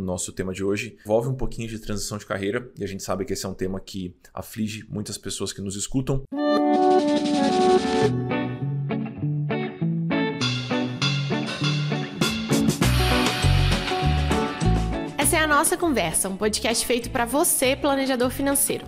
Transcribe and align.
O 0.00 0.02
nosso 0.02 0.32
tema 0.32 0.54
de 0.54 0.64
hoje 0.64 0.96
envolve 1.04 1.28
um 1.28 1.34
pouquinho 1.34 1.68
de 1.68 1.78
transição 1.78 2.16
de 2.16 2.24
carreira 2.24 2.72
e 2.78 2.82
a 2.82 2.86
gente 2.86 3.02
sabe 3.02 3.22
que 3.26 3.34
esse 3.34 3.44
é 3.44 3.48
um 3.48 3.52
tema 3.52 3.78
que 3.78 4.16
aflige 4.32 4.86
muitas 4.88 5.18
pessoas 5.18 5.52
que 5.52 5.60
nos 5.60 5.76
escutam. 5.76 6.22
Essa 15.18 15.36
é 15.36 15.40
a 15.40 15.46
nossa 15.46 15.76
conversa, 15.76 16.30
um 16.30 16.36
podcast 16.36 16.86
feito 16.86 17.10
para 17.10 17.26
você, 17.26 17.76
planejador 17.76 18.30
financeiro. 18.30 18.86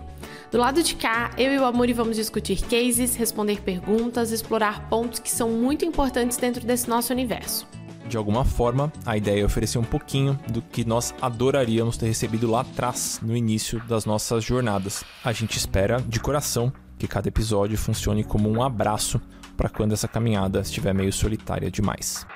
Do 0.51 0.57
lado 0.57 0.83
de 0.83 0.95
cá, 0.95 1.31
eu 1.37 1.53
e 1.53 1.59
o 1.59 1.65
Amuri 1.67 1.93
vamos 1.93 2.17
discutir 2.17 2.63
cases, 2.63 3.15
responder 3.17 3.61
perguntas, 3.61 4.33
explorar 4.33 4.89
pontos 4.89 5.21
que 5.21 5.31
são 5.31 5.51
muito 5.51 5.85
importantes 5.85 6.39
dentro 6.39 6.65
desse 6.67 6.89
nosso 6.89 7.13
universo. 7.13 7.67
De 8.13 8.19
alguma 8.19 8.45
forma, 8.45 8.93
a 9.07 9.17
ideia 9.17 9.41
é 9.41 9.45
oferecer 9.47 9.79
um 9.79 9.85
pouquinho 9.85 10.39
do 10.47 10.61
que 10.61 10.85
nós 10.85 11.15
adoraríamos 11.19 11.97
ter 11.97 12.09
recebido 12.09 12.47
lá 12.47 12.61
atrás, 12.61 13.19
no 13.23 13.35
início 13.35 13.81
das 13.89 14.05
nossas 14.05 14.45
jornadas. 14.45 15.03
A 15.25 15.33
gente 15.33 15.57
espera, 15.57 15.99
de 15.99 16.21
coração, 16.21 16.71
que 16.99 17.09
cada 17.09 17.29
episódio 17.29 17.79
funcione 17.79 18.23
como 18.23 18.51
um 18.51 18.63
abraço 18.63 19.19
para 19.57 19.71
quando 19.71 19.93
essa 19.93 20.07
caminhada 20.07 20.61
estiver 20.61 20.93
meio 20.93 21.11
solitária 21.11 21.71
demais. 21.71 22.27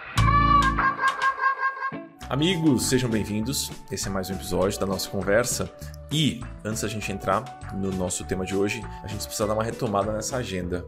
Amigos, 2.27 2.87
sejam 2.87 3.11
bem-vindos. 3.11 3.70
Esse 3.93 4.09
é 4.09 4.11
mais 4.11 4.31
um 4.31 4.33
episódio 4.33 4.81
da 4.81 4.87
nossa 4.87 5.11
conversa. 5.11 5.70
E 6.11 6.41
antes 6.65 6.81
da 6.81 6.89
gente 6.89 7.12
entrar 7.12 7.45
no 7.75 7.91
nosso 7.93 8.25
tema 8.25 8.47
de 8.47 8.56
hoje, 8.56 8.83
a 9.05 9.09
gente 9.09 9.27
precisa 9.27 9.47
dar 9.47 9.53
uma 9.53 9.62
retomada 9.62 10.11
nessa 10.11 10.39
agenda. 10.39 10.87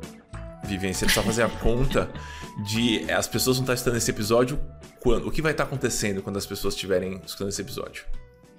Vivian, 0.68 0.92
você 0.92 1.04
precisa 1.06 1.24
fazer 1.24 1.42
a 1.42 1.48
conta 1.60 2.10
de 2.64 3.10
as 3.10 3.26
pessoas 3.26 3.56
vão 3.56 3.64
estar 3.64 3.74
estudando 3.74 3.96
esse 3.96 4.10
episódio 4.10 4.60
quando? 5.00 5.26
O 5.26 5.30
que 5.30 5.40
vai 5.40 5.52
estar 5.52 5.64
acontecendo 5.64 6.22
quando 6.22 6.36
as 6.36 6.46
pessoas 6.46 6.74
estiverem 6.74 7.20
escutando 7.24 7.48
esse 7.48 7.62
episódio? 7.62 8.04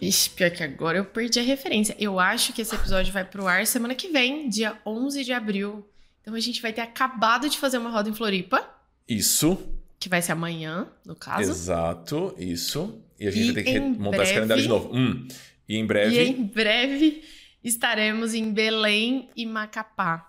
Ixi, 0.02 0.30
pior 0.32 0.50
que 0.52 0.64
agora 0.64 0.98
eu 0.98 1.06
perdi 1.06 1.40
a 1.40 1.44
referência. 1.44 1.96
Eu 2.00 2.20
acho 2.20 2.54
que 2.54 2.62
esse 2.62 2.74
episódio 2.74 3.12
vai 3.12 3.26
pro 3.26 3.48
ar 3.48 3.68
semana 3.68 3.94
que 3.94 4.08
vem, 4.08 4.48
dia 4.48 4.78
11 4.86 5.24
de 5.24 5.34
abril. 5.34 5.86
Então 6.22 6.34
a 6.34 6.40
gente 6.40 6.62
vai 6.62 6.72
ter 6.72 6.82
acabado 6.82 7.50
de 7.50 7.58
fazer 7.58 7.78
uma 7.78 7.90
roda 7.90 8.10
em 8.10 8.14
Floripa. 8.14 8.66
Isso. 9.08 9.58
Que 10.00 10.08
vai 10.08 10.22
ser 10.22 10.32
amanhã, 10.32 10.88
no 11.06 11.16
caso. 11.16 11.52
Exato, 11.52 12.34
isso. 12.38 13.02
E 13.20 13.28
a 13.28 13.32
gente 13.32 13.50
e 13.50 13.52
vai 13.52 13.64
ter 13.64 13.74
que 13.74 13.80
montar 13.80 14.18
breve, 14.18 14.24
esse 14.24 14.34
calendário 14.34 14.64
de 14.64 14.70
novo. 14.70 14.96
Hum. 14.96 15.28
E 15.68 15.76
em 15.76 15.86
breve. 15.86 16.16
E 16.16 16.30
em 16.30 16.44
breve 16.44 17.24
estaremos 17.62 18.34
em 18.34 18.54
Belém 18.54 19.30
e 19.36 19.46
Macapá. 19.46 20.29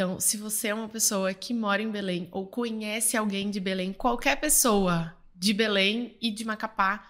Então, 0.00 0.18
se 0.18 0.38
você 0.38 0.68
é 0.68 0.74
uma 0.74 0.88
pessoa 0.88 1.34
que 1.34 1.52
mora 1.52 1.82
em 1.82 1.90
Belém 1.90 2.26
ou 2.32 2.46
conhece 2.46 3.18
alguém 3.18 3.50
de 3.50 3.60
Belém, 3.60 3.92
qualquer 3.92 4.34
pessoa 4.40 5.14
de 5.34 5.52
Belém 5.52 6.16
e 6.22 6.30
de 6.30 6.42
Macapá, 6.42 7.06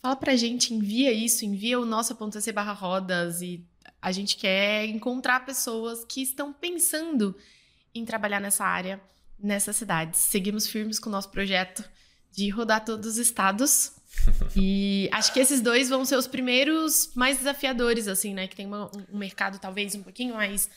fala 0.00 0.16
pra 0.16 0.34
gente, 0.34 0.74
envia 0.74 1.12
isso, 1.12 1.44
envia 1.44 1.78
o 1.78 1.84
nossa.cc 1.84 2.50
barra 2.50 2.72
rodas 2.72 3.42
e 3.42 3.64
a 4.00 4.10
gente 4.10 4.34
quer 4.34 4.86
encontrar 4.86 5.46
pessoas 5.46 6.04
que 6.04 6.20
estão 6.20 6.52
pensando 6.52 7.36
em 7.94 8.04
trabalhar 8.04 8.40
nessa 8.40 8.64
área 8.64 9.00
nessas 9.38 9.76
cidades. 9.76 10.18
Seguimos 10.18 10.66
firmes 10.66 10.98
com 10.98 11.08
o 11.08 11.12
nosso 11.12 11.28
projeto 11.28 11.88
de 12.32 12.48
rodar 12.48 12.84
todos 12.84 13.06
os 13.06 13.18
estados. 13.18 13.92
e 14.56 15.08
acho 15.12 15.32
que 15.32 15.38
esses 15.38 15.60
dois 15.60 15.88
vão 15.88 16.04
ser 16.04 16.16
os 16.16 16.26
primeiros 16.26 17.12
mais 17.14 17.38
desafiadores, 17.38 18.08
assim, 18.08 18.34
né? 18.34 18.48
Que 18.48 18.56
tem 18.56 18.66
uma, 18.66 18.90
um 19.12 19.16
mercado 19.16 19.60
talvez 19.60 19.94
um 19.94 20.02
pouquinho 20.02 20.34
mais, 20.34 20.68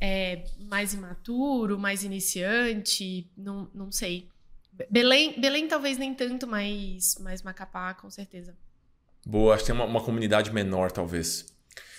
é, 0.00 0.44
mais 0.68 0.94
imaturo, 0.94 1.78
mais 1.78 2.04
iniciante, 2.04 3.30
não, 3.36 3.68
não 3.74 3.90
sei. 3.90 4.28
Belém, 4.90 5.40
Belém 5.40 5.66
talvez 5.66 5.96
nem 5.96 6.14
tanto, 6.14 6.46
mas, 6.46 7.16
mas 7.20 7.42
Macapá, 7.42 7.94
com 7.94 8.10
certeza. 8.10 8.54
Boa, 9.24 9.54
acho 9.54 9.64
que 9.64 9.72
tem 9.72 9.74
uma, 9.74 9.86
uma 9.86 10.02
comunidade 10.02 10.52
menor, 10.52 10.92
talvez. 10.92 11.46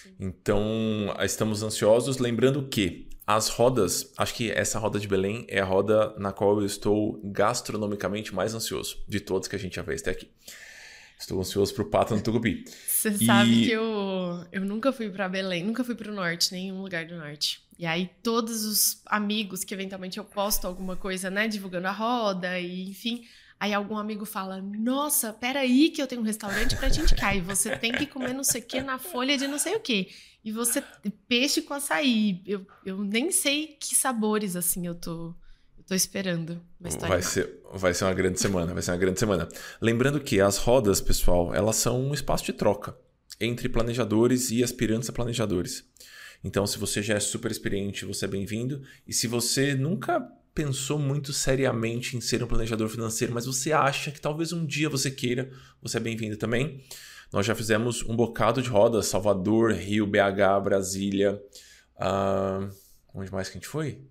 Sim. 0.03 0.15
Então, 0.19 1.13
estamos 1.21 1.63
ansiosos. 1.63 2.19
Lembrando 2.19 2.67
que 2.67 3.09
as 3.25 3.49
rodas, 3.49 4.13
acho 4.17 4.33
que 4.33 4.51
essa 4.51 4.79
roda 4.79 4.99
de 4.99 5.07
Belém 5.07 5.45
é 5.49 5.59
a 5.59 5.65
roda 5.65 6.15
na 6.17 6.31
qual 6.31 6.59
eu 6.61 6.65
estou 6.65 7.19
gastronomicamente 7.25 8.33
mais 8.33 8.53
ansioso 8.53 9.03
de 9.07 9.19
todas 9.19 9.49
que 9.49 9.55
a 9.55 9.59
gente 9.59 9.75
já 9.75 9.83
fez 9.83 10.01
até 10.01 10.11
aqui. 10.11 10.31
Estou 11.19 11.39
ansioso 11.39 11.73
pro 11.73 11.89
pato 11.89 12.15
no 12.15 12.21
Tucupi. 12.21 12.63
Você 12.87 13.09
e... 13.09 13.25
sabe 13.25 13.65
que 13.65 13.71
eu, 13.71 14.45
eu 14.51 14.63
nunca 14.63 14.93
fui 14.93 15.09
para 15.09 15.27
Belém, 15.27 15.63
nunca 15.63 15.83
fui 15.83 15.95
para 15.95 16.11
o 16.11 16.15
norte, 16.15 16.53
nenhum 16.53 16.81
lugar 16.81 17.05
do 17.05 17.17
norte. 17.17 17.66
E 17.77 17.85
aí 17.85 18.09
todos 18.23 18.65
os 18.65 19.01
amigos 19.05 19.63
que 19.63 19.73
eventualmente 19.73 20.17
eu 20.17 20.23
posto 20.23 20.65
alguma 20.65 20.95
coisa, 20.95 21.29
né, 21.29 21.47
divulgando 21.47 21.87
a 21.87 21.91
roda 21.91 22.59
e 22.59 22.89
enfim, 22.89 23.25
aí 23.59 23.73
algum 23.73 23.97
amigo 23.97 24.25
fala: 24.25 24.61
"Nossa, 24.61 25.31
peraí 25.31 25.89
que 25.89 26.01
eu 26.01 26.07
tenho 26.07 26.21
um 26.21 26.25
restaurante 26.25 26.75
para 26.75 26.89
te 26.89 27.01
indicar 27.01 27.35
e 27.37 27.41
você 27.41 27.77
tem 27.77 27.91
que 27.91 28.05
comer 28.05 28.33
não 28.33 28.43
sei 28.43 28.61
o 28.61 28.65
que 28.65 28.81
na 28.81 28.97
folha 28.97 29.37
de 29.37 29.47
não 29.47 29.59
sei 29.59 29.75
o 29.75 29.79
que". 29.79 30.09
E 30.47 30.51
você, 30.51 30.81
peixe 31.27 31.61
com 31.61 31.73
açaí. 31.73 32.41
Eu, 32.45 32.65
eu 32.85 33.03
nem 33.03 33.31
sei 33.31 33.75
que 33.77 33.93
sabores, 33.93 34.55
assim, 34.55 34.87
eu 34.87 34.95
tô, 34.95 35.35
tô 35.85 35.93
esperando. 35.93 36.61
Mas 36.79 36.95
tá 36.95 37.05
vai, 37.05 37.21
ser, 37.21 37.61
vai 37.73 37.93
ser 37.93 38.05
uma 38.05 38.13
grande 38.13 38.39
semana, 38.39 38.73
vai 38.73 38.81
ser 38.81 38.91
uma 38.91 38.97
grande 38.97 39.19
semana. 39.19 39.49
Lembrando 39.81 40.21
que 40.21 40.39
as 40.39 40.57
rodas, 40.57 41.01
pessoal, 41.01 41.53
elas 41.53 41.75
são 41.75 42.01
um 42.01 42.13
espaço 42.13 42.45
de 42.45 42.53
troca 42.53 42.97
entre 43.41 43.67
planejadores 43.67 44.49
e 44.49 44.63
aspirantes 44.63 45.09
a 45.09 45.11
planejadores. 45.11 45.83
Então, 46.43 46.65
se 46.67 46.77
você 46.77 47.01
já 47.01 47.15
é 47.15 47.19
super 47.19 47.51
experiente, 47.51 48.05
você 48.05 48.25
é 48.25 48.27
bem-vindo. 48.27 48.81
E 49.07 49.13
se 49.13 49.27
você 49.27 49.75
nunca 49.75 50.19
pensou 50.53 50.97
muito 50.97 51.33
seriamente 51.33 52.17
em 52.17 52.21
ser 52.21 52.43
um 52.43 52.47
planejador 52.47 52.89
financeiro, 52.89 53.33
mas 53.33 53.45
você 53.45 53.71
acha 53.71 54.11
que 54.11 54.19
talvez 54.19 54.51
um 54.51 54.65
dia 54.65 54.89
você 54.89 55.11
queira, 55.11 55.51
você 55.81 55.97
é 55.97 55.99
bem-vindo 55.99 56.37
também. 56.37 56.83
Nós 57.31 57.45
já 57.45 57.53
fizemos 57.53 58.01
um 58.03 58.15
bocado 58.15 58.61
de 58.61 58.69
rodas, 58.69 59.07
Salvador, 59.07 59.73
Rio, 59.73 60.07
BH, 60.07 60.63
Brasília. 60.63 61.41
Uh, 61.95 62.73
onde 63.13 63.31
mais 63.31 63.49
que 63.49 63.57
a 63.57 63.59
gente 63.59 63.67
foi? 63.67 64.01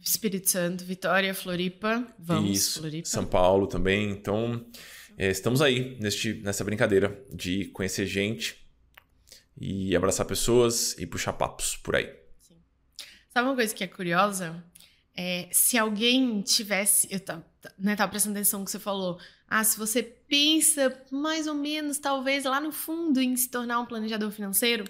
Espírito 0.00 0.48
Santo, 0.48 0.84
Vitória, 0.84 1.34
Floripa. 1.34 2.06
Vamos, 2.18 2.50
Isso, 2.50 2.80
Floripa. 2.80 3.08
São 3.08 3.26
Paulo 3.26 3.66
também. 3.66 4.10
Então, 4.10 4.64
é, 5.16 5.30
estamos 5.30 5.60
aí 5.60 5.98
neste, 6.00 6.34
nessa 6.42 6.64
brincadeira 6.64 7.22
de 7.32 7.66
conhecer 7.66 8.06
gente 8.06 8.59
e 9.60 9.94
abraçar 9.94 10.26
pessoas 10.26 10.96
e 10.98 11.06
puxar 11.06 11.34
papos 11.34 11.76
por 11.76 11.94
aí. 11.94 12.10
Sim. 12.40 12.56
Sabe 13.28 13.48
uma 13.48 13.54
coisa 13.54 13.74
que 13.74 13.84
é 13.84 13.86
curiosa? 13.86 14.64
É, 15.14 15.48
se 15.52 15.76
alguém 15.76 16.40
tivesse. 16.40 17.06
Eu 17.10 17.20
tava, 17.20 17.44
né, 17.78 17.94
tava 17.94 18.10
prestando 18.10 18.36
atenção 18.36 18.60
no 18.60 18.64
que 18.64 18.70
você 18.70 18.78
falou 18.78 19.20
ah, 19.50 19.64
se 19.64 19.76
você 19.76 20.00
pensa 20.00 20.96
mais 21.10 21.48
ou 21.48 21.54
menos, 21.54 21.98
talvez 21.98 22.44
lá 22.44 22.60
no 22.60 22.70
fundo, 22.70 23.20
em 23.20 23.36
se 23.36 23.50
tornar 23.50 23.80
um 23.80 23.86
planejador 23.86 24.30
financeiro, 24.30 24.84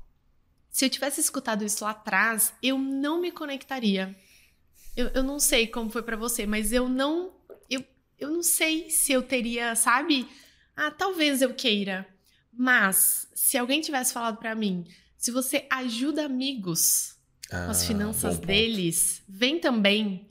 Se 0.70 0.86
eu 0.86 0.90
tivesse 0.90 1.22
escutado 1.22 1.64
isso 1.64 1.84
lá 1.84 1.92
atrás, 1.92 2.54
eu 2.62 2.78
não 2.78 3.22
me 3.22 3.32
conectaria. 3.32 4.16
Eu, 4.96 5.08
eu 5.10 5.24
não 5.24 5.40
sei 5.40 5.68
como 5.68 5.90
foi 5.90 6.02
para 6.02 6.18
você, 6.18 6.46
mas 6.46 6.72
eu 6.72 6.90
não. 6.90 7.34
Eu, 7.70 7.84
eu 8.20 8.30
não 8.30 8.44
sei 8.44 8.90
se 8.90 9.12
eu 9.12 9.22
teria, 9.22 9.76
sabe? 9.76 10.28
Ah, 10.76 10.92
talvez 10.92 11.42
eu 11.42 11.54
queira. 11.54 12.08
Mas, 12.52 13.28
se 13.34 13.58
alguém 13.58 13.82
tivesse 13.82 14.14
falado 14.14 14.38
para 14.38 14.56
mim, 14.56 14.86
se 15.18 15.32
você 15.32 15.66
ajuda 15.72 16.26
amigos 16.26 17.13
ah, 17.54 17.66
com 17.66 17.72
as 17.72 17.86
finanças 17.86 18.40
deles, 18.40 19.22
vem 19.28 19.60
também. 19.60 20.28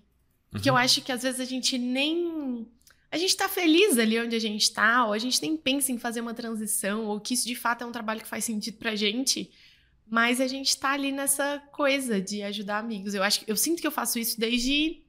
Porque 0.51 0.69
uhum. 0.69 0.77
eu 0.77 0.83
acho 0.83 1.01
que 1.01 1.13
às 1.13 1.23
vezes 1.23 1.41
a 1.41 1.45
gente 1.45 1.79
nem. 1.79 2.67
A 3.11 3.19
gente 3.19 3.37
tá 3.37 3.49
feliz 3.49 3.99
ali 3.99 4.19
onde 4.19 4.35
a 4.35 4.39
gente 4.39 4.71
tá, 4.73 5.07
ou 5.07 5.13
a 5.13 5.19
gente 5.19 5.41
nem 5.43 5.57
pensa 5.57 5.93
em 5.93 5.99
fazer 5.99 6.21
uma 6.21 6.35
transição, 6.35 7.05
ou 7.05 7.21
que 7.21 7.35
isso 7.35 7.47
de 7.47 7.55
fato 7.55 7.83
é 7.83 7.87
um 7.87 7.93
trabalho 7.93 8.21
que 8.21 8.29
faz 8.29 8.45
sentido 8.45 8.79
pra 8.79 8.97
gente. 8.97 9.51
Mas 10.09 10.41
a 10.41 10.47
gente 10.47 10.77
tá 10.77 10.91
ali 10.91 11.13
nessa 11.13 11.63
coisa 11.73 12.21
de 12.21 12.43
ajudar 12.43 12.79
amigos. 12.79 13.15
Eu 13.15 13.23
acho 13.23 13.45
eu 13.47 13.57
sinto 13.57 13.81
que 13.81 13.87
eu 13.87 13.93
faço 13.93 14.19
isso 14.19 14.39
desde 14.39 15.03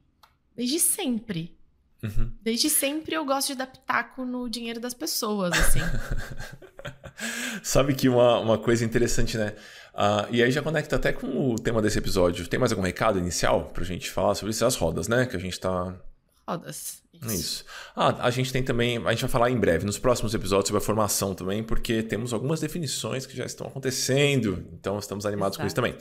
desde 0.55 0.79
sempre. 0.79 1.57
Uhum. 2.03 2.31
Desde 2.41 2.69
sempre 2.69 3.15
eu 3.15 3.25
gosto 3.25 3.47
de 3.49 3.55
dar 3.55 3.67
pitaco 3.67 4.25
no 4.25 4.49
dinheiro 4.49 4.79
das 4.79 4.93
pessoas, 4.93 5.53
assim. 5.57 5.79
Sabe 7.63 7.95
que 7.95 8.09
uma, 8.09 8.39
uma 8.39 8.57
coisa 8.57 8.83
interessante, 8.83 9.37
né? 9.37 9.55
Uh, 9.93 10.25
e 10.31 10.41
aí 10.41 10.51
já 10.51 10.61
conecta 10.61 10.95
até 10.95 11.13
com 11.13 11.51
o 11.51 11.55
tema 11.55 11.81
desse 11.81 11.99
episódio. 11.99 12.47
Tem 12.47 12.59
mais 12.59 12.71
algum 12.71 12.83
recado 12.83 13.19
inicial 13.19 13.65
pra 13.65 13.83
gente 13.83 14.09
falar 14.09 14.33
sobre 14.35 14.51
isso? 14.51 14.65
As 14.65 14.75
rodas, 14.75 15.07
né? 15.07 15.25
Que 15.25 15.35
a 15.35 15.39
gente 15.39 15.59
tá. 15.59 15.95
Rodas. 16.47 17.03
Isso. 17.13 17.33
Isso. 17.33 17.65
Ah, 17.95 18.25
a 18.25 18.31
gente 18.31 18.51
tem 18.51 18.63
também, 18.63 18.97
a 18.97 19.11
gente 19.11 19.21
vai 19.21 19.29
falar 19.29 19.51
em 19.51 19.57
breve, 19.57 19.85
nos 19.85 19.99
próximos 19.99 20.33
episódios, 20.33 20.67
sobre 20.67 20.81
a 20.81 20.85
formação 20.85 21.35
também, 21.35 21.63
porque 21.63 22.01
temos 22.01 22.33
algumas 22.33 22.59
definições 22.59 23.25
que 23.25 23.37
já 23.37 23.45
estão 23.45 23.67
acontecendo, 23.67 24.65
então 24.73 24.97
estamos 24.97 25.25
animados 25.25 25.57
Exato. 25.57 25.61
com 25.61 25.67
isso 25.67 25.75
também. 25.75 25.95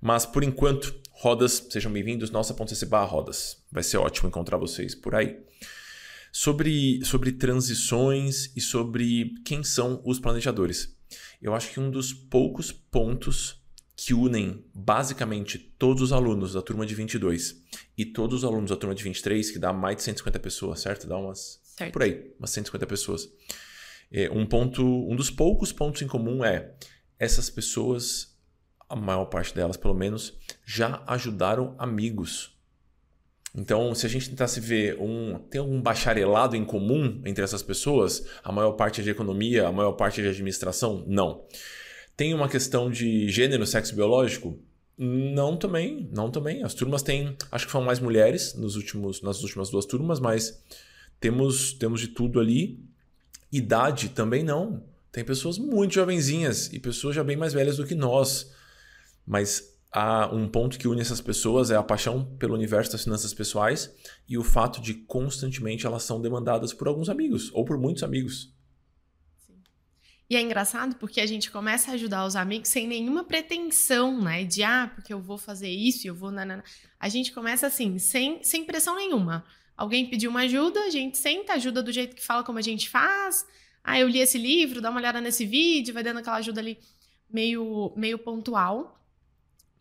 Mas 0.00 0.24
por 0.24 0.42
enquanto, 0.42 0.94
rodas, 1.10 1.66
sejam 1.68 1.92
bem-vindos, 1.92 2.30
nossa.cc 2.30 2.86
rodas. 3.06 3.58
Vai 3.70 3.82
ser 3.82 3.98
ótimo 3.98 4.28
encontrar 4.28 4.56
vocês 4.56 4.94
por 4.94 5.14
aí. 5.14 5.38
Sobre, 6.32 7.04
sobre 7.04 7.32
transições 7.32 8.50
e 8.56 8.60
sobre 8.60 9.34
quem 9.44 9.62
são 9.62 10.00
os 10.04 10.18
planejadores. 10.18 10.96
Eu 11.40 11.54
acho 11.54 11.70
que 11.70 11.80
um 11.80 11.90
dos 11.90 12.12
poucos 12.12 12.72
pontos 12.72 13.62
que 13.96 14.14
unem 14.14 14.64
basicamente 14.74 15.58
todos 15.58 16.02
os 16.02 16.12
alunos 16.12 16.54
da 16.54 16.62
turma 16.62 16.84
de 16.84 16.94
22 16.94 17.62
e 17.96 18.04
todos 18.04 18.38
os 18.38 18.44
alunos 18.44 18.70
da 18.70 18.76
turma 18.76 18.94
de 18.94 19.04
23, 19.04 19.50
que 19.50 19.58
dá 19.58 19.72
mais 19.72 19.96
de 19.96 20.02
150 20.02 20.40
pessoas, 20.40 20.80
certo? 20.80 21.06
Dá 21.06 21.16
umas. 21.16 21.60
Certo. 21.62 21.92
Por 21.92 22.02
aí, 22.02 22.34
umas 22.38 22.50
150 22.50 22.86
pessoas. 22.86 23.28
É, 24.10 24.30
um 24.30 24.44
ponto, 24.44 24.84
um 24.84 25.14
dos 25.14 25.30
poucos 25.30 25.72
pontos 25.72 26.02
em 26.02 26.06
comum 26.06 26.44
é 26.44 26.74
essas 27.18 27.48
pessoas, 27.48 28.36
a 28.88 28.96
maior 28.96 29.26
parte 29.26 29.54
delas 29.54 29.76
pelo 29.76 29.94
menos, 29.94 30.36
já 30.66 31.02
ajudaram 31.06 31.74
amigos. 31.78 32.58
Então, 33.54 33.94
se 33.94 34.06
a 34.06 34.08
gente 34.08 34.30
tentasse 34.30 34.60
ver 34.60 34.98
um. 34.98 35.38
Tem 35.50 35.60
algum 35.60 35.80
bacharelado 35.80 36.56
em 36.56 36.64
comum 36.64 37.20
entre 37.24 37.44
essas 37.44 37.62
pessoas? 37.62 38.26
A 38.42 38.50
maior 38.50 38.72
parte 38.72 39.00
é 39.00 39.04
de 39.04 39.10
economia, 39.10 39.68
a 39.68 39.72
maior 39.72 39.92
parte 39.92 40.20
é 40.20 40.24
de 40.24 40.30
administração? 40.30 41.04
Não. 41.06 41.44
Tem 42.16 42.32
uma 42.32 42.48
questão 42.48 42.90
de 42.90 43.28
gênero, 43.28 43.66
sexo 43.66 43.94
biológico? 43.94 44.58
Não 44.96 45.56
também, 45.56 46.08
não 46.12 46.30
também. 46.30 46.62
As 46.62 46.72
turmas 46.72 47.02
têm, 47.02 47.36
acho 47.50 47.66
que 47.66 47.72
foram 47.72 47.84
mais 47.84 47.98
mulheres 47.98 48.54
nos 48.54 48.76
últimos, 48.76 49.20
nas 49.20 49.42
últimas 49.42 49.68
duas 49.68 49.84
turmas, 49.84 50.20
mas 50.20 50.62
temos, 51.20 51.74
temos 51.74 52.00
de 52.00 52.08
tudo 52.08 52.40
ali. 52.40 52.78
Idade 53.50 54.10
também 54.10 54.42
não. 54.42 54.82
Tem 55.10 55.22
pessoas 55.22 55.58
muito 55.58 55.94
jovenzinhas 55.94 56.72
e 56.72 56.78
pessoas 56.78 57.14
já 57.14 57.22
bem 57.22 57.36
mais 57.36 57.52
velhas 57.52 57.76
do 57.76 57.86
que 57.86 57.94
nós. 57.94 58.50
Mas 59.26 59.71
há 59.92 60.28
um 60.32 60.48
ponto 60.48 60.78
que 60.78 60.88
une 60.88 61.02
essas 61.02 61.20
pessoas 61.20 61.70
é 61.70 61.76
a 61.76 61.82
paixão 61.82 62.24
pelo 62.38 62.54
universo 62.54 62.92
das 62.92 63.04
finanças 63.04 63.34
pessoais 63.34 63.94
e 64.26 64.38
o 64.38 64.42
fato 64.42 64.80
de 64.80 64.94
constantemente 64.94 65.86
elas 65.86 66.02
são 66.02 66.20
demandadas 66.20 66.72
por 66.72 66.88
alguns 66.88 67.10
amigos 67.10 67.50
ou 67.52 67.64
por 67.64 67.78
muitos 67.78 68.02
amigos. 68.02 68.52
E 70.30 70.36
é 70.36 70.40
engraçado 70.40 70.96
porque 70.96 71.20
a 71.20 71.26
gente 71.26 71.50
começa 71.50 71.90
a 71.90 71.94
ajudar 71.94 72.24
os 72.24 72.36
amigos 72.36 72.70
sem 72.70 72.88
nenhuma 72.88 73.22
pretensão, 73.22 74.18
né? 74.18 74.44
De, 74.44 74.62
ah, 74.62 74.90
porque 74.94 75.12
eu 75.12 75.20
vou 75.20 75.36
fazer 75.36 75.68
isso, 75.68 76.08
eu 76.08 76.14
vou... 76.14 76.30
A 76.98 77.08
gente 77.10 77.32
começa 77.32 77.66
assim, 77.66 77.98
sem, 77.98 78.42
sem 78.42 78.64
pressão 78.64 78.96
nenhuma. 78.96 79.44
Alguém 79.76 80.08
pediu 80.08 80.30
uma 80.30 80.40
ajuda, 80.40 80.80
a 80.84 80.88
gente 80.88 81.18
senta, 81.18 81.52
ajuda 81.52 81.82
do 81.82 81.92
jeito 81.92 82.16
que 82.16 82.24
fala 82.24 82.42
como 82.42 82.58
a 82.58 82.62
gente 82.62 82.88
faz. 82.88 83.44
Ah, 83.84 84.00
eu 84.00 84.08
li 84.08 84.20
esse 84.20 84.38
livro, 84.38 84.80
dá 84.80 84.88
uma 84.88 85.00
olhada 85.00 85.20
nesse 85.20 85.44
vídeo, 85.44 85.92
vai 85.92 86.02
dando 86.02 86.20
aquela 86.20 86.36
ajuda 86.36 86.62
ali 86.62 86.78
meio, 87.28 87.92
meio 87.94 88.18
pontual. 88.18 89.01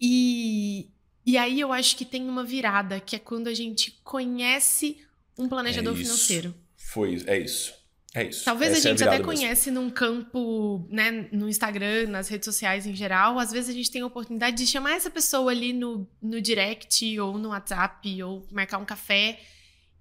E, 0.01 0.89
e 1.25 1.37
aí 1.37 1.59
eu 1.59 1.71
acho 1.71 1.95
que 1.95 2.03
tem 2.03 2.27
uma 2.27 2.43
virada, 2.43 2.99
que 2.99 3.15
é 3.15 3.19
quando 3.19 3.47
a 3.47 3.53
gente 3.53 3.91
conhece 4.03 4.97
um 5.37 5.47
planejador 5.47 5.93
é 5.93 5.97
financeiro. 5.97 6.55
Foi, 6.75 7.21
é 7.27 7.39
isso. 7.39 7.73
É 8.13 8.25
isso. 8.25 8.43
Talvez 8.43 8.71
Essa 8.73 8.89
a 8.89 8.91
gente 8.91 9.01
é 9.01 9.05
a 9.05 9.07
até 9.07 9.17
mesmo. 9.19 9.31
conhece 9.31 9.71
num 9.71 9.89
campo, 9.89 10.85
né, 10.89 11.29
no 11.31 11.47
Instagram, 11.47 12.07
nas 12.07 12.27
redes 12.27 12.45
sociais 12.45 12.85
em 12.85 12.93
geral. 12.93 13.39
Às 13.39 13.51
vezes 13.51 13.69
a 13.69 13.73
gente 13.73 13.89
tem 13.89 14.01
a 14.01 14.05
oportunidade 14.05 14.57
de 14.57 14.67
chamar 14.67 14.95
essa 14.95 15.09
pessoa 15.09 15.49
ali 15.49 15.71
no, 15.71 16.05
no 16.21 16.41
direct 16.41 17.17
ou 17.19 17.37
no 17.37 17.49
WhatsApp 17.49 18.21
ou 18.21 18.45
marcar 18.51 18.79
um 18.79 18.85
café 18.85 19.39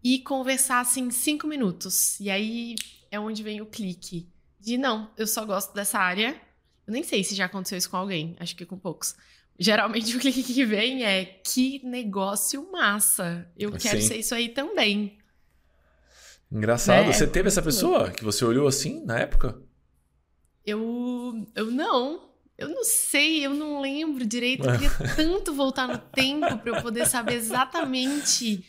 e 0.03 0.19
conversar 0.21 0.81
assim 0.81 1.09
cinco 1.11 1.47
minutos. 1.47 2.19
E 2.19 2.29
aí 2.29 2.75
é 3.13 3.21
onde 3.21 3.45
vem 3.45 3.61
o 3.61 3.67
clique 3.67 4.27
de 4.59 4.77
não, 4.77 5.11
eu 5.17 5.27
só 5.27 5.45
gosto 5.45 5.73
dessa 5.73 5.99
área. 5.99 6.41
Eu 6.87 6.93
nem 6.93 7.05
sei 7.05 7.23
se 7.23 7.37
já 7.37 7.45
aconteceu 7.45 7.79
isso 7.79 7.89
com 7.89 7.97
alguém, 7.97 8.35
acho 8.41 8.57
que 8.57 8.67
com 8.67 8.77
poucos. 8.77 9.15
Geralmente 9.61 10.17
o 10.17 10.19
clique 10.19 10.43
que 10.43 10.65
vem 10.65 11.05
é 11.05 11.23
que 11.25 11.85
negócio 11.85 12.73
massa. 12.73 13.47
Eu 13.57 13.71
quero 13.73 14.01
Sim. 14.01 14.09
ser 14.09 14.17
isso 14.17 14.35
aí 14.35 14.49
também. 14.49 15.19
Engraçado. 16.51 17.07
Né? 17.07 17.13
Você 17.13 17.27
teve 17.27 17.49
essa 17.49 17.61
pessoa 17.61 18.11
que 18.11 18.25
você 18.25 18.43
olhou 18.43 18.67
assim 18.67 19.05
na 19.05 19.19
época? 19.19 19.61
Eu, 20.65 21.47
eu 21.55 21.71
não. 21.71 22.31
Eu 22.57 22.69
não 22.69 22.85
sei, 22.85 23.45
eu 23.45 23.55
não 23.55 23.81
lembro 23.81 24.27
direito. 24.27 24.67
Eu 24.67 24.73
queria 24.73 24.91
tanto 25.15 25.53
voltar 25.53 25.87
no 25.87 25.99
tempo 25.99 26.59
para 26.59 26.71
eu 26.71 26.83
poder 26.83 27.07
saber 27.07 27.35
exatamente 27.35 28.65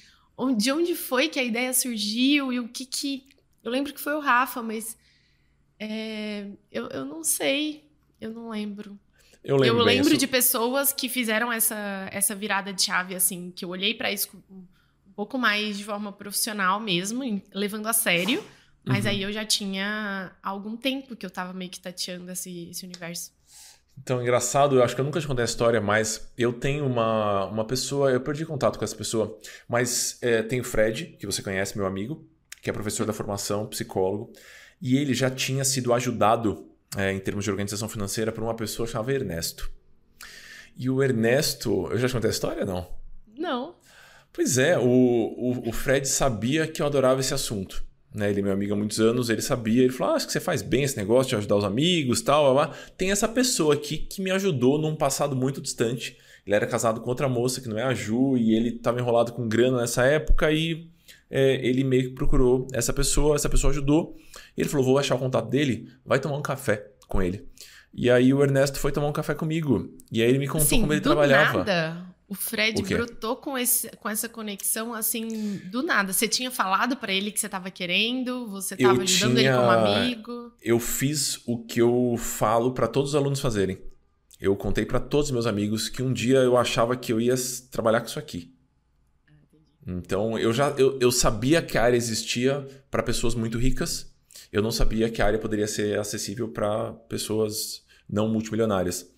de 0.58 0.72
onde 0.72 0.96
foi 0.96 1.30
que 1.30 1.40
a 1.40 1.44
ideia 1.44 1.74
surgiu 1.74 2.52
e 2.52 2.60
o 2.60 2.68
que 2.68 2.86
que. 2.86 3.26
Eu 3.64 3.72
lembro 3.72 3.94
que 3.94 4.02
foi 4.02 4.14
o 4.14 4.20
Rafa, 4.20 4.62
mas 4.62 4.98
é, 5.80 6.48
eu, 6.72 6.88
eu 6.88 7.06
não 7.06 7.24
sei. 7.24 7.90
Eu 8.20 8.32
não 8.32 8.50
lembro. 8.50 9.00
Eu 9.44 9.58
lembro. 9.58 9.80
eu 9.80 9.84
lembro 9.84 10.18
de 10.18 10.28
pessoas 10.28 10.94
que 10.94 11.10
fizeram 11.10 11.52
essa, 11.52 12.08
essa 12.12 12.36
virada 12.36 12.72
de 12.72 12.84
chave, 12.84 13.16
assim, 13.16 13.52
que 13.56 13.66
eu 13.66 13.70
olhei 13.70 13.94
para 13.94 14.12
isso 14.12 14.30
um 14.50 15.14
pouco 15.16 15.38
mais 15.38 15.78
de 15.78 15.84
forma 15.84 16.12
profissional 16.12 16.80
mesmo, 16.80 17.42
levando 17.54 17.88
a 17.88 17.94
sério. 17.94 18.44
Mas 18.84 19.06
Uhum. 19.06 19.12
aí 19.12 19.22
eu 19.22 19.32
já 19.32 19.46
tinha 19.46 20.32
algum 20.42 20.76
tempo 20.76 21.16
que 21.16 21.24
eu 21.26 21.30
tava 21.30 21.54
meio 21.54 21.70
que 21.70 21.80
tateando 21.80 22.32
esse, 22.32 22.70
esse 22.70 22.84
universo. 22.84 23.32
Então, 23.98 24.20
engraçado, 24.22 24.78
eu 24.78 24.84
acho 24.84 24.96
que 24.96 25.02
eu 25.02 25.06
nunca 25.06 25.20
te 25.20 25.28
contei 25.28 25.44
a 25.44 25.46
história, 25.46 25.80
mas 25.80 26.32
eu 26.36 26.52
tenho 26.54 26.88
uma, 26.88 27.46
uma 27.46 27.66
pessoa, 27.66 28.10
eu 28.10 28.20
perdi 28.22 28.44
contato 28.46 28.80
com 28.80 28.86
essa 28.86 28.96
pessoa, 28.96 29.38
mas 29.68 30.18
é, 30.22 30.42
tem 30.42 30.60
o 30.60 30.64
Fred, 30.64 31.18
que 31.20 31.26
você 31.28 31.44
conhece, 31.44 31.78
meu 31.78 31.86
amigo, 31.86 32.28
que 32.62 32.70
é 32.70 32.74
professor 32.74 33.06
da 33.06 33.14
formação, 33.14 33.68
psicólogo, 33.68 34.32
e 34.82 34.98
ele 34.98 35.14
já 35.14 35.30
tinha 35.30 35.64
sido 35.64 35.94
ajudado 35.94 36.70
é, 36.98 37.12
em 37.12 37.20
termos 37.20 37.44
de 37.44 37.52
organização 37.52 37.88
financeira 37.88 38.32
por 38.32 38.44
uma 38.44 38.56
pessoa 38.56 38.88
chamada 38.88 39.14
Ernesto. 39.14 39.72
E 40.78 40.90
o 40.90 41.02
Ernesto, 41.04 41.88
eu 41.92 41.98
já 41.98 42.08
te 42.08 42.14
contei 42.14 42.30
a 42.30 42.34
história, 42.34 42.66
não? 42.66 42.88
Não. 43.38 43.76
Pois 44.34 44.58
é, 44.58 44.78
o, 44.78 44.84
o, 44.84 45.70
o 45.70 45.72
Fred 45.72 46.08
sabia 46.08 46.66
que 46.68 46.82
eu 46.82 46.86
adorava 46.86 47.20
esse 47.20 47.34
assunto. 47.34 47.84
Né? 48.14 48.30
Ele 48.30 48.40
é 48.40 48.44
meu 48.44 48.54
amigo 48.54 48.74
há 48.74 48.78
muitos 48.78 49.00
anos, 49.00 49.30
ele 49.30 49.42
sabia, 49.42 49.84
ele 49.84 49.94
falou: 49.94 50.14
ah, 50.14 50.16
acho 50.16 50.26
que 50.26 50.34
você 50.34 50.40
faz 50.40 50.62
bem 50.62 50.84
esse 50.84 50.98
negócio 50.98 51.30
de 51.30 51.36
ajudar 51.38 51.56
os 51.56 51.64
amigos 51.64 52.22
tal. 52.22 52.54
Blá, 52.54 52.68
blá. 52.68 52.78
Tem 52.98 53.12
essa 53.12 53.28
pessoa 53.28 53.74
aqui 53.74 53.98
que 53.98 54.22
me 54.22 54.32
ajudou 54.32 54.78
num 54.78 54.96
passado 54.96 55.36
muito 55.36 55.62
distante. 55.62 56.18
Ele 56.46 56.56
era 56.56 56.66
casado 56.66 57.02
com 57.02 57.10
outra 57.10 57.30
moça 57.30 57.62
que 57.62 57.70
não 57.70 57.78
é 57.78 57.84
a 57.84 57.94
Ju, 57.94 58.36
e 58.38 58.56
ele 58.56 58.70
estava 58.70 59.00
enrolado 59.00 59.32
com 59.32 59.48
grana 59.48 59.80
nessa 59.80 60.04
época, 60.04 60.52
e 60.52 60.91
é, 61.31 61.66
ele 61.66 61.83
meio 61.83 62.10
que 62.10 62.16
procurou 62.16 62.68
essa 62.74 62.92
pessoa, 62.94 63.36
essa 63.36 63.50
pessoa 63.50 63.72
ajudou. 63.72 64.16
Ele 64.56 64.69
falou: 64.69 64.86
vou 64.86 64.98
achar 65.00 65.16
o 65.16 65.19
contato 65.19 65.50
dele, 65.50 65.89
vai 66.06 66.19
tomar 66.19 66.38
um 66.38 66.42
café 66.42 66.92
com 67.07 67.22
ele. 67.22 67.48
E 67.94 68.10
aí 68.10 68.33
o 68.33 68.44
Ernesto 68.44 68.78
foi 68.80 68.92
tomar 68.92 69.07
um 69.07 69.13
café 69.13 69.33
comigo. 69.33 69.89
E 70.12 70.22
aí 70.22 70.30
ele 70.30 70.38
me 70.39 70.48
contou 70.48 70.66
Assim, 70.68 70.81
como 70.81 70.94
ele 70.94 71.00
do 71.01 71.10
trabalhava. 71.10 71.57
nada, 71.60 72.06
o 72.28 72.33
Fred 72.36 72.81
O 72.81 72.86
brotou 72.86 73.36
com, 73.36 73.57
esse, 73.57 73.89
com 73.98 74.07
essa 74.07 74.30
conexão, 74.30 74.94
assim, 74.94 75.60
do 75.69 75.83
nada. 75.83 76.13
Você 76.13 76.25
tinha 76.28 76.50
falado 76.50 76.95
pra 76.95 77.11
ele 77.11 77.31
que 77.31 77.40
você 77.40 77.50
tava 77.50 77.69
querendo, 77.69 78.47
você 78.47 78.76
Eu 78.76 78.88
tava 78.88 79.02
ajudando 79.02 79.31
ele 79.38 79.42
tinha- 79.42 79.57
como 79.57 79.69
amigo. 79.71 80.52
eu 80.61 80.80
fiz 80.80 81.42
o 81.45 81.57
que 81.66 81.81
eu 81.81 82.16
falo 82.18 82.71
para 82.73 82.88
todos 82.88 83.09
os 83.11 83.16
alunos 83.16 83.42
fazerem. 83.42 83.78
Eu 84.40 84.56
contei 84.56 84.85
para 84.85 85.00
todos 85.02 85.28
os 85.28 85.31
meus 85.31 85.45
amigos 85.45 85.90
que 85.90 86.02
um 86.02 86.14
dia 86.14 86.38
eu 86.40 86.56
achava 86.57 86.95
que 86.95 87.11
eu 87.11 87.19
ia 87.19 87.35
trabalhar 87.69 88.00
com 88.00 88.07
isso 88.07 88.18
aqui. 88.19 88.54
Então 89.85 90.38
eu 90.38 90.54
já 90.54 90.69
eu, 90.78 91.00
eu 91.00 91.11
sabia 91.11 91.61
que 91.61 91.78
a 91.78 91.83
área 91.83 91.97
existia 91.97 92.66
para 92.90 93.04
pessoas 93.04 93.35
muito 93.35 93.57
ricas. 93.57 94.11
Eu 94.52 94.61
não 94.61 94.71
sabia 94.71 95.09
que 95.09 95.21
a 95.21 95.26
área 95.26 95.40
poderia 95.40 95.68
ser 95.68 95.97
acessível 95.97 96.50
para 96.50 96.94
pessoas 97.07 97.83
não 98.09 98.28
multimilionárias. 98.28 99.09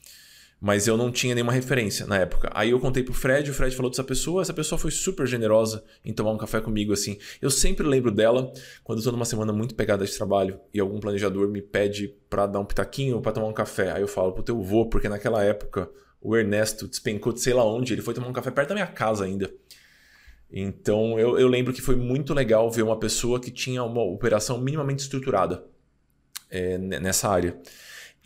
Mas 0.65 0.87
eu 0.87 0.95
não 0.95 1.11
tinha 1.11 1.35
nenhuma 1.35 1.51
referência 1.51 2.05
na 2.05 2.17
época. 2.17 2.49
Aí 2.53 2.69
eu 2.69 2.79
contei 2.79 3.03
pro 3.03 3.13
Fred, 3.13 3.51
o 3.51 3.53
Fred 3.53 3.75
falou 3.75 3.91
dessa 3.91 4.03
pessoa, 4.03 4.41
essa 4.41 4.53
pessoa 4.53 4.79
foi 4.79 4.91
super 4.91 5.27
generosa 5.27 5.83
em 6.05 6.13
tomar 6.13 6.31
um 6.31 6.37
café 6.37 6.61
comigo 6.61 6.93
assim. 6.93 7.17
Eu 7.41 7.49
sempre 7.49 7.85
lembro 7.85 8.09
dela 8.09 8.49
quando 8.81 8.99
eu 8.99 9.03
tô 9.03 9.11
numa 9.11 9.25
semana 9.25 9.51
muito 9.51 9.75
pegada 9.75 10.05
de 10.05 10.15
trabalho 10.15 10.57
e 10.73 10.79
algum 10.79 11.01
planejador 11.01 11.49
me 11.49 11.61
pede 11.61 12.15
pra 12.29 12.47
dar 12.47 12.61
um 12.61 12.65
pitaquinho 12.65 13.15
ou 13.15 13.21
pra 13.21 13.33
tomar 13.33 13.47
um 13.47 13.53
café. 13.53 13.91
Aí 13.91 14.01
eu 14.01 14.07
falo, 14.07 14.31
puta, 14.31 14.53
eu 14.53 14.61
vou, 14.61 14.87
porque 14.87 15.09
naquela 15.09 15.43
época 15.43 15.89
o 16.21 16.37
Ernesto 16.37 16.87
despencou 16.87 17.33
de 17.33 17.41
sei 17.41 17.53
lá 17.53 17.65
onde, 17.65 17.91
ele 17.91 18.01
foi 18.01 18.13
tomar 18.13 18.27
um 18.27 18.33
café 18.33 18.49
perto 18.49 18.69
da 18.69 18.75
minha 18.75 18.87
casa 18.87 19.25
ainda. 19.25 19.51
Então 20.53 21.19
eu, 21.19 21.39
eu 21.39 21.47
lembro 21.49 21.73
que 21.73 21.81
foi 21.81 21.95
muito 21.97 22.33
legal 22.33 22.69
ver 22.71 22.83
uma 22.83 22.99
pessoa 22.99 23.39
que 23.41 23.51
tinha 23.51 23.83
uma 23.83 24.03
operação 24.03 24.59
minimamente 24.61 25.01
estruturada 25.03 25.65
é, 26.49 26.77
ne- 26.77 26.99
nessa 26.99 27.29
área. 27.29 27.57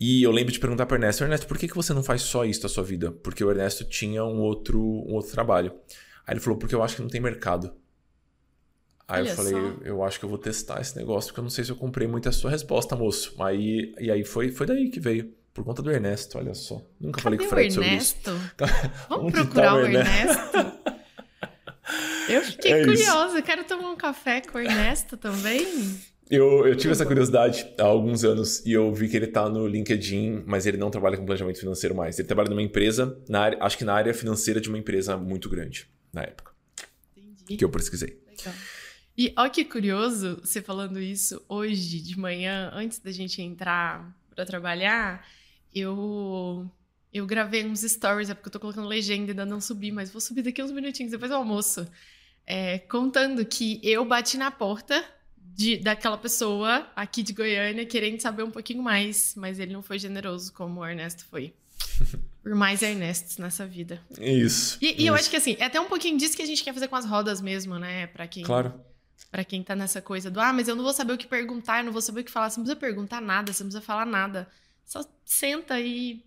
E 0.00 0.22
eu 0.22 0.30
lembro 0.32 0.52
de 0.52 0.60
perguntar 0.60 0.86
para 0.86 0.96
Ernesto, 0.98 1.24
Ernesto, 1.24 1.46
por 1.46 1.58
que, 1.58 1.68
que 1.68 1.76
você 1.76 1.94
não 1.94 2.02
faz 2.04 2.22
só 2.22 2.44
isso 2.44 2.62
da 2.62 2.68
sua 2.68 2.84
vida? 2.84 3.12
Porque 3.12 3.44
o 3.44 3.50
Ernesto 3.50 3.84
tinha 3.84 4.24
um 4.24 4.40
outro, 4.40 4.80
um 4.80 5.14
outro 5.14 5.32
trabalho. 5.32 5.72
Aí 6.26 6.34
ele 6.34 6.40
falou, 6.40 6.58
porque 6.58 6.74
eu 6.74 6.82
acho 6.82 6.96
que 6.96 7.02
não 7.02 7.08
tem 7.10 7.20
mercado. 7.20 7.72
Aí 9.06 9.22
Olha 9.22 9.22
eu 9.22 9.36
falei, 9.36 9.52
só. 9.52 9.80
eu 9.82 10.02
acho 10.04 10.18
que 10.18 10.24
eu 10.24 10.28
vou 10.28 10.36
testar 10.38 10.80
esse 10.80 10.94
negócio, 10.96 11.28
porque 11.30 11.40
eu 11.40 11.44
não 11.44 11.50
sei 11.50 11.64
se 11.64 11.70
eu 11.72 11.76
comprei 11.76 12.06
muito 12.06 12.28
a 12.28 12.32
sua 12.32 12.50
resposta, 12.50 12.94
moço. 12.94 13.34
Aí, 13.42 13.94
e 13.98 14.10
aí 14.10 14.22
foi, 14.24 14.50
foi 14.52 14.66
daí 14.66 14.90
que 14.90 15.00
veio, 15.00 15.32
por 15.54 15.64
conta 15.64 15.80
do 15.82 15.90
Ernesto, 15.90 16.36
olha 16.36 16.52
só. 16.54 16.82
Nunca 17.00 17.18
falei 17.20 17.38
Cadê 17.38 17.38
com 17.38 17.44
o 17.44 17.46
o 17.46 17.48
Fred 17.48 17.72
sobre 17.72 17.96
isso. 17.96 18.16
Ernesto? 18.26 18.52
Vamos 19.08 19.28
Onde 19.28 19.32
tá 19.46 19.46
procurar 19.46 19.74
o 19.74 19.78
o 19.78 19.86
Ernesto? 19.86 20.38
Ernesto? 20.56 20.78
Eu 22.28 22.42
fiquei 22.42 22.72
É 22.72 22.84
curiosa, 22.84 23.42
quero 23.42 23.64
tomar 23.64 23.90
um 23.90 23.96
café 23.96 24.40
com 24.40 24.58
o 24.58 24.60
Ernesto 24.60 25.16
também. 25.16 25.66
Eu, 26.30 26.66
eu 26.66 26.76
tive 26.76 26.92
essa 26.92 27.06
curiosidade 27.06 27.66
há 27.78 27.84
alguns 27.84 28.22
anos 28.22 28.64
e 28.66 28.72
eu 28.72 28.92
vi 28.92 29.08
que 29.08 29.16
ele 29.16 29.24
está 29.26 29.48
no 29.48 29.66
LinkedIn, 29.66 30.44
mas 30.46 30.66
ele 30.66 30.76
não 30.76 30.90
trabalha 30.90 31.16
com 31.16 31.24
planejamento 31.24 31.58
financeiro 31.58 31.94
mais. 31.94 32.18
Ele 32.18 32.28
trabalha 32.28 32.50
numa 32.50 32.62
empresa, 32.62 33.18
na 33.28 33.40
área, 33.40 33.58
acho 33.62 33.78
que 33.78 33.84
na 33.84 33.94
área 33.94 34.12
financeira 34.12 34.60
de 34.60 34.68
uma 34.68 34.76
empresa 34.76 35.16
muito 35.16 35.48
grande 35.48 35.88
na 36.12 36.22
época. 36.22 36.52
Entendi. 37.16 37.56
Que 37.56 37.64
eu 37.64 37.70
pesquisei. 37.70 38.20
Legal. 38.26 38.54
E 39.16 39.32
olha 39.36 39.50
que 39.50 39.64
curioso 39.64 40.38
você 40.44 40.60
falando 40.60 41.00
isso 41.00 41.42
hoje 41.48 42.00
de 42.00 42.18
manhã, 42.18 42.70
antes 42.74 42.98
da 42.98 43.10
gente 43.10 43.40
entrar 43.40 44.14
para 44.34 44.44
trabalhar, 44.44 45.26
eu 45.74 46.70
eu 47.12 47.26
gravei 47.26 47.64
uns 47.66 47.80
stories, 47.80 48.28
é 48.28 48.34
porque 48.34 48.48
eu 48.48 48.52
tô 48.52 48.60
colocando 48.60 48.86
legenda 48.86 49.28
e 49.28 49.30
ainda 49.30 49.46
não 49.46 49.60
subi, 49.60 49.90
mas 49.90 50.10
vou 50.10 50.20
subir 50.20 50.42
daqui 50.42 50.62
uns 50.62 50.70
minutinhos 50.70 51.10
depois 51.10 51.30
do 51.30 51.36
almoço. 51.36 51.88
É, 52.50 52.78
contando 52.78 53.44
que 53.44 53.78
eu 53.82 54.06
bati 54.06 54.38
na 54.38 54.50
porta 54.50 55.04
de, 55.36 55.76
daquela 55.76 56.16
pessoa 56.16 56.90
aqui 56.96 57.22
de 57.22 57.34
Goiânia 57.34 57.84
querendo 57.84 58.18
saber 58.22 58.42
um 58.42 58.50
pouquinho 58.50 58.82
mais, 58.82 59.34
mas 59.36 59.58
ele 59.58 59.74
não 59.74 59.82
foi 59.82 59.98
generoso 59.98 60.50
como 60.54 60.80
o 60.80 60.86
Ernesto 60.86 61.26
foi. 61.26 61.52
Por 62.42 62.54
mais 62.54 62.80
Ernestos 62.80 63.36
nessa 63.36 63.66
vida. 63.66 64.00
Isso. 64.18 64.78
E, 64.80 64.86
e 64.86 64.92
isso. 64.92 65.06
eu 65.08 65.14
acho 65.14 65.28
que 65.28 65.36
assim, 65.36 65.56
é 65.58 65.66
até 65.66 65.78
um 65.78 65.88
pouquinho 65.88 66.16
disso 66.16 66.34
que 66.34 66.40
a 66.40 66.46
gente 66.46 66.64
quer 66.64 66.72
fazer 66.72 66.88
com 66.88 66.96
as 66.96 67.04
rodas 67.04 67.42
mesmo, 67.42 67.78
né? 67.78 68.06
Para 68.06 68.26
quem. 68.26 68.44
Claro. 68.44 68.72
Pra 69.30 69.44
quem 69.44 69.62
tá 69.62 69.76
nessa 69.76 70.00
coisa 70.00 70.30
do, 70.30 70.40
ah, 70.40 70.50
mas 70.50 70.68
eu 70.68 70.74
não 70.74 70.82
vou 70.82 70.94
saber 70.94 71.12
o 71.12 71.18
que 71.18 71.26
perguntar, 71.26 71.80
eu 71.80 71.84
não 71.84 71.92
vou 71.92 72.00
saber 72.00 72.22
o 72.22 72.24
que 72.24 72.30
falar. 72.30 72.48
Você 72.48 72.60
não 72.60 72.64
precisa 72.64 72.80
perguntar 72.80 73.20
nada, 73.20 73.52
você 73.52 73.62
não 73.62 73.68
precisa 73.68 73.84
falar 73.84 74.06
nada. 74.06 74.48
Só 74.86 75.04
senta 75.22 75.78
e. 75.78 76.24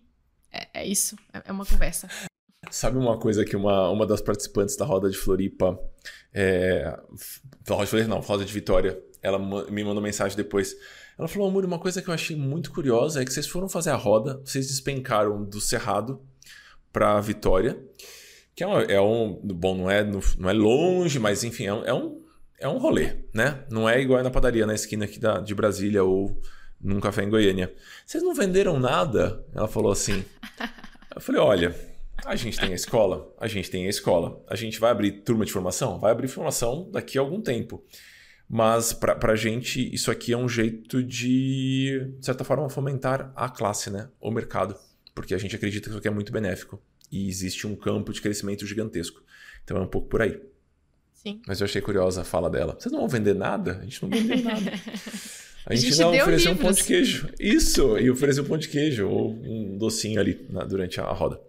É, 0.52 0.68
é 0.74 0.86
isso, 0.86 1.16
é, 1.32 1.42
é 1.46 1.52
uma 1.52 1.66
conversa. 1.66 2.08
Sabe 2.72 2.98
uma 2.98 3.18
coisa 3.18 3.44
que 3.44 3.54
uma, 3.54 3.90
uma 3.90 4.06
das 4.06 4.20
participantes 4.20 4.76
da 4.76 4.84
roda 4.84 5.10
de 5.10 5.16
Floripa. 5.16 5.78
É, 6.32 6.98
roda 7.68 7.84
de 7.84 7.90
Floripa, 7.90 8.08
não, 8.08 8.20
roda 8.20 8.44
de 8.44 8.52
Vitória 8.52 8.98
ela 9.22 9.38
me 9.38 9.84
mandou 9.84 10.02
mensagem 10.02 10.36
depois. 10.36 10.76
Ela 11.16 11.28
falou, 11.28 11.48
amor, 11.48 11.64
uma 11.64 11.78
coisa 11.78 12.02
que 12.02 12.08
eu 12.08 12.14
achei 12.14 12.36
muito 12.36 12.72
curiosa 12.72 13.22
é 13.22 13.24
que 13.24 13.32
vocês 13.32 13.46
foram 13.46 13.68
fazer 13.68 13.90
a 13.90 13.96
roda, 13.96 14.42
vocês 14.44 14.66
despencaram 14.66 15.44
do 15.44 15.60
Cerrado 15.60 16.20
para 16.92 17.20
Vitória, 17.20 17.80
que 18.54 18.64
é 18.64 18.66
um, 18.66 18.80
é 18.80 19.00
um, 19.00 19.40
bom, 19.44 19.76
não 19.76 19.90
é, 19.90 20.04
não 20.04 20.50
é 20.50 20.52
longe, 20.52 21.18
mas 21.18 21.44
enfim, 21.44 21.66
é 21.66 21.72
um, 21.72 21.84
é 21.84 21.94
um, 21.94 22.22
é 22.58 22.68
um 22.68 22.78
rolê, 22.78 23.16
né? 23.32 23.64
Não 23.70 23.88
é 23.88 24.00
igual 24.00 24.22
na 24.22 24.30
padaria 24.30 24.66
na 24.66 24.74
esquina 24.74 25.04
aqui 25.04 25.20
da, 25.20 25.38
de 25.38 25.54
Brasília 25.54 26.02
ou 26.02 26.40
num 26.80 27.00
café 27.00 27.22
em 27.22 27.30
Goiânia. 27.30 27.72
Vocês 28.04 28.22
não 28.22 28.34
venderam 28.34 28.78
nada? 28.80 29.44
Ela 29.54 29.68
falou 29.68 29.92
assim. 29.92 30.24
Eu 31.14 31.20
falei, 31.20 31.40
olha, 31.40 31.76
a 32.24 32.36
gente 32.36 32.58
tem 32.58 32.72
a 32.72 32.74
escola, 32.74 33.34
a 33.38 33.46
gente 33.48 33.70
tem 33.70 33.86
a 33.86 33.90
escola. 33.90 34.42
A 34.48 34.54
gente 34.54 34.78
vai 34.78 34.90
abrir 34.90 35.12
turma 35.22 35.44
de 35.44 35.52
formação? 35.52 35.98
Vai 35.98 36.12
abrir 36.12 36.28
formação 36.28 36.90
daqui 36.90 37.18
a 37.18 37.20
algum 37.20 37.40
tempo. 37.40 37.84
Mas 38.48 38.92
para 38.92 39.32
a 39.32 39.36
gente, 39.36 39.92
isso 39.94 40.10
aqui 40.10 40.32
é 40.32 40.36
um 40.36 40.48
jeito 40.48 41.02
de, 41.02 42.12
de 42.18 42.24
certa 42.26 42.44
forma, 42.44 42.68
fomentar 42.68 43.32
a 43.34 43.48
classe, 43.48 43.90
né? 43.90 44.08
O 44.20 44.30
mercado. 44.30 44.76
Porque 45.14 45.34
a 45.34 45.38
gente 45.38 45.56
acredita 45.56 45.84
que 45.84 45.90
isso 45.90 45.98
aqui 45.98 46.08
é 46.08 46.10
muito 46.10 46.32
benéfico. 46.32 46.80
E 47.10 47.28
existe 47.28 47.66
um 47.66 47.74
campo 47.74 48.12
de 48.12 48.20
crescimento 48.20 48.66
gigantesco. 48.66 49.22
Então 49.64 49.76
é 49.76 49.80
um 49.80 49.86
pouco 49.86 50.08
por 50.08 50.22
aí. 50.22 50.40
Sim. 51.12 51.40
Mas 51.46 51.60
eu 51.60 51.64
achei 51.64 51.80
curiosa 51.80 52.22
a 52.22 52.24
fala 52.24 52.50
dela. 52.50 52.76
Vocês 52.78 52.92
não 52.92 53.00
vão 53.00 53.08
vender 53.08 53.34
nada? 53.34 53.78
A 53.80 53.84
gente 53.84 54.02
não 54.02 54.10
vendeu 54.10 54.42
nada. 54.42 54.72
A 55.64 55.76
gente, 55.76 55.86
a 55.86 55.90
gente 55.90 56.00
não 56.00 56.08
ofereceu 56.08 56.50
livros. 56.50 56.56
um 56.56 56.56
pão 56.56 56.72
de 56.72 56.82
queijo. 56.82 57.28
Isso! 57.38 57.96
E 57.96 58.10
ofereceu 58.10 58.42
um 58.42 58.46
pão 58.48 58.58
de 58.58 58.66
queijo 58.68 59.08
ou 59.08 59.30
um 59.30 59.78
docinho 59.78 60.18
ali 60.18 60.44
na, 60.50 60.64
durante 60.64 61.00
a 61.00 61.04
roda. 61.04 61.40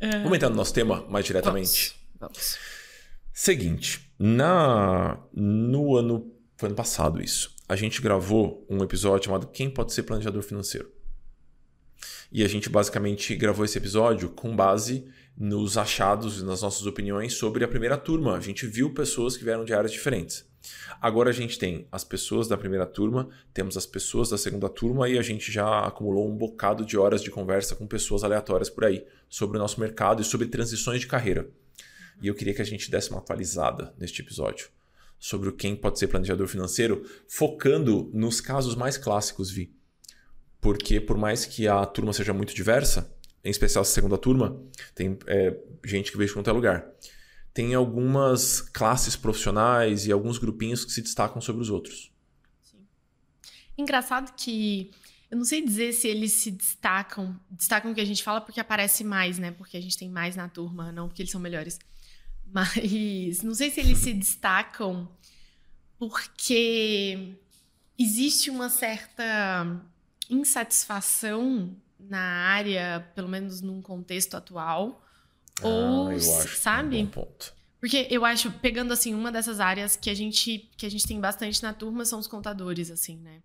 Uh... 0.00 0.22
Vamos 0.22 0.34
entrar 0.34 0.50
no 0.50 0.56
nosso 0.56 0.72
tema 0.72 1.04
mais 1.08 1.24
diretamente? 1.24 1.94
Vamos. 2.18 2.36
Vamos. 2.36 2.58
Seguinte, 3.32 4.12
na 4.18 5.18
no 5.32 5.96
ano 5.96 6.32
foi 6.56 6.68
ano 6.68 6.76
passado 6.76 7.22
isso. 7.22 7.54
A 7.68 7.76
gente 7.76 8.02
gravou 8.02 8.66
um 8.68 8.82
episódio 8.82 9.26
chamado 9.26 9.46
Quem 9.46 9.70
Pode 9.70 9.92
Ser 9.92 10.02
Planejador 10.02 10.42
Financeiro. 10.42 10.90
E 12.32 12.42
a 12.42 12.48
gente 12.48 12.68
basicamente 12.68 13.34
gravou 13.36 13.64
esse 13.64 13.78
episódio 13.78 14.30
com 14.30 14.54
base 14.56 15.06
nos 15.36 15.78
achados 15.78 16.40
e 16.40 16.44
nas 16.44 16.62
nossas 16.62 16.84
opiniões 16.84 17.34
sobre 17.34 17.64
a 17.64 17.68
primeira 17.68 17.96
turma. 17.96 18.36
A 18.36 18.40
gente 18.40 18.66
viu 18.66 18.92
pessoas 18.92 19.36
que 19.36 19.44
vieram 19.44 19.64
de 19.64 19.72
áreas 19.72 19.92
diferentes. 19.92 20.44
Agora 21.00 21.30
a 21.30 21.32
gente 21.32 21.58
tem 21.58 21.86
as 21.90 22.04
pessoas 22.04 22.48
da 22.48 22.56
primeira 22.56 22.86
turma, 22.86 23.28
temos 23.54 23.76
as 23.76 23.86
pessoas 23.86 24.28
da 24.28 24.36
segunda 24.36 24.68
turma 24.68 25.08
e 25.08 25.18
a 25.18 25.22
gente 25.22 25.52
já 25.52 25.86
acumulou 25.86 26.28
um 26.28 26.36
bocado 26.36 26.84
de 26.84 26.98
horas 26.98 27.22
de 27.22 27.30
conversa 27.30 27.76
com 27.76 27.86
pessoas 27.86 28.24
aleatórias 28.24 28.68
por 28.68 28.84
aí 28.84 29.06
sobre 29.28 29.56
o 29.56 29.60
nosso 29.60 29.80
mercado 29.80 30.20
e 30.20 30.24
sobre 30.24 30.46
transições 30.46 31.00
de 31.00 31.06
carreira. 31.06 31.48
E 32.20 32.26
eu 32.26 32.34
queria 32.34 32.54
que 32.54 32.62
a 32.62 32.64
gente 32.64 32.90
desse 32.90 33.10
uma 33.10 33.20
atualizada 33.20 33.94
neste 33.98 34.20
episódio 34.20 34.68
sobre 35.18 35.48
o 35.48 35.52
quem 35.52 35.74
pode 35.74 35.98
ser 35.98 36.06
planejador 36.06 36.46
financeiro, 36.46 37.04
focando 37.26 38.08
nos 38.12 38.40
casos 38.40 38.74
mais 38.74 38.96
clássicos, 38.96 39.50
Vi. 39.50 39.74
Porque 40.60 41.00
por 41.00 41.16
mais 41.16 41.44
que 41.44 41.66
a 41.66 41.84
turma 41.84 42.12
seja 42.12 42.32
muito 42.32 42.54
diversa, 42.54 43.12
em 43.44 43.50
especial 43.50 43.82
a 43.82 43.84
segunda 43.84 44.18
turma, 44.18 44.60
tem 44.94 45.18
é, 45.26 45.56
gente 45.84 46.10
que 46.10 46.16
veio 46.16 46.28
de 46.28 46.34
qualquer 46.34 46.52
lugar. 46.52 46.86
Tem 47.58 47.74
algumas 47.74 48.60
classes 48.60 49.16
profissionais 49.16 50.06
e 50.06 50.12
alguns 50.12 50.38
grupinhos 50.38 50.84
que 50.84 50.92
se 50.92 51.02
destacam 51.02 51.40
sobre 51.40 51.60
os 51.60 51.70
outros. 51.70 52.12
Sim. 52.62 52.86
Engraçado 53.76 54.32
que 54.36 54.92
eu 55.28 55.36
não 55.36 55.44
sei 55.44 55.60
dizer 55.64 55.92
se 55.92 56.06
eles 56.06 56.30
se 56.34 56.52
destacam, 56.52 57.36
destacam 57.50 57.90
o 57.90 57.94
que 57.96 58.00
a 58.00 58.04
gente 58.04 58.22
fala 58.22 58.40
porque 58.40 58.60
aparece 58.60 59.02
mais, 59.02 59.40
né? 59.40 59.50
Porque 59.50 59.76
a 59.76 59.80
gente 59.80 59.98
tem 59.98 60.08
mais 60.08 60.36
na 60.36 60.48
turma, 60.48 60.92
não 60.92 61.08
porque 61.08 61.22
eles 61.22 61.32
são 61.32 61.40
melhores. 61.40 61.80
Mas 62.46 63.42
não 63.42 63.56
sei 63.56 63.72
se 63.72 63.80
eles 63.80 63.98
se 63.98 64.14
destacam 64.14 65.10
porque 65.98 67.34
existe 67.98 68.50
uma 68.50 68.70
certa 68.70 69.82
insatisfação 70.30 71.76
na 71.98 72.20
área, 72.20 73.10
pelo 73.16 73.26
menos 73.26 73.60
num 73.60 73.82
contexto 73.82 74.36
atual. 74.36 75.04
Ah, 75.62 75.66
ou, 75.66 76.10
acho, 76.10 76.56
sabe? 76.56 77.00
É 77.00 77.02
um 77.02 77.06
ponto. 77.06 77.54
Porque 77.80 78.08
eu 78.10 78.24
acho, 78.24 78.50
pegando 78.50 78.92
assim, 78.92 79.14
uma 79.14 79.30
dessas 79.30 79.60
áreas 79.60 79.96
que 79.96 80.10
a 80.10 80.14
gente 80.14 80.68
que 80.76 80.84
a 80.84 80.90
gente 80.90 81.06
tem 81.06 81.20
bastante 81.20 81.62
na 81.62 81.72
turma 81.72 82.04
são 82.04 82.18
os 82.18 82.26
contadores, 82.26 82.90
assim, 82.90 83.16
né? 83.18 83.40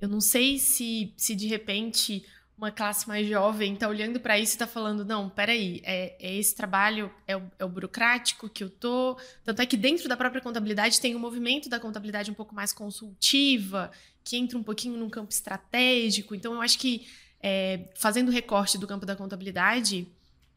Eu 0.00 0.08
não 0.08 0.20
sei 0.20 0.58
se, 0.58 1.14
se 1.16 1.34
de 1.34 1.46
repente 1.46 2.24
uma 2.56 2.70
classe 2.70 3.06
mais 3.08 3.26
jovem 3.26 3.74
está 3.74 3.88
olhando 3.88 4.20
para 4.20 4.38
isso 4.38 4.52
e 4.52 4.54
está 4.54 4.66
falando, 4.66 5.04
não, 5.04 5.28
peraí, 5.28 5.80
é, 5.84 6.16
é 6.20 6.36
esse 6.36 6.54
trabalho, 6.54 7.10
é 7.26 7.36
o, 7.36 7.42
é 7.58 7.64
o, 7.64 7.68
burocrático 7.68 8.48
que 8.48 8.62
eu 8.62 8.70
tô. 8.70 9.16
Tanto 9.44 9.60
é 9.60 9.66
que 9.66 9.76
dentro 9.76 10.08
da 10.08 10.16
própria 10.16 10.40
contabilidade 10.40 11.00
tem 11.00 11.16
um 11.16 11.18
movimento 11.18 11.68
da 11.68 11.80
contabilidade 11.80 12.30
um 12.30 12.34
pouco 12.34 12.54
mais 12.54 12.72
consultiva, 12.72 13.90
que 14.22 14.36
entra 14.36 14.56
um 14.56 14.62
pouquinho 14.62 14.96
num 14.96 15.10
campo 15.10 15.32
estratégico. 15.32 16.34
Então, 16.34 16.54
eu 16.54 16.62
acho 16.62 16.78
que 16.78 17.06
é, 17.42 17.88
fazendo 17.96 18.30
recorte 18.30 18.78
do 18.78 18.86
campo 18.86 19.04
da 19.04 19.16
contabilidade, 19.16 20.06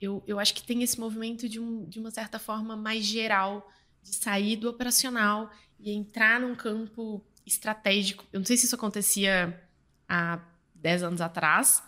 eu, 0.01 0.23
eu 0.27 0.39
acho 0.39 0.53
que 0.53 0.63
tem 0.63 0.83
esse 0.83 0.99
movimento 0.99 1.47
de, 1.49 1.59
um, 1.59 1.85
de 1.85 1.99
uma 1.99 2.11
certa 2.11 2.39
forma 2.39 2.75
mais 2.75 3.03
geral, 3.05 3.69
de 4.03 4.15
sair 4.15 4.55
do 4.55 4.69
operacional 4.69 5.51
e 5.79 5.91
entrar 5.91 6.39
num 6.39 6.55
campo 6.55 7.23
estratégico. 7.45 8.25
Eu 8.31 8.39
não 8.39 8.45
sei 8.45 8.57
se 8.57 8.65
isso 8.65 8.75
acontecia 8.75 9.59
há 10.07 10.39
10 10.75 11.03
anos 11.03 11.21
atrás, 11.21 11.83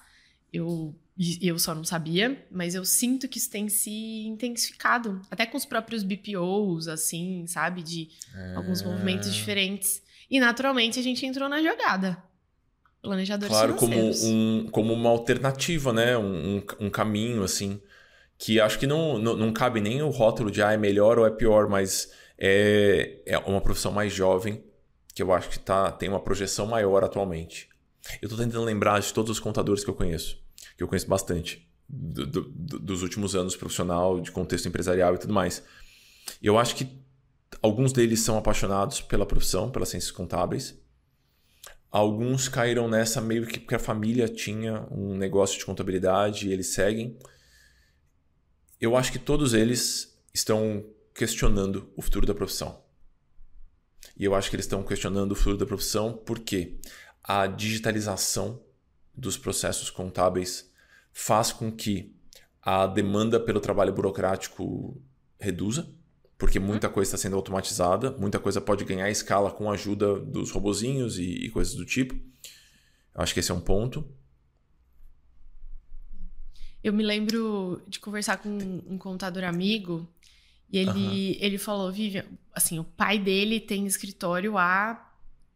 eu, 0.52 0.96
eu 1.42 1.60
só 1.60 1.76
não 1.76 1.84
sabia, 1.84 2.46
mas 2.50 2.74
eu 2.76 2.84
sinto 2.84 3.28
que 3.28 3.38
isso 3.38 3.50
tem 3.50 3.70
se 3.70 3.92
intensificado. 4.26 5.22
Até 5.30 5.46
com 5.46 5.58
os 5.58 5.66
próprios 5.66 6.04
BPOs, 6.04 6.88
assim, 6.88 7.46
sabe? 7.48 7.84
De 7.84 8.10
é... 8.36 8.56
alguns 8.56 8.82
movimentos 8.82 9.34
diferentes. 9.34 10.02
E 10.30 10.40
naturalmente 10.40 11.00
a 11.00 11.04
gente 11.04 11.26
entrou 11.26 11.48
na 11.50 11.62
jogada. 11.62 12.22
Planejadores 13.02 13.56
claro, 13.56 13.76
como, 13.76 13.96
um, 13.96 14.68
como 14.72 14.94
uma 14.94 15.10
alternativa, 15.10 15.94
né? 15.94 16.18
Um, 16.18 16.58
um, 16.58 16.64
um, 16.82 16.90
caminho, 16.90 17.44
assim. 17.44 17.82
Que 18.40 18.60
acho 18.60 18.80
que 18.80 18.88
não, 18.88 19.20
não, 19.20 19.36
não 19.36 19.54
cabe 19.54 19.80
nem 19.80 20.02
o 20.02 20.10
rótulo 20.10 20.50
de 20.50 20.64
ah, 20.64 20.72
é 20.72 20.78
melhor 20.78 21.20
ou 21.20 21.28
é 21.28 21.30
pior, 21.30 21.70
mas 21.70 22.12
é, 22.38 23.20
é 23.26 23.38
uma 23.38 23.62
profissão 23.62 23.92
mais 23.92 24.12
jovem 24.12 24.64
que 25.14 25.22
eu 25.22 25.34
acho 25.34 25.50
que 25.50 25.60
tá, 25.60 25.92
tem 25.92 26.08
uma 26.08 26.22
projeção 26.22 26.66
maior 26.66 27.04
atualmente. 27.04 27.68
Eu 28.22 28.28
estou 28.28 28.38
tentando 28.38 28.64
lembrar 28.64 29.00
de 29.02 29.14
todos 29.14 29.30
os 29.30 29.40
contadores 29.40 29.84
que 29.84 29.90
eu 29.90 29.94
conheço, 29.94 30.42
que 30.78 30.82
eu 30.82 30.88
conheço 30.88 31.08
bastante, 31.08 31.70
do, 31.88 32.26
do, 32.26 32.80
dos 32.80 33.04
últimos 33.04 33.36
anos 33.36 33.56
profissional, 33.56 34.22
de 34.22 34.32
contexto 34.32 34.68
empresarial 34.68 35.16
e 35.16 35.18
tudo 35.18 35.34
mais. 35.34 35.62
Eu 36.42 36.58
acho 36.58 36.76
que 36.76 36.88
alguns 37.62 37.92
deles 37.92 38.22
são 38.22 38.38
apaixonados 38.38 39.02
pela 39.02 39.26
profissão, 39.26 39.70
pelas 39.70 39.90
ciências 39.90 40.12
contábeis. 40.12 40.80
Alguns 41.92 42.48
caíram 42.48 42.88
nessa 42.88 43.20
meio 43.20 43.46
que 43.48 43.60
porque 43.60 43.76
a 43.76 43.80
família 43.80 44.30
tinha 44.30 44.88
um 44.92 45.16
negócio 45.16 45.58
de 45.60 45.66
contabilidade 45.66 46.48
e 46.48 46.54
eles 46.54 46.68
seguem. 46.68 47.18
Eu 48.80 48.96
acho 48.96 49.12
que 49.12 49.20
todos 49.20 49.54
eles 49.54 50.18
estão 50.34 50.86
questionando 51.14 51.92
o 51.98 52.02
futuro 52.02 52.26
da 52.26 52.34
profissão. 52.34 52.82
E 54.18 54.24
eu 54.24 54.34
acho 54.34 54.50
que 54.50 54.56
eles 54.56 54.66
estão 54.66 54.84
questionando 54.84 55.34
o 55.34 55.36
futuro 55.36 55.58
da 55.58 55.66
profissão 55.66 56.14
porque 56.26 56.80
a 57.22 57.46
digitalização 57.46 58.62
dos 59.14 59.38
processos 59.38 59.90
contábeis 59.90 60.72
faz 61.12 61.52
com 61.52 61.70
que 61.70 62.16
a 62.62 62.88
demanda 62.88 63.38
pelo 63.40 63.60
trabalho 63.60 63.92
burocrático 63.92 65.02
reduza, 65.38 65.90
porque 66.38 66.58
muita 66.58 66.88
coisa 66.88 67.10
está 67.10 67.18
sendo 67.18 67.36
automatizada, 67.36 68.12
muita 68.12 68.40
coisa 68.40 68.62
pode 68.62 68.86
ganhar 68.86 69.10
escala 69.10 69.52
com 69.52 69.70
a 69.70 69.74
ajuda 69.74 70.20
dos 70.20 70.52
robozinhos 70.52 71.20
e, 71.20 71.24
e 71.24 71.50
coisas 71.50 71.74
do 71.74 71.86
tipo. 71.86 72.14
Eu 72.14 73.22
acho 73.22 73.34
que 73.34 73.42
esse 73.42 73.52
é 73.52 73.54
um 73.54 73.60
ponto. 73.60 74.10
Eu 76.84 76.94
me 76.94 77.04
lembro 77.04 77.82
de 77.88 78.00
conversar 78.00 78.38
com 78.38 78.50
um 78.50 78.98
contador 78.98 79.44
amigo 79.44 80.08
e 80.72 80.78
ele, 80.78 80.90
uhum. 80.90 81.38
ele 81.40 81.58
falou, 81.58 81.92
Vivian, 81.92 82.26
assim, 82.54 82.80
o 82.80 82.84
pai 82.84 83.18
dele 83.18 83.60
tem 83.60 83.86
escritório 83.86 84.58
há 84.58 85.12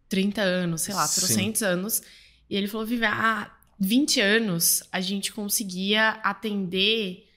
30 0.10 0.42
anos, 0.42 0.82
sei 0.82 0.94
lá, 0.94 1.08
300 1.08 1.62
anos. 1.62 2.02
E 2.50 2.56
ele 2.56 2.68
falou, 2.68 2.86
Vivian, 2.86 3.12
há 3.12 3.52
20 3.80 4.20
anos 4.20 4.84
a 4.92 5.00
gente 5.00 5.32
conseguia 5.32 6.10
atender 6.24 7.30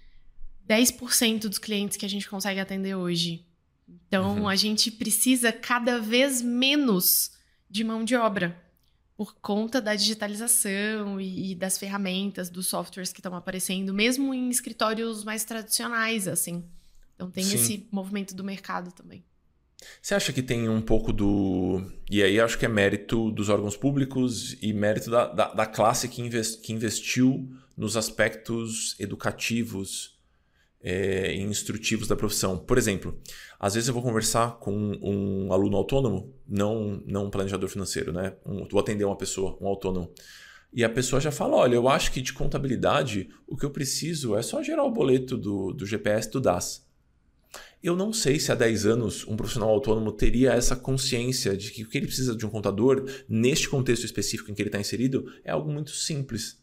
10% 0.68 1.48
dos 1.48 1.58
clientes 1.58 1.96
que 1.96 2.06
a 2.06 2.08
gente 2.08 2.28
consegue 2.28 2.58
atender 2.58 2.94
hoje. 2.94 3.46
Então, 3.88 4.40
uhum. 4.40 4.48
a 4.48 4.56
gente 4.56 4.90
precisa 4.90 5.52
cada 5.52 6.00
vez 6.00 6.42
menos 6.42 7.32
de 7.70 7.84
mão 7.84 8.04
de 8.04 8.16
obra 8.16 8.65
por 9.16 9.34
conta 9.40 9.80
da 9.80 9.94
digitalização 9.94 11.20
e, 11.20 11.52
e 11.52 11.54
das 11.54 11.78
ferramentas, 11.78 12.50
dos 12.50 12.66
softwares 12.66 13.12
que 13.12 13.20
estão 13.20 13.34
aparecendo, 13.34 13.94
mesmo 13.94 14.34
em 14.34 14.50
escritórios 14.50 15.24
mais 15.24 15.44
tradicionais, 15.44 16.28
assim. 16.28 16.64
Então, 17.14 17.30
tem 17.30 17.44
Sim. 17.44 17.54
esse 17.54 17.88
movimento 17.90 18.34
do 18.34 18.44
mercado 18.44 18.92
também. 18.92 19.24
Você 20.02 20.14
acha 20.14 20.32
que 20.32 20.42
tem 20.42 20.68
um 20.68 20.82
pouco 20.82 21.12
do. 21.12 21.82
E 22.10 22.22
aí 22.22 22.40
acho 22.40 22.58
que 22.58 22.64
é 22.64 22.68
mérito 22.68 23.30
dos 23.30 23.48
órgãos 23.48 23.76
públicos 23.76 24.56
e 24.60 24.72
mérito 24.72 25.10
da, 25.10 25.26
da, 25.26 25.54
da 25.54 25.66
classe 25.66 26.08
que, 26.08 26.22
invest, 26.22 26.60
que 26.60 26.72
investiu 26.72 27.50
nos 27.76 27.96
aspectos 27.96 28.96
educativos 28.98 30.16
é, 30.80 31.34
instrutivos 31.34 32.08
da 32.08 32.16
profissão. 32.16 32.56
Por 32.56 32.78
exemplo, 32.78 33.18
às 33.58 33.74
vezes 33.74 33.88
eu 33.88 33.94
vou 33.94 34.02
conversar 34.02 34.58
com 34.58 34.72
um 35.02 35.52
aluno 35.52 35.76
autônomo, 35.76 36.34
não, 36.46 37.02
não 37.06 37.26
um 37.26 37.30
planejador 37.30 37.68
financeiro, 37.68 38.12
né? 38.12 38.34
Um, 38.44 38.66
vou 38.68 38.80
atender 38.80 39.04
uma 39.04 39.16
pessoa, 39.16 39.56
um 39.60 39.66
autônomo. 39.66 40.10
E 40.72 40.84
a 40.84 40.88
pessoa 40.88 41.20
já 41.20 41.30
fala: 41.30 41.56
olha, 41.56 41.74
eu 41.74 41.88
acho 41.88 42.12
que 42.12 42.20
de 42.20 42.32
contabilidade 42.32 43.30
o 43.46 43.56
que 43.56 43.64
eu 43.64 43.70
preciso 43.70 44.36
é 44.36 44.42
só 44.42 44.62
gerar 44.62 44.84
o 44.84 44.90
boleto 44.90 45.36
do, 45.36 45.72
do 45.72 45.86
GPS 45.86 46.30
do 46.30 46.40
DAS. 46.40 46.86
Eu 47.82 47.94
não 47.94 48.12
sei 48.12 48.40
se 48.40 48.50
há 48.50 48.54
10 48.54 48.86
anos 48.86 49.26
um 49.28 49.36
profissional 49.36 49.70
autônomo 49.70 50.10
teria 50.10 50.52
essa 50.52 50.74
consciência 50.74 51.56
de 51.56 51.70
que 51.70 51.84
o 51.84 51.88
que 51.88 51.96
ele 51.96 52.06
precisa 52.06 52.34
de 52.34 52.44
um 52.44 52.50
contador, 52.50 53.08
neste 53.28 53.68
contexto 53.68 54.04
específico 54.04 54.50
em 54.50 54.54
que 54.54 54.62
ele 54.62 54.68
está 54.68 54.80
inserido, 54.80 55.32
é 55.44 55.52
algo 55.52 55.70
muito 55.70 55.90
simples. 55.90 56.60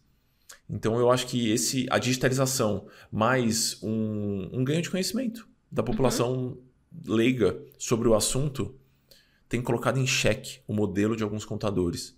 Então 0.69 0.99
eu 0.99 1.09
acho 1.09 1.27
que 1.27 1.51
esse 1.51 1.87
a 1.89 1.97
digitalização 1.97 2.87
mais 3.11 3.81
um, 3.81 4.49
um 4.51 4.63
ganho 4.63 4.81
de 4.81 4.89
conhecimento 4.89 5.47
da 5.71 5.81
população 5.81 6.33
uhum. 6.33 6.57
Leiga 7.05 7.59
sobre 7.77 8.07
o 8.07 8.15
assunto 8.15 8.75
tem 9.47 9.61
colocado 9.61 9.99
em 9.99 10.07
xeque 10.07 10.59
o 10.67 10.73
modelo 10.73 11.15
de 11.15 11.23
alguns 11.23 11.45
contadores. 11.45 12.17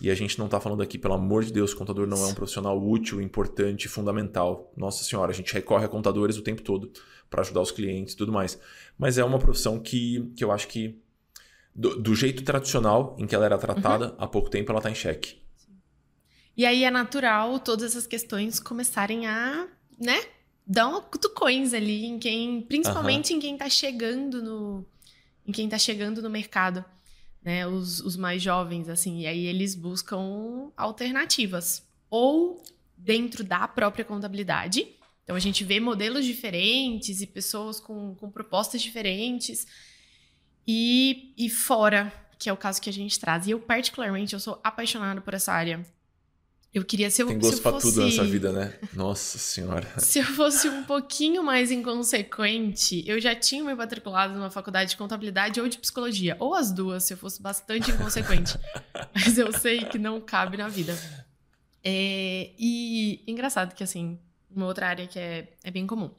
E 0.00 0.10
a 0.10 0.14
gente 0.14 0.38
não 0.38 0.46
está 0.46 0.58
falando 0.58 0.82
aqui, 0.82 0.98
pelo 0.98 1.14
amor 1.14 1.44
de 1.44 1.52
Deus, 1.52 1.74
contador 1.74 2.06
não 2.06 2.24
é 2.24 2.26
um 2.26 2.34
profissional 2.34 2.82
útil, 2.82 3.20
importante, 3.20 3.88
fundamental. 3.88 4.72
Nossa 4.76 5.04
Senhora, 5.04 5.30
a 5.30 5.34
gente 5.34 5.52
recorre 5.52 5.84
a 5.84 5.88
contadores 5.88 6.36
o 6.36 6.42
tempo 6.42 6.62
todo 6.62 6.90
para 7.30 7.42
ajudar 7.42 7.60
os 7.60 7.70
clientes 7.70 8.14
e 8.14 8.16
tudo 8.16 8.32
mais. 8.32 8.58
Mas 8.98 9.16
é 9.16 9.24
uma 9.24 9.38
profissão 9.38 9.78
que, 9.78 10.32
que 10.36 10.42
eu 10.42 10.50
acho 10.50 10.66
que, 10.66 11.00
do, 11.74 12.00
do 12.00 12.14
jeito 12.14 12.42
tradicional 12.42 13.14
em 13.18 13.26
que 13.26 13.34
ela 13.34 13.44
era 13.44 13.58
tratada, 13.58 14.08
uhum. 14.08 14.16
há 14.18 14.26
pouco 14.26 14.50
tempo 14.50 14.72
ela 14.72 14.80
está 14.80 14.90
em 14.90 14.94
xeque. 14.94 15.40
E 16.56 16.66
aí 16.66 16.84
é 16.84 16.90
natural 16.90 17.60
todas 17.60 17.92
essas 17.92 18.06
questões 18.06 18.58
começarem 18.58 19.26
a, 19.26 19.68
né, 19.98 20.20
dar 20.66 20.88
uma 20.88 21.02
cutucões 21.02 21.74
ali 21.74 22.04
em 22.04 22.18
quem, 22.18 22.62
principalmente 22.62 23.32
uhum. 23.32 23.38
em 23.38 23.40
quem 23.40 23.52
está 23.54 23.68
chegando 23.68 24.42
no, 24.42 24.86
em 25.46 25.52
quem 25.52 25.68
tá 25.68 25.78
chegando 25.78 26.22
no 26.22 26.30
mercado, 26.30 26.84
né, 27.42 27.66
os, 27.66 28.00
os 28.00 28.16
mais 28.16 28.40
jovens, 28.42 28.88
assim, 28.88 29.20
e 29.20 29.26
aí 29.26 29.46
eles 29.46 29.74
buscam 29.74 30.70
alternativas 30.76 31.82
ou 32.08 32.62
dentro 32.96 33.42
da 33.42 33.66
própria 33.66 34.04
contabilidade. 34.04 34.86
Então 35.24 35.34
a 35.34 35.40
gente 35.40 35.64
vê 35.64 35.80
modelos 35.80 36.24
diferentes 36.24 37.20
e 37.20 37.26
pessoas 37.26 37.80
com, 37.80 38.14
com 38.14 38.30
propostas 38.30 38.80
diferentes 38.82 39.66
e, 40.66 41.32
e 41.36 41.48
fora, 41.50 42.12
que 42.38 42.48
é 42.48 42.52
o 42.52 42.56
caso 42.56 42.80
que 42.80 42.90
a 42.90 42.92
gente 42.92 43.18
traz. 43.18 43.46
E 43.46 43.50
eu 43.50 43.60
particularmente 43.60 44.34
eu 44.34 44.40
sou 44.40 44.60
apaixonada 44.62 45.20
por 45.20 45.34
essa 45.34 45.52
área 45.52 45.84
eu 46.72 46.82
queria 46.84 47.10
ser 47.10 47.26
Tem 47.26 47.38
gosto 47.38 47.56
se 47.56 47.60
pra 47.60 47.72
fosse... 47.72 47.92
tudo 47.92 48.06
nessa 48.06 48.24
vida, 48.24 48.50
né? 48.50 48.72
Nossa 48.94 49.36
senhora. 49.36 49.86
se 50.00 50.20
eu 50.20 50.24
fosse 50.24 50.68
um 50.70 50.84
pouquinho 50.84 51.42
mais 51.42 51.70
inconsequente, 51.70 53.04
eu 53.06 53.20
já 53.20 53.34
tinha 53.34 53.62
me 53.62 53.74
matriculado 53.74 54.32
numa 54.32 54.50
faculdade 54.50 54.90
de 54.90 54.96
contabilidade 54.96 55.60
ou 55.60 55.68
de 55.68 55.76
psicologia. 55.76 56.34
Ou 56.40 56.54
as 56.54 56.72
duas, 56.72 57.04
se 57.04 57.12
eu 57.12 57.18
fosse 57.18 57.42
bastante 57.42 57.90
inconsequente. 57.90 58.58
Mas 59.14 59.36
eu 59.36 59.52
sei 59.52 59.84
que 59.84 59.98
não 59.98 60.18
cabe 60.18 60.56
na 60.56 60.68
vida. 60.68 60.98
É... 61.84 62.52
E 62.58 63.22
engraçado 63.26 63.74
que, 63.74 63.84
assim, 63.84 64.18
uma 64.50 64.64
outra 64.64 64.88
área 64.88 65.06
que 65.06 65.18
é, 65.18 65.52
é 65.62 65.70
bem 65.70 65.86
comum. 65.86 66.10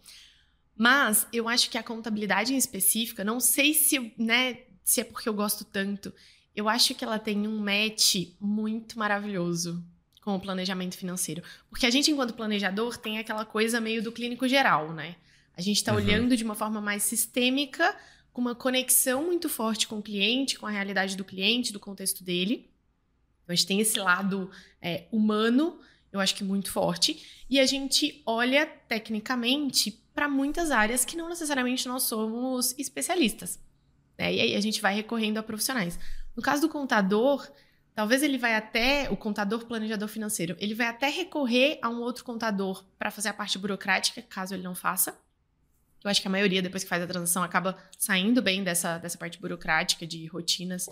Mas 0.78 1.26
eu 1.34 1.50
acho 1.50 1.68
que 1.68 1.80
a 1.80 1.84
contabilidade 1.84 2.54
em 2.54 2.58
específica, 2.58 3.24
não 3.24 3.40
sei 3.40 3.74
se, 3.74 4.14
né, 4.20 4.60
se 4.84 5.02
é 5.02 5.04
porque 5.04 5.28
eu 5.28 5.34
gosto 5.34 5.66
tanto, 5.66 6.14
eu 6.56 6.70
acho 6.70 6.94
que 6.94 7.04
ela 7.04 7.18
tem 7.18 7.48
um 7.48 7.58
match 7.58 8.36
muito 8.40 9.00
maravilhoso 9.00 9.84
com 10.24 10.36
o 10.36 10.40
planejamento 10.40 10.98
financeiro. 10.98 11.44
Porque 11.70 11.86
a 11.86 11.90
gente, 11.90 12.10
enquanto 12.10 12.34
planejador, 12.34 12.98
tem 12.98 13.20
aquela 13.20 13.46
coisa 13.46 13.82
meio 13.82 14.02
do 14.02 14.12
clínico 14.12 14.48
geral, 14.48 14.94
né? 14.94 15.16
A 15.56 15.62
gente 15.62 15.78
está 15.78 15.92
uhum. 15.92 15.98
olhando 15.98 16.38
de 16.38 16.44
uma 16.44 16.56
forma 16.56 16.80
mais 16.80 17.04
sistêmica, 17.04 17.96
com 18.32 18.42
uma 18.42 18.56
conexão 18.56 19.26
muito 19.26 19.50
forte 19.50 19.88
com 19.88 20.00
o 20.00 20.02
cliente, 20.02 20.58
com 20.58 20.66
a 20.66 20.72
realidade 20.72 21.16
do 21.18 21.26
cliente, 21.26 21.74
do 21.74 21.80
contexto 21.80 22.24
dele. 22.24 22.72
Então, 23.44 23.54
a 23.54 23.56
gente 23.56 23.68
tem 23.68 23.80
esse 23.80 24.00
lado 24.00 24.50
é, 24.82 25.06
humano, 25.12 25.80
eu 26.12 26.20
acho 26.20 26.34
que 26.34 26.44
muito 26.44 26.72
forte. 26.72 27.46
E 27.50 27.60
a 27.60 27.66
gente 27.66 28.24
olha 28.26 28.66
tecnicamente 28.66 29.92
para 30.16 30.30
muitas 30.30 30.72
áreas 30.72 31.04
que 31.04 31.18
não 31.18 31.28
necessariamente 31.28 31.88
nós 31.88 32.04
somos 32.04 32.74
especialistas. 32.80 33.60
Né? 34.18 34.34
E 34.34 34.42
aí 34.42 34.56
a 34.56 34.62
gente 34.62 34.82
vai 34.82 34.96
recorrendo 34.96 35.38
a 35.38 35.44
profissionais. 35.44 36.00
No 36.36 36.42
caso 36.42 36.62
do 36.62 36.70
contador, 36.70 37.48
Talvez 37.96 38.24
ele 38.24 38.38
vai 38.38 38.56
até, 38.56 39.08
o 39.12 39.16
contador 39.16 39.66
planejador 39.66 40.08
financeiro, 40.08 40.56
ele 40.60 40.74
vai 40.74 40.88
até 40.88 41.10
recorrer 41.10 41.78
a 41.82 41.90
um 41.90 42.02
outro 42.02 42.24
contador 42.24 42.84
para 42.98 43.12
fazer 43.12 43.30
a 43.30 43.34
parte 43.34 43.58
burocrática, 43.58 44.22
caso 44.22 44.56
ele 44.56 44.64
não 44.64 44.74
faça. 44.74 45.18
Eu 46.04 46.10
acho 46.10 46.22
que 46.22 46.28
a 46.28 46.32
maioria, 46.32 46.62
depois 46.62 46.84
que 46.84 46.90
faz 46.90 47.04
a 47.04 47.08
transação, 47.08 47.44
acaba 47.44 47.78
saindo 47.98 48.42
bem 48.42 48.64
dessa, 48.64 48.98
dessa 48.98 49.18
parte 49.18 49.40
burocrática, 49.40 50.08
de 50.08 50.26
rotinas 50.26 50.90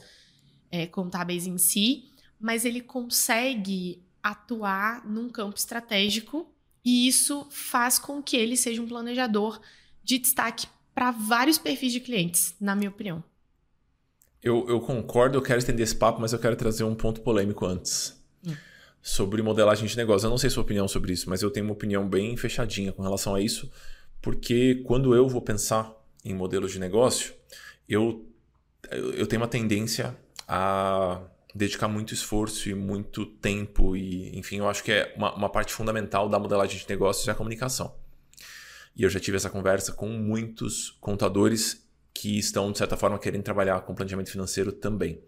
é, 0.69 0.85
contábeis 0.85 1.47
em 1.47 1.57
si, 1.57 2.11
mas 2.39 2.65
ele 2.65 2.81
consegue 2.81 4.03
atuar 4.21 5.05
num 5.05 5.27
campo 5.29 5.57
estratégico 5.57 6.47
e 6.85 7.07
isso 7.07 7.47
faz 7.49 7.97
com 7.97 8.21
que 8.21 8.37
ele 8.37 8.55
seja 8.55 8.81
um 8.81 8.87
planejador 8.87 9.59
de 10.03 10.17
destaque 10.17 10.67
para 10.93 11.11
vários 11.11 11.57
perfis 11.57 11.91
de 11.91 11.99
clientes, 11.99 12.55
na 12.59 12.75
minha 12.75 12.89
opinião. 12.89 13.23
Eu, 14.43 14.67
eu 14.67 14.79
concordo, 14.79 15.37
eu 15.37 15.41
quero 15.41 15.59
estender 15.59 15.83
esse 15.83 15.95
papo, 15.95 16.19
mas 16.19 16.33
eu 16.33 16.39
quero 16.39 16.55
trazer 16.55 16.83
um 16.83 16.95
ponto 16.95 17.21
polêmico 17.21 17.65
antes. 17.65 18.19
Hum. 18.45 18.55
Sobre 19.01 19.41
modelagem 19.41 19.87
de 19.87 19.95
negócio. 19.95 20.25
Eu 20.25 20.31
não 20.31 20.37
sei 20.37 20.49
sua 20.49 20.63
opinião 20.63 20.87
sobre 20.87 21.13
isso, 21.13 21.29
mas 21.29 21.41
eu 21.41 21.51
tenho 21.51 21.65
uma 21.65 21.73
opinião 21.73 22.07
bem 22.07 22.35
fechadinha 22.37 22.91
com 22.91 23.03
relação 23.03 23.35
a 23.35 23.41
isso, 23.41 23.71
porque 24.21 24.83
quando 24.85 25.15
eu 25.15 25.27
vou 25.27 25.41
pensar 25.41 25.91
em 26.23 26.33
modelos 26.33 26.71
de 26.71 26.79
negócio, 26.79 27.33
eu, 27.87 28.25
eu 28.89 29.27
tenho 29.27 29.41
uma 29.41 29.47
tendência 29.47 30.15
a 30.47 31.21
dedicar 31.53 31.87
muito 31.87 32.13
esforço 32.13 32.69
e 32.69 32.73
muito 32.73 33.25
tempo 33.25 33.95
e, 33.95 34.37
enfim, 34.37 34.57
eu 34.57 34.69
acho 34.69 34.83
que 34.83 34.91
é 34.91 35.13
uma, 35.17 35.33
uma 35.35 35.49
parte 35.49 35.73
fundamental 35.73 36.29
da 36.29 36.39
modelagem 36.39 36.79
de 36.79 36.87
negócios 36.87 37.27
é 37.27 37.31
a 37.31 37.35
comunicação. 37.35 37.93
E 38.95 39.03
eu 39.03 39.09
já 39.09 39.19
tive 39.19 39.37
essa 39.37 39.49
conversa 39.49 39.93
com 39.93 40.07
muitos 40.07 40.91
contadores 41.01 41.85
que 42.21 42.37
estão, 42.37 42.71
de 42.71 42.77
certa 42.77 42.95
forma, 42.95 43.17
querendo 43.17 43.41
trabalhar 43.41 43.81
com 43.81 43.95
planejamento 43.95 44.29
financeiro 44.29 44.71
também. 44.71 45.19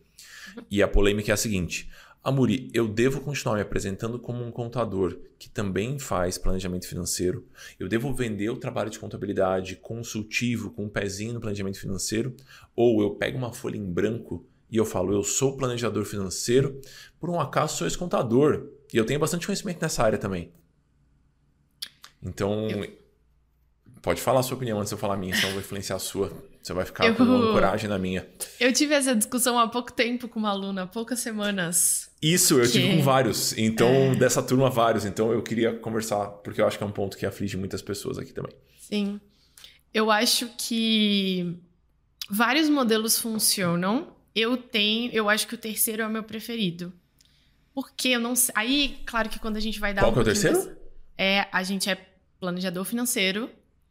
E 0.69 0.83
a 0.83 0.87
polêmica 0.87 1.31
é 1.31 1.33
a 1.33 1.37
seguinte: 1.37 1.89
Amuri, 2.23 2.69
eu 2.71 2.87
devo 2.87 3.19
continuar 3.19 3.55
me 3.55 3.63
apresentando 3.63 4.19
como 4.19 4.45
um 4.45 4.51
contador 4.51 5.17
que 5.39 5.49
também 5.49 5.97
faz 5.97 6.37
planejamento 6.37 6.87
financeiro? 6.87 7.47
Eu 7.79 7.89
devo 7.89 8.13
vender 8.13 8.51
o 8.51 8.57
trabalho 8.57 8.91
de 8.91 8.99
contabilidade 8.99 9.75
consultivo 9.77 10.69
com 10.69 10.85
um 10.85 10.89
pezinho 10.89 11.33
no 11.33 11.41
planejamento 11.41 11.79
financeiro? 11.79 12.35
Ou 12.75 13.01
eu 13.01 13.15
pego 13.15 13.39
uma 13.39 13.51
folha 13.51 13.75
em 13.75 13.91
branco 13.91 14.47
e 14.69 14.77
eu 14.77 14.85
falo, 14.85 15.13
eu 15.13 15.23
sou 15.23 15.57
planejador 15.57 16.05
financeiro, 16.05 16.79
por 17.19 17.27
um 17.27 17.39
acaso 17.39 17.75
sou 17.75 17.87
ex-contador 17.87 18.69
e 18.93 18.97
eu 18.97 19.05
tenho 19.05 19.19
bastante 19.19 19.47
conhecimento 19.47 19.81
nessa 19.81 20.03
área 20.03 20.19
também. 20.19 20.53
Então, 22.21 22.69
eu... 22.69 22.87
pode 23.99 24.21
falar 24.21 24.41
a 24.41 24.43
sua 24.43 24.57
opinião 24.57 24.77
antes 24.77 24.89
de 24.91 24.93
eu 24.93 24.99
falar 24.99 25.15
a 25.15 25.17
minha, 25.17 25.35
senão 25.35 25.49
eu 25.49 25.53
vou 25.53 25.61
influenciar 25.61 25.95
a 25.95 25.99
sua. 25.99 26.52
Você 26.63 26.71
vai 26.71 26.85
ficar 26.85 27.05
eu... 27.05 27.15
com 27.15 27.25
coragem 27.51 27.89
na 27.89 27.99
minha. 27.99 28.25
Eu 28.57 28.71
tive 28.71 28.93
essa 28.93 29.13
discussão 29.13 29.59
há 29.59 29.67
pouco 29.67 29.91
tempo 29.91 30.29
com 30.29 30.39
uma 30.39 30.49
aluna, 30.49 30.83
há 30.83 30.87
poucas 30.87 31.19
semanas. 31.19 32.09
Isso, 32.21 32.57
eu 32.57 32.65
que... 32.65 32.71
tive 32.71 32.95
com 32.95 33.03
vários. 33.03 33.55
Então, 33.57 33.89
é... 33.89 34.15
dessa 34.15 34.41
turma, 34.41 34.69
vários. 34.69 35.03
Então, 35.03 35.33
eu 35.33 35.43
queria 35.43 35.73
conversar, 35.73 36.25
porque 36.25 36.61
eu 36.61 36.65
acho 36.65 36.77
que 36.77 36.83
é 36.83 36.87
um 36.87 36.91
ponto 36.91 37.17
que 37.17 37.25
aflige 37.25 37.57
muitas 37.57 37.81
pessoas 37.81 38.17
aqui 38.17 38.31
também. 38.31 38.53
Sim. 38.79 39.19
eu 39.93 40.09
acho 40.09 40.49
que 40.57 41.57
vários 42.29 42.69
modelos 42.69 43.19
funcionam. 43.19 44.15
Eu 44.33 44.55
tenho, 44.55 45.11
eu 45.11 45.29
acho 45.29 45.47
que 45.47 45.55
o 45.55 45.57
terceiro 45.57 46.01
é 46.01 46.07
o 46.07 46.09
meu 46.09 46.23
preferido. 46.23 46.93
Porque 47.73 48.09
eu 48.09 48.19
não 48.19 48.35
sei. 48.35 48.53
Aí, 48.55 48.99
claro 49.05 49.27
que 49.27 49.39
quando 49.39 49.57
a 49.57 49.59
gente 49.59 49.79
vai 49.79 49.93
dar. 49.93 50.01
Qual 50.01 50.11
um 50.11 50.13
que 50.13 50.19
é 50.19 50.21
o 50.21 50.25
terceiro? 50.25 50.77
É, 51.17 51.47
a 51.51 51.61
gente 51.61 51.89
é 51.89 51.97
planejador 52.39 52.85
financeiro 52.85 53.49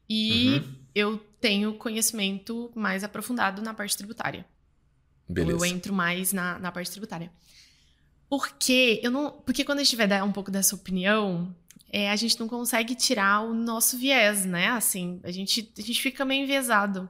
e 0.08 0.54
uhum. 0.54 0.81
Eu 0.94 1.18
tenho 1.40 1.74
conhecimento 1.74 2.70
mais 2.74 3.02
aprofundado 3.02 3.62
na 3.62 3.74
parte 3.74 3.96
tributária. 3.96 4.44
Beleza. 5.28 5.54
Então 5.54 5.66
eu 5.66 5.72
entro 5.72 5.92
mais 5.92 6.32
na, 6.32 6.58
na 6.58 6.70
parte 6.70 6.90
tributária. 6.90 7.30
Porque 8.28 9.00
eu 9.02 9.10
não. 9.10 9.30
Porque 9.30 9.64
quando 9.64 9.80
a 9.80 9.84
gente 9.84 9.96
vai 9.96 10.06
dar 10.06 10.24
um 10.24 10.32
pouco 10.32 10.50
dessa 10.50 10.74
opinião, 10.74 11.54
é, 11.90 12.10
a 12.10 12.16
gente 12.16 12.38
não 12.40 12.48
consegue 12.48 12.94
tirar 12.94 13.40
o 13.40 13.52
nosso 13.52 13.98
viés, 13.98 14.44
né? 14.44 14.68
Assim, 14.68 15.20
a 15.22 15.30
gente, 15.30 15.70
a 15.78 15.82
gente 15.82 16.00
fica 16.00 16.24
meio 16.24 16.44
enviesado. 16.44 17.08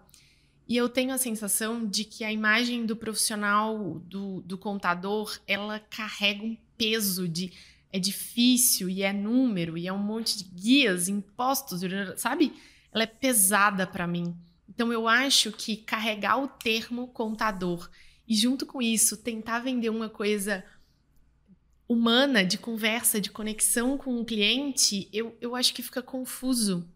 E 0.68 0.76
eu 0.76 0.88
tenho 0.88 1.12
a 1.12 1.18
sensação 1.18 1.86
de 1.86 2.04
que 2.04 2.24
a 2.24 2.32
imagem 2.32 2.86
do 2.86 2.96
profissional, 2.96 4.00
do, 4.06 4.40
do 4.42 4.56
contador, 4.56 5.38
ela 5.46 5.78
carrega 5.78 6.42
um 6.42 6.56
peso 6.76 7.28
de 7.28 7.52
é 7.92 7.98
difícil 7.98 8.88
e 8.88 9.02
é 9.02 9.12
número 9.12 9.76
e 9.76 9.86
é 9.86 9.92
um 9.92 9.98
monte 9.98 10.38
de 10.38 10.44
guias, 10.44 11.08
impostos, 11.08 11.82
sabe? 12.16 12.54
Ela 12.92 13.04
é 13.04 13.06
pesada 13.06 13.86
para 13.86 14.06
mim. 14.06 14.36
Então 14.68 14.92
eu 14.92 15.08
acho 15.08 15.52
que 15.52 15.76
carregar 15.76 16.42
o 16.42 16.48
termo 16.48 17.08
contador 17.08 17.90
e 18.26 18.34
junto 18.34 18.64
com 18.64 18.80
isso 18.80 19.16
tentar 19.16 19.60
vender 19.60 19.90
uma 19.90 20.08
coisa 20.08 20.64
humana, 21.88 22.44
de 22.44 22.56
conversa, 22.56 23.20
de 23.20 23.30
conexão 23.30 23.98
com 23.98 24.18
o 24.18 24.24
cliente, 24.24 25.08
eu, 25.12 25.36
eu 25.40 25.54
acho 25.54 25.74
que 25.74 25.82
fica 25.82 26.00
confuso. 26.00 26.88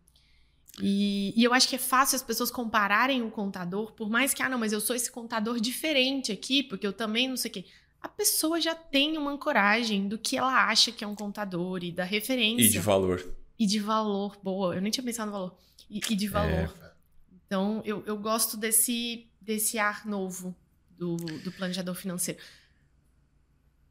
E, 0.81 1.33
e, 1.37 1.45
eu 1.45 1.53
acho 1.53 1.69
que 1.69 1.77
é 1.77 1.79
fácil 1.79 2.17
as 2.17 2.23
pessoas 2.23 2.51
compararem 2.51 3.23
o 3.23 3.31
contador, 3.31 3.93
por 3.93 4.09
mais 4.09 4.33
que, 4.35 4.43
ah, 4.43 4.49
não, 4.49 4.59
mas 4.59 4.73
eu 4.73 4.81
sou 4.81 4.95
esse 4.95 5.11
contador 5.11 5.59
diferente 5.59 6.33
aqui, 6.33 6.63
porque 6.63 6.87
eu 6.87 6.93
também 6.93 7.29
não 7.29 7.37
sei 7.37 7.51
o 7.51 7.55
quê. 7.55 7.65
A 8.01 8.09
pessoa 8.09 8.61
já 8.61 8.75
tem 8.75 9.17
uma 9.19 9.33
ancoragem 9.33 10.07
do 10.07 10.19
que 10.19 10.37
ela 10.37 10.67
acha 10.69 10.93
que 10.93 11.03
é 11.03 11.07
um 11.07 11.15
contador 11.15 11.83
e 11.83 11.91
da 11.91 12.05
referência. 12.05 12.67
E 12.67 12.71
de 12.71 12.79
valor. 12.79 13.35
E 13.59 13.67
de 13.67 13.79
valor, 13.79 14.39
boa. 14.43 14.75
Eu 14.75 14.83
nem 14.83 14.93
tinha 14.93 15.05
pensado 15.05 15.31
no 15.31 15.33
valor. 15.33 15.57
E, 15.89 16.01
e 16.11 16.17
de 16.17 16.29
valor. 16.29 16.75
É. 16.83 16.91
Então, 17.47 17.83
eu, 17.85 18.03
eu 18.07 18.17
gosto 18.17 18.57
desse, 18.57 19.29
desse 19.41 19.79
ar 19.79 20.07
novo 20.07 20.55
do, 20.91 21.17
do 21.17 21.53
planejador 21.53 21.95
financeiro. 21.95 22.41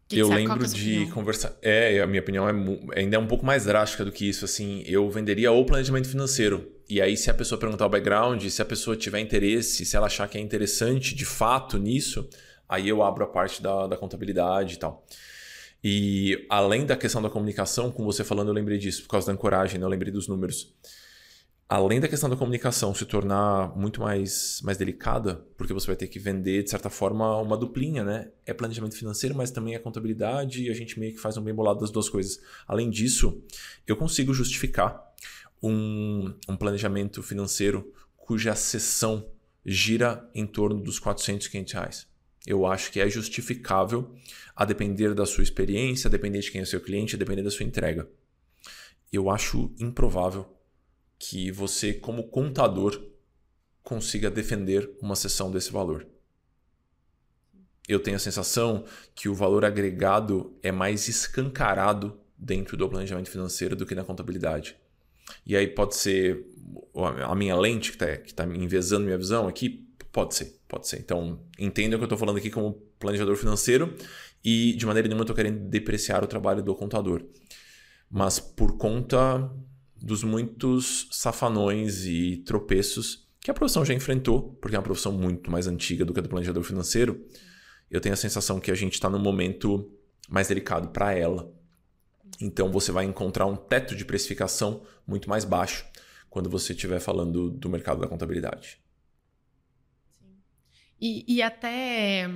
Que 0.08 0.20
eu 0.20 0.30
que 0.30 0.36
lembro 0.36 0.68
de 0.68 1.08
conversar. 1.08 1.58
É, 1.62 2.00
a 2.00 2.06
minha 2.06 2.22
opinião 2.22 2.48
é, 2.48 3.00
ainda 3.00 3.16
é 3.16 3.20
um 3.20 3.26
pouco 3.26 3.46
mais 3.46 3.66
drástica 3.66 4.06
do 4.06 4.12
que 4.12 4.30
isso. 4.30 4.46
Assim, 4.46 4.84
eu 4.86 5.10
venderia 5.10 5.52
o 5.52 5.66
planejamento 5.66 6.08
financeiro. 6.08 6.72
E 6.88 7.02
aí, 7.02 7.18
se 7.18 7.32
a 7.32 7.34
pessoa 7.34 7.60
perguntar 7.60 7.88
o 7.88 7.90
background, 7.90 8.44
se 8.46 8.62
a 8.62 8.66
pessoa 8.66 8.96
tiver 8.96 9.20
interesse, 9.20 9.86
se 9.86 9.96
ela 9.96 10.06
achar 10.06 10.28
que 10.28 10.38
é 10.38 10.42
interessante 10.42 11.16
de 11.16 11.26
fato 11.26 11.80
nisso, 11.80 12.30
aí 12.70 12.88
eu 12.88 13.02
abro 13.02 13.24
a 13.24 13.28
parte 13.28 13.64
da, 13.64 13.88
da 13.88 13.98
contabilidade 13.98 14.76
e 14.76 14.78
tal. 14.78 15.04
E 15.84 16.46
além 16.50 16.86
da 16.86 16.96
questão 16.96 17.22
da 17.22 17.30
comunicação, 17.30 17.92
com 17.92 18.04
você 18.06 18.24
falando, 18.24 18.50
eu 18.50 18.54
lembrei 18.54 18.78
disso, 18.78 19.04
por 19.04 19.10
causa 19.10 19.28
da 19.28 19.34
ancoragem, 19.34 19.80
né? 19.80 19.86
eu 19.86 19.90
lembrei 19.90 20.12
dos 20.12 20.28
números 20.28 20.74
além 21.68 22.00
da 22.00 22.08
questão 22.08 22.30
da 22.30 22.36
comunicação 22.36 22.94
se 22.94 23.06
tornar 23.06 23.76
muito 23.76 24.00
mais, 24.00 24.62
mais 24.64 24.78
delicada, 24.78 25.46
porque 25.58 25.74
você 25.74 25.88
vai 25.88 25.96
ter 25.96 26.08
que 26.08 26.20
vender, 26.20 26.64
de 26.64 26.70
certa 26.70 26.90
forma, 26.90 27.38
uma 27.42 27.58
duplinha, 27.58 28.04
né? 28.04 28.32
É 28.46 28.54
planejamento 28.54 28.96
financeiro, 28.96 29.36
mas 29.36 29.50
também 29.50 29.74
é 29.74 29.80
contabilidade 29.80 30.64
e 30.64 30.70
a 30.70 30.74
gente 30.74 31.00
meio 31.00 31.14
que 31.14 31.20
faz 31.20 31.38
um 31.38 31.44
bem 31.44 31.54
bolado 31.54 31.80
das 31.80 31.90
duas 31.90 32.08
coisas. 32.08 32.40
Além 32.68 32.90
disso, 32.90 33.44
eu 33.88 33.98
consigo 33.98 34.34
justificar 34.34 35.04
um, 35.62 36.34
um 36.48 36.56
planejamento 36.56 37.24
financeiro 37.24 37.92
cuja 38.16 38.56
sessão 38.56 39.28
gira 39.66 40.30
em 40.36 40.46
torno 40.46 40.80
dos 40.80 41.00
400, 41.00 41.48
500 41.48 41.74
reais. 41.74 42.08
Eu 42.46 42.68
acho 42.68 42.92
que 42.92 43.00
é 43.00 43.10
justificável 43.10 44.14
a 44.56 44.66
depender 44.66 45.16
da 45.16 45.26
sua 45.26 45.44
experiência, 45.44 46.08
a 46.08 46.12
depender 46.12 46.40
de 46.40 46.52
quem 46.52 46.62
é 46.62 46.66
seu 46.66 46.80
cliente, 46.80 47.16
a 47.16 47.18
depender 47.18 47.42
da 47.42 47.50
sua 47.50 47.66
entrega. 47.66 48.08
Eu 49.12 49.32
acho 49.32 49.74
improvável 49.80 50.55
que 51.18 51.52
você, 51.52 51.94
como 51.94 52.28
contador, 52.30 53.02
consiga 53.84 54.30
defender 54.30 54.90
uma 55.02 55.16
sessão 55.16 55.52
desse 55.52 55.72
valor. 55.72 56.08
Eu 57.88 58.00
tenho 58.00 58.18
a 58.18 58.20
sensação 58.20 58.84
que 59.14 59.30
o 59.30 59.36
valor 59.36 59.64
agregado 59.64 60.58
é 60.64 60.72
mais 60.72 61.08
escancarado 61.08 62.20
dentro 62.38 62.76
do 62.76 62.90
planejamento 62.90 63.30
financeiro 63.30 63.76
do 63.76 63.86
que 63.86 63.96
na 63.96 64.04
contabilidade. 64.04 64.76
E 65.46 65.56
aí 65.56 65.68
pode 65.68 65.96
ser 65.96 66.46
a 67.24 67.36
minha 67.36 67.56
lente 67.56 67.92
que 67.92 67.96
está 67.96 68.18
que 68.18 68.34
tá 68.34 68.44
envezando 68.46 69.06
minha 69.06 69.18
visão 69.18 69.48
aqui? 69.48 69.88
Pode 70.12 70.36
ser, 70.36 70.60
pode 70.68 70.88
ser. 70.88 71.00
Então, 71.00 71.40
entenda 71.60 71.98
que 71.98 72.04
eu 72.04 72.06
estou 72.06 72.18
falando 72.18 72.38
aqui 72.38 72.50
como 72.50 72.74
planejador 73.00 73.36
financeiro 73.36 73.96
e 74.44 74.74
de 74.74 74.86
maneira 74.86 75.08
nenhuma 75.08 75.22
eu 75.22 75.26
estou 75.26 75.36
querendo 75.36 75.68
depreciar 75.68 76.24
o 76.24 76.28
trabalho 76.28 76.64
do 76.64 76.74
contador. 76.76 77.24
Mas 78.10 78.40
por 78.40 78.78
conta 78.78 79.52
dos 80.02 80.24
muitos 80.24 81.08
safanões 81.12 82.06
e 82.06 82.44
tropeços 82.46 83.26
que 83.40 83.52
a 83.52 83.54
profissão 83.54 83.86
já 83.86 83.94
enfrentou, 83.94 84.58
porque 84.62 84.76
é 84.76 84.80
uma 84.80 84.84
profissão 84.84 85.12
muito 85.12 85.52
mais 85.52 85.68
antiga 85.68 86.04
do 86.04 86.14
que 86.14 86.20
a 86.20 86.24
do 86.24 86.30
planejador 86.30 86.64
financeiro. 86.64 87.24
Eu 87.90 88.02
tenho 88.02 88.14
a 88.14 88.18
sensação 88.18 88.60
que 88.60 88.72
a 88.72 88.76
gente 88.76 88.94
está 88.94 89.10
num 89.10 89.20
momento 89.20 89.92
mais 90.28 90.48
delicado 90.48 90.90
para 90.90 91.14
ela. 91.14 91.54
Então 92.42 92.72
você 92.72 92.92
vai 92.92 93.06
encontrar 93.06 93.46
um 93.46 93.56
teto 93.56 93.96
de 93.96 94.04
precificação 94.04 94.84
muito 95.06 95.30
mais 95.30 95.46
baixo 95.46 95.86
quando 96.30 96.50
você 96.50 96.74
estiver 96.74 97.00
falando 97.00 97.50
do 97.50 97.70
mercado 97.70 98.02
da 98.02 98.08
contabilidade. 98.08 98.80
E, 101.00 101.24
e 101.28 101.42
até 101.42 102.30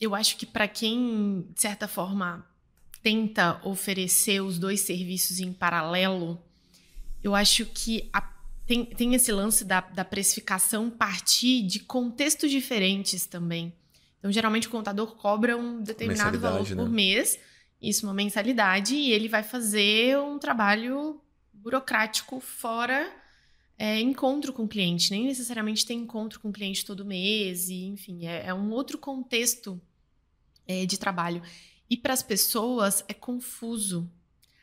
eu 0.00 0.14
acho 0.14 0.36
que 0.36 0.46
para 0.46 0.68
quem, 0.68 1.46
de 1.54 1.60
certa 1.60 1.86
forma, 1.86 2.46
tenta 3.02 3.60
oferecer 3.64 4.40
os 4.42 4.58
dois 4.58 4.80
serviços 4.80 5.38
em 5.38 5.52
paralelo, 5.52 6.42
eu 7.26 7.34
acho 7.34 7.66
que 7.66 8.08
a, 8.12 8.20
tem, 8.66 8.84
tem 8.84 9.14
esse 9.14 9.32
lance 9.32 9.64
da, 9.64 9.80
da 9.80 10.04
precificação 10.04 10.90
partir 10.90 11.62
de 11.62 11.80
contextos 11.80 12.50
diferentes 12.50 13.26
também. 13.26 13.72
Então, 14.18 14.32
geralmente, 14.32 14.66
o 14.66 14.70
contador 14.70 15.14
cobra 15.16 15.56
um 15.56 15.82
determinado 15.82 16.38
valor 16.38 16.66
por 16.66 16.88
né? 16.88 16.94
mês, 16.94 17.38
isso, 17.80 18.06
uma 18.06 18.14
mensalidade, 18.14 18.94
e 18.94 19.12
ele 19.12 19.28
vai 19.28 19.42
fazer 19.42 20.18
um 20.18 20.38
trabalho 20.38 21.20
burocrático 21.52 22.40
fora 22.40 23.12
é, 23.78 24.00
encontro 24.00 24.52
com 24.52 24.64
o 24.64 24.68
cliente. 24.68 25.10
Nem 25.10 25.26
necessariamente 25.26 25.84
tem 25.84 25.98
encontro 25.98 26.40
com 26.40 26.48
o 26.48 26.52
cliente 26.52 26.84
todo 26.84 27.04
mês, 27.04 27.68
e, 27.68 27.84
enfim, 27.86 28.26
é, 28.26 28.46
é 28.46 28.54
um 28.54 28.70
outro 28.70 28.98
contexto 28.98 29.80
é, 30.66 30.86
de 30.86 30.98
trabalho. 30.98 31.42
E 31.88 31.96
para 31.96 32.14
as 32.14 32.22
pessoas 32.22 33.04
é 33.06 33.14
confuso. 33.14 34.10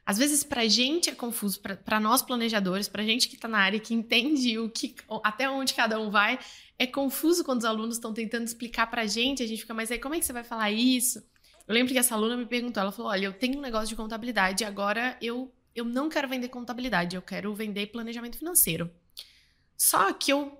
Às 0.06 0.18
vezes, 0.18 0.44
para 0.44 0.62
a 0.62 0.68
gente 0.68 1.10
é 1.10 1.16
confuso, 1.16 1.62
para 1.62 2.00
nós 2.00 2.22
planejadores, 2.22 2.90
para 2.90 3.04
a 3.04 3.06
gente 3.06 3.30
que 3.30 3.36
está 3.36 3.48
na 3.48 3.60
área, 3.60 3.80
que 3.80 3.94
entende 3.94 4.60
o 4.60 4.70
que, 4.70 4.96
até 5.24 5.50
onde 5.50 5.74
cada 5.74 6.00
um 6.00 6.12
vai, 6.12 6.38
é 6.78 6.86
confuso 6.86 7.44
quando 7.44 7.60
os 7.60 7.66
alunos 7.66 7.96
estão 7.96 8.14
tentando 8.14 8.46
explicar 8.46 8.88
para 8.88 9.04
a 9.04 9.08
gente. 9.08 9.42
A 9.42 9.48
gente 9.48 9.62
fica, 9.62 9.74
mas 9.74 9.92
aí 9.92 10.00
como 10.00 10.14
é 10.14 10.20
que 10.20 10.26
você 10.26 10.34
vai 10.34 10.44
falar 10.44 10.72
isso? 10.72 11.20
Eu 11.66 11.74
lembro 11.74 11.94
que 11.94 12.00
essa 12.00 12.16
aluna 12.16 12.36
me 12.36 12.46
perguntou, 12.46 12.82
ela 12.82 12.92
falou, 12.92 13.12
olha, 13.12 13.26
eu 13.26 13.34
tenho 13.34 13.58
um 13.58 13.62
negócio 13.62 13.88
de 13.88 13.96
contabilidade, 13.96 14.66
agora 14.66 15.18
eu, 15.22 15.54
eu 15.74 15.86
não 15.86 16.10
quero 16.10 16.28
vender 16.28 16.50
contabilidade, 16.50 17.16
eu 17.16 17.22
quero 17.22 17.54
vender 17.54 17.88
planejamento 17.88 18.38
financeiro. 18.38 18.92
Só 19.78 20.12
que 20.12 20.34
eu, 20.34 20.58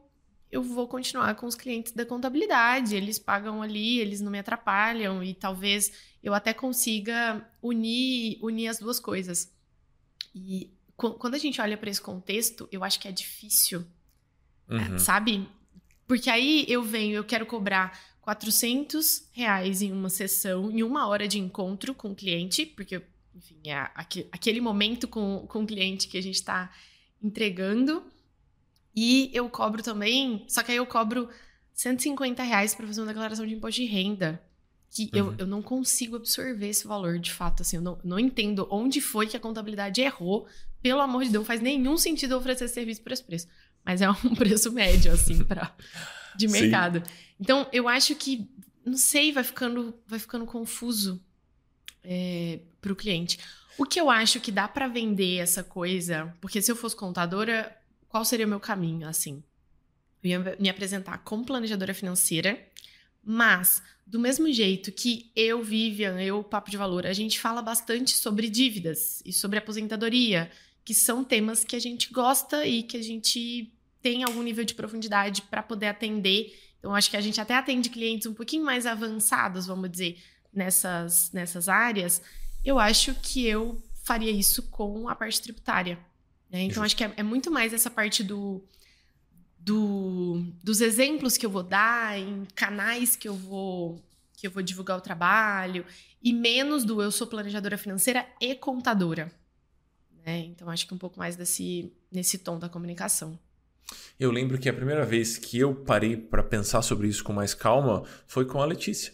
eu 0.50 0.64
vou 0.64 0.88
continuar 0.88 1.36
com 1.36 1.46
os 1.46 1.56
clientes 1.56 1.92
da 1.92 2.06
contabilidade, 2.06 2.96
eles 2.96 3.20
pagam 3.20 3.62
ali, 3.62 4.00
eles 4.00 4.22
não 4.22 4.32
me 4.32 4.40
atrapalham 4.40 5.22
e 5.22 5.34
talvez 5.34 5.92
eu 6.24 6.34
até 6.34 6.54
consiga 6.54 7.46
unir, 7.62 8.40
unir 8.42 8.70
as 8.70 8.80
duas 8.80 9.00
coisas. 9.00 9.52
E 10.34 10.72
quando 10.96 11.36
a 11.36 11.38
gente 11.38 11.60
olha 11.60 11.78
para 11.78 11.90
esse 11.90 12.02
contexto, 12.02 12.68
eu 12.72 12.84
acho 12.84 13.00
que 13.00 13.08
é 13.08 13.12
difícil, 13.12 13.86
uhum. 14.70 14.98
sabe? 14.98 15.48
Porque 16.08 16.30
aí 16.30 16.66
eu 16.70 16.82
venho, 16.82 17.16
eu 17.16 17.24
quero 17.26 17.46
cobrar 17.46 18.00
400 18.22 19.28
reais 19.34 19.82
em 19.82 19.92
uma 19.92 20.10
sessão, 20.10 20.72
em 20.72 20.82
uma 20.82 21.08
hora 21.08 21.28
de 21.28 21.40
encontro 21.40 21.94
com 21.94 22.12
o 22.12 22.16
cliente, 22.16 22.66
porque, 22.66 23.02
enfim, 23.36 23.58
é 23.66 23.90
aquele 24.32 24.62
momento 24.62 25.08
com, 25.10 25.46
com 25.48 25.64
o 25.64 25.68
cliente 25.68 26.08
que 26.08 26.18
a 26.18 26.24
gente 26.24 26.36
está 26.36 26.72
entregando. 27.22 28.02
E 28.96 29.30
eu 29.34 29.50
cobro 29.50 29.84
também, 29.84 30.46
só 30.48 30.64
que 30.64 30.72
aí 30.72 30.78
eu 30.78 30.86
cobro 30.86 31.28
150 31.74 32.44
reais 32.44 32.74
para 32.74 32.88
fazer 32.88 33.02
uma 33.02 33.08
declaração 33.08 33.46
de 33.46 33.56
imposto 33.56 33.82
de 33.82 33.88
renda 33.88 34.42
que 34.94 35.10
uhum. 35.14 35.32
eu, 35.32 35.36
eu 35.40 35.48
não 35.48 35.62
consigo 35.62 36.18
absorver 36.18 36.68
esse 36.68 36.86
valor 36.86 37.18
de 37.18 37.34
fato. 37.34 37.62
Assim, 37.64 37.78
eu 37.78 37.82
não, 37.82 37.98
não 38.04 38.20
entendo 38.20 38.68
onde 38.70 39.02
foi 39.02 39.26
que 39.26 39.36
a 39.36 39.40
contabilidade 39.40 40.02
errou. 40.02 40.48
Pelo 40.84 41.02
amor 41.02 41.24
de 41.24 41.32
Deus, 41.32 41.42
não 41.42 41.46
faz 41.46 41.62
nenhum 41.62 41.98
sentido 41.98 42.38
oferecer 42.38 42.66
esse 42.66 42.76
serviço 42.76 43.02
por 43.02 43.12
esse 43.12 43.24
preço. 43.24 43.48
Mas 43.84 44.02
é 44.02 44.10
um 44.10 44.16
preço 44.38 44.72
médio, 44.72 45.12
assim, 45.12 45.44
pra, 45.44 45.76
de 46.36 46.48
mercado. 46.48 47.04
Sim. 47.04 47.14
Então, 47.40 47.68
eu 47.74 47.90
acho 47.90 48.14
que, 48.16 48.48
não 48.86 48.96
sei, 48.96 49.32
vai 49.32 49.44
ficando, 49.44 49.96
vai 50.06 50.20
ficando 50.20 50.46
confuso 50.46 51.20
é, 52.04 52.60
para 52.80 52.94
o 52.94 52.96
cliente. 52.96 53.40
O 53.78 53.86
que 53.86 54.00
eu 54.00 54.10
acho 54.12 54.40
que 54.40 54.52
dá 54.52 54.68
para 54.68 54.88
vender 54.88 55.38
essa 55.38 55.64
coisa, 55.64 56.32
porque 56.40 56.62
se 56.62 56.72
eu 56.72 56.76
fosse 56.76 56.96
contadora, 56.96 57.76
qual 58.08 58.24
seria 58.24 58.46
o 58.46 58.50
meu 58.50 58.60
caminho, 58.60 59.08
assim? 59.08 59.42
Eu 60.24 60.30
ia 60.30 60.58
me 60.60 60.70
apresentar 60.70 61.18
como 61.20 61.44
planejadora 61.44 61.94
financeira, 61.94 62.64
mas 63.24 63.82
do 64.06 64.20
mesmo 64.20 64.52
jeito 64.52 64.92
que 64.92 65.32
eu, 65.36 65.64
Vivian, 65.64 66.22
eu, 66.22 66.44
Papo 66.44 66.70
de 66.70 66.78
Valor, 66.78 67.06
a 67.06 67.14
gente 67.14 67.40
fala 67.40 67.62
bastante 67.62 68.12
sobre 68.12 68.50
dívidas 68.50 69.22
e 69.26 69.32
sobre 69.32 69.58
aposentadoria, 69.58 70.52
que 70.84 70.94
são 70.94 71.24
temas 71.24 71.64
que 71.64 71.76
a 71.76 71.80
gente 71.80 72.12
gosta 72.12 72.66
e 72.66 72.84
que 72.84 72.98
a 72.98 73.02
gente 73.02 73.74
tem 74.02 74.24
algum 74.24 74.44
nível 74.44 74.66
de 74.66 74.76
profundidade 74.76 75.42
para 75.44 75.64
poder 75.64 75.88
atender. 75.88 76.54
Então, 76.78 76.94
acho 76.94 77.10
que 77.10 77.16
a 77.16 77.22
gente 77.22 77.40
até 77.40 77.56
atende 77.56 77.90
clientes 77.90 78.28
um 78.28 78.34
pouquinho 78.34 78.66
mais 78.66 78.86
avançados, 78.86 79.66
vamos 79.66 79.90
dizer, 79.90 80.22
nessas, 80.54 81.32
nessas 81.32 81.70
áreas. 81.70 82.22
Eu 82.64 82.78
acho 82.78 83.16
que 83.16 83.46
eu 83.46 83.82
faria 84.04 84.32
isso 84.32 84.64
com 84.64 85.08
a 85.08 85.16
parte 85.16 85.42
tributária. 85.42 85.98
Né? 86.52 86.64
Então, 86.64 86.84
acho 86.84 86.96
que 86.96 87.06
é, 87.06 87.14
é 87.16 87.24
muito 87.24 87.50
mais 87.50 87.74
essa 87.74 87.90
parte 87.90 88.22
do 88.22 88.62
do, 89.64 90.44
dos 90.62 90.82
exemplos 90.82 91.38
que 91.38 91.46
eu 91.46 91.50
vou 91.50 91.64
dar, 91.64 92.20
em 92.20 92.46
canais 92.54 93.16
que 93.16 93.28
eu 93.28 93.36
vou 93.36 94.02
que 94.36 94.48
eu 94.48 94.52
vou 94.52 94.62
divulgar 94.62 94.98
o 94.98 95.02
trabalho, 95.02 95.86
e 96.22 96.34
menos 96.34 96.84
do 96.84 97.02
eu 97.02 97.10
sou 97.12 97.26
planejadora 97.26 97.78
financeira 97.78 98.28
e 98.42 98.54
contadora. 98.56 99.32
Né? 100.26 100.40
Então 100.40 100.70
acho 100.70 100.86
que 100.86 100.94
um 100.94 100.98
pouco 100.98 101.18
mais 101.18 101.38
desse 101.38 101.94
nesse 102.12 102.38
tom 102.38 102.60
da 102.60 102.68
comunicação. 102.68 103.40
Eu 104.20 104.32
lembro 104.32 104.58
que 104.58 104.68
a 104.68 104.74
primeira 104.74 105.06
vez 105.06 105.38
que 105.38 105.60
eu 105.60 105.74
parei 105.74 106.18
para 106.18 106.44
pensar 106.44 106.82
sobre 106.82 107.08
isso 107.08 107.24
com 107.24 107.32
mais 107.32 107.54
calma 107.54 108.04
foi 108.28 108.46
com 108.46 108.62
a 108.62 108.66
Letícia, 108.66 109.14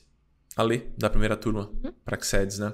a 0.55 0.63
Lê, 0.63 0.88
da 0.97 1.09
primeira 1.09 1.38
turma, 1.38 1.71
uhum. 1.83 1.93
para 2.03 2.19
Xedes, 2.19 2.57
né? 2.57 2.73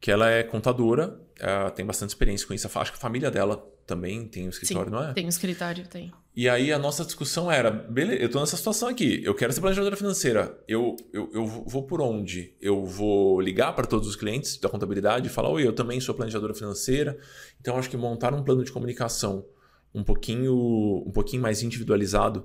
Que 0.00 0.10
ela 0.10 0.30
é 0.30 0.42
contadora, 0.42 1.20
ela 1.38 1.70
tem 1.70 1.84
bastante 1.84 2.10
experiência 2.10 2.46
com 2.46 2.54
isso. 2.54 2.66
Acho 2.66 2.92
que 2.92 2.98
a 2.98 3.00
família 3.00 3.30
dela 3.30 3.56
também 3.86 4.26
tem 4.26 4.46
um 4.46 4.50
escritório, 4.50 4.90
Sim, 4.90 4.96
não 4.96 5.02
é? 5.02 5.12
Tem 5.12 5.26
um 5.26 5.28
escritório, 5.28 5.86
tem. 5.86 6.12
E 6.36 6.48
aí 6.48 6.72
a 6.72 6.78
nossa 6.80 7.04
discussão 7.04 7.50
era, 7.50 7.70
beleza, 7.70 8.20
eu 8.20 8.28
tô 8.28 8.40
nessa 8.40 8.56
situação 8.56 8.88
aqui, 8.88 9.22
eu 9.22 9.34
quero 9.36 9.52
ser 9.52 9.60
planejadora 9.60 9.96
financeira, 9.96 10.60
eu, 10.66 10.96
eu, 11.12 11.30
eu 11.32 11.46
vou 11.46 11.84
por 11.84 12.00
onde? 12.00 12.52
Eu 12.60 12.84
vou 12.84 13.40
ligar 13.40 13.72
para 13.72 13.86
todos 13.86 14.08
os 14.08 14.16
clientes 14.16 14.56
da 14.56 14.68
contabilidade 14.68 15.28
e 15.28 15.30
falar, 15.30 15.50
oi, 15.50 15.64
eu 15.64 15.72
também 15.72 16.00
sou 16.00 16.12
planejadora 16.12 16.52
financeira. 16.52 17.16
Então 17.60 17.76
acho 17.76 17.88
que 17.88 17.96
montar 17.96 18.34
um 18.34 18.42
plano 18.42 18.64
de 18.64 18.72
comunicação 18.72 19.46
um 19.94 20.02
pouquinho, 20.02 21.04
um 21.06 21.12
pouquinho 21.12 21.40
mais 21.40 21.62
individualizado 21.62 22.44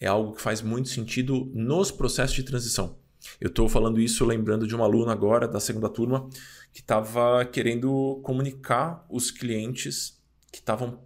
é 0.00 0.06
algo 0.06 0.34
que 0.34 0.40
faz 0.40 0.62
muito 0.62 0.88
sentido 0.88 1.50
nos 1.54 1.90
processos 1.90 2.34
de 2.34 2.42
transição. 2.42 2.96
Eu 3.38 3.48
estou 3.48 3.68
falando 3.68 4.00
isso 4.00 4.24
lembrando 4.24 4.66
de 4.66 4.74
uma 4.74 4.84
aluna 4.84 5.12
agora 5.12 5.46
da 5.46 5.60
segunda 5.60 5.90
turma 5.90 6.28
que 6.72 6.80
estava 6.80 7.44
querendo 7.44 8.18
comunicar 8.22 9.04
os 9.10 9.30
clientes 9.30 10.22
que 10.50 10.58
estavam 10.58 11.05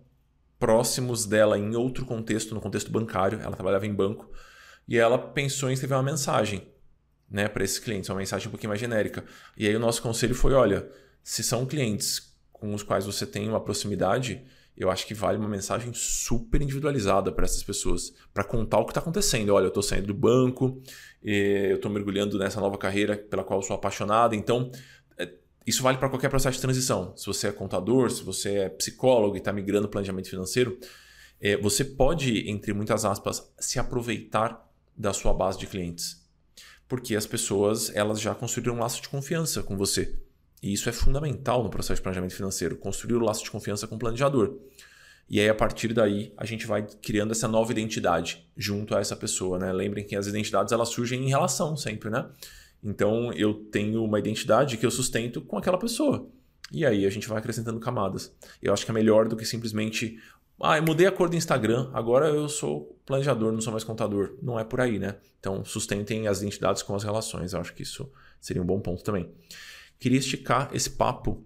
próximos 0.60 1.26
dela 1.26 1.58
em 1.58 1.74
outro 1.74 2.04
contexto, 2.04 2.54
no 2.54 2.60
contexto 2.60 2.92
bancário, 2.92 3.40
ela 3.40 3.56
trabalhava 3.56 3.86
em 3.86 3.94
banco, 3.94 4.30
e 4.86 4.98
ela 4.98 5.18
pensou 5.18 5.70
em 5.70 5.72
escrever 5.72 5.94
uma 5.94 6.02
mensagem 6.02 6.68
né, 7.28 7.48
para 7.48 7.64
esses 7.64 7.78
clientes, 7.78 8.10
uma 8.10 8.18
mensagem 8.18 8.48
um 8.48 8.50
pouquinho 8.50 8.68
mais 8.68 8.80
genérica. 8.80 9.24
E 9.56 9.66
aí 9.66 9.74
o 9.74 9.80
nosso 9.80 10.02
conselho 10.02 10.34
foi: 10.34 10.52
olha, 10.52 10.88
se 11.22 11.42
são 11.42 11.64
clientes 11.64 12.36
com 12.52 12.74
os 12.74 12.82
quais 12.82 13.06
você 13.06 13.26
tem 13.26 13.48
uma 13.48 13.60
proximidade, 13.60 14.44
eu 14.76 14.90
acho 14.90 15.06
que 15.06 15.14
vale 15.14 15.38
uma 15.38 15.48
mensagem 15.48 15.92
super 15.94 16.60
individualizada 16.60 17.30
para 17.30 17.44
essas 17.44 17.62
pessoas, 17.62 18.12
para 18.32 18.44
contar 18.44 18.78
o 18.78 18.84
que 18.84 18.90
está 18.90 19.00
acontecendo. 19.00 19.50
Olha, 19.50 19.64
eu 19.64 19.68
estou 19.68 19.82
saindo 19.82 20.08
do 20.08 20.14
banco, 20.14 20.82
eu 21.22 21.76
estou 21.76 21.90
mergulhando 21.90 22.38
nessa 22.38 22.60
nova 22.60 22.76
carreira 22.76 23.16
pela 23.16 23.44
qual 23.44 23.60
eu 23.60 23.62
sou 23.62 23.76
apaixonada, 23.76 24.34
então 24.34 24.70
isso 25.66 25.82
vale 25.82 25.98
para 25.98 26.08
qualquer 26.08 26.28
processo 26.28 26.56
de 26.56 26.62
transição. 26.62 27.16
Se 27.16 27.26
você 27.26 27.48
é 27.48 27.52
contador, 27.52 28.10
se 28.10 28.22
você 28.22 28.58
é 28.58 28.68
psicólogo 28.68 29.36
e 29.36 29.38
está 29.38 29.52
migrando 29.52 29.88
planejamento 29.88 30.28
financeiro, 30.28 30.78
é, 31.40 31.56
você 31.56 31.84
pode, 31.84 32.48
entre 32.50 32.72
muitas 32.72 33.04
aspas, 33.04 33.50
se 33.58 33.78
aproveitar 33.78 34.68
da 34.96 35.12
sua 35.12 35.32
base 35.32 35.58
de 35.58 35.66
clientes. 35.66 36.28
Porque 36.88 37.14
as 37.14 37.26
pessoas 37.26 37.94
elas 37.94 38.20
já 38.20 38.34
construíram 38.34 38.74
um 38.74 38.80
laço 38.80 39.00
de 39.00 39.08
confiança 39.08 39.62
com 39.62 39.76
você. 39.76 40.18
E 40.62 40.72
isso 40.72 40.88
é 40.88 40.92
fundamental 40.92 41.62
no 41.62 41.70
processo 41.70 41.96
de 41.96 42.02
planejamento 42.02 42.34
financeiro, 42.34 42.76
construir 42.76 43.14
o 43.14 43.24
laço 43.24 43.44
de 43.44 43.50
confiança 43.50 43.86
com 43.86 43.94
o 43.94 43.98
planejador. 43.98 44.58
E 45.28 45.40
aí, 45.40 45.48
a 45.48 45.54
partir 45.54 45.94
daí, 45.94 46.34
a 46.36 46.44
gente 46.44 46.66
vai 46.66 46.84
criando 47.00 47.30
essa 47.30 47.46
nova 47.46 47.70
identidade 47.70 48.44
junto 48.56 48.96
a 48.96 49.00
essa 49.00 49.14
pessoa. 49.14 49.58
Né? 49.58 49.72
Lembrem 49.72 50.04
que 50.04 50.16
as 50.16 50.26
identidades 50.26 50.72
elas 50.72 50.88
surgem 50.88 51.24
em 51.24 51.28
relação 51.28 51.76
sempre, 51.76 52.10
né? 52.10 52.28
Então 52.82 53.32
eu 53.32 53.54
tenho 53.54 54.02
uma 54.02 54.18
identidade 54.18 54.76
que 54.76 54.86
eu 54.86 54.90
sustento 54.90 55.40
com 55.40 55.58
aquela 55.58 55.78
pessoa. 55.78 56.28
E 56.72 56.86
aí 56.86 57.04
a 57.04 57.10
gente 57.10 57.28
vai 57.28 57.38
acrescentando 57.38 57.80
camadas. 57.80 58.34
Eu 58.62 58.72
acho 58.72 58.84
que 58.84 58.90
é 58.90 58.94
melhor 58.94 59.28
do 59.28 59.36
que 59.36 59.44
simplesmente. 59.44 60.18
Ah, 60.62 60.76
eu 60.76 60.82
mudei 60.82 61.06
a 61.06 61.12
cor 61.12 61.28
do 61.28 61.36
Instagram, 61.36 61.90
agora 61.92 62.28
eu 62.28 62.46
sou 62.48 63.00
planejador, 63.06 63.50
não 63.50 63.62
sou 63.62 63.72
mais 63.72 63.82
contador. 63.82 64.36
Não 64.42 64.60
é 64.60 64.64
por 64.64 64.80
aí, 64.80 64.98
né? 64.98 65.16
Então 65.38 65.64
sustentem 65.64 66.28
as 66.28 66.40
identidades 66.40 66.82
com 66.82 66.94
as 66.94 67.02
relações. 67.02 67.52
Eu 67.52 67.60
acho 67.60 67.74
que 67.74 67.82
isso 67.82 68.10
seria 68.40 68.62
um 68.62 68.66
bom 68.66 68.80
ponto 68.80 69.02
também. 69.02 69.30
Queria 69.98 70.18
esticar 70.18 70.70
esse 70.72 70.90
papo 70.90 71.44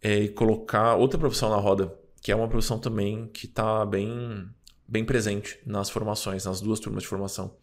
é, 0.00 0.20
e 0.20 0.28
colocar 0.28 0.94
outra 0.96 1.18
profissão 1.18 1.50
na 1.50 1.56
roda, 1.56 1.94
que 2.22 2.32
é 2.32 2.36
uma 2.36 2.48
profissão 2.48 2.78
também 2.78 3.28
que 3.28 3.46
está 3.46 3.84
bem, 3.84 4.48
bem 4.86 5.04
presente 5.04 5.58
nas 5.66 5.90
formações, 5.90 6.44
nas 6.44 6.60
duas 6.60 6.80
turmas 6.80 7.02
de 7.02 7.08
formação, 7.08 7.56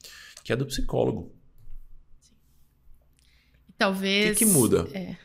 que 0.43 0.51
é 0.51 0.55
do 0.55 0.65
psicólogo. 0.65 1.36
Talvez. 3.77 4.35
O 4.35 4.39
que, 4.39 4.45
que 4.45 4.51
muda? 4.51 4.87
É. 4.93 5.15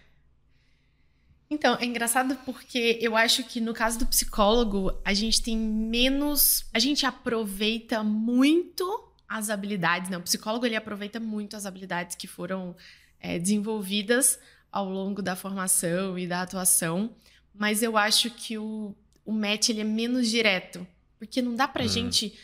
Então, 1.50 1.76
é 1.78 1.84
engraçado 1.84 2.36
porque 2.46 2.98
eu 3.00 3.14
acho 3.14 3.44
que 3.44 3.60
no 3.60 3.74
caso 3.74 3.98
do 3.98 4.06
psicólogo, 4.06 4.98
a 5.04 5.12
gente 5.12 5.42
tem 5.42 5.56
menos. 5.56 6.64
A 6.72 6.78
gente 6.78 7.04
aproveita 7.04 8.02
muito 8.02 9.12
as 9.28 9.50
habilidades, 9.50 10.10
né? 10.10 10.16
O 10.16 10.22
psicólogo 10.22 10.66
ele 10.66 10.76
aproveita 10.76 11.18
muito 11.18 11.56
as 11.56 11.66
habilidades 11.66 12.16
que 12.16 12.26
foram 12.26 12.76
é, 13.20 13.38
desenvolvidas 13.38 14.38
ao 14.70 14.88
longo 14.88 15.22
da 15.22 15.36
formação 15.36 16.18
e 16.18 16.26
da 16.26 16.42
atuação, 16.42 17.14
mas 17.54 17.82
eu 17.82 17.96
acho 17.96 18.30
que 18.30 18.56
o, 18.56 18.94
o 19.24 19.32
match 19.32 19.68
ele 19.68 19.82
é 19.82 19.84
menos 19.84 20.30
direto, 20.30 20.86
porque 21.18 21.42
não 21.42 21.54
dá 21.54 21.68
pra 21.68 21.84
hum. 21.84 21.88
gente 21.88 22.34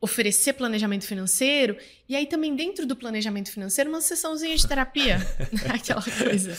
oferecer 0.00 0.54
planejamento 0.54 1.04
financeiro 1.04 1.76
e 2.08 2.16
aí 2.16 2.26
também 2.26 2.56
dentro 2.56 2.86
do 2.86 2.96
planejamento 2.96 3.52
financeiro 3.52 3.90
uma 3.90 4.00
sessãozinha 4.00 4.56
de 4.56 4.66
terapia, 4.66 5.18
aquela 5.68 6.02
coisa. 6.02 6.56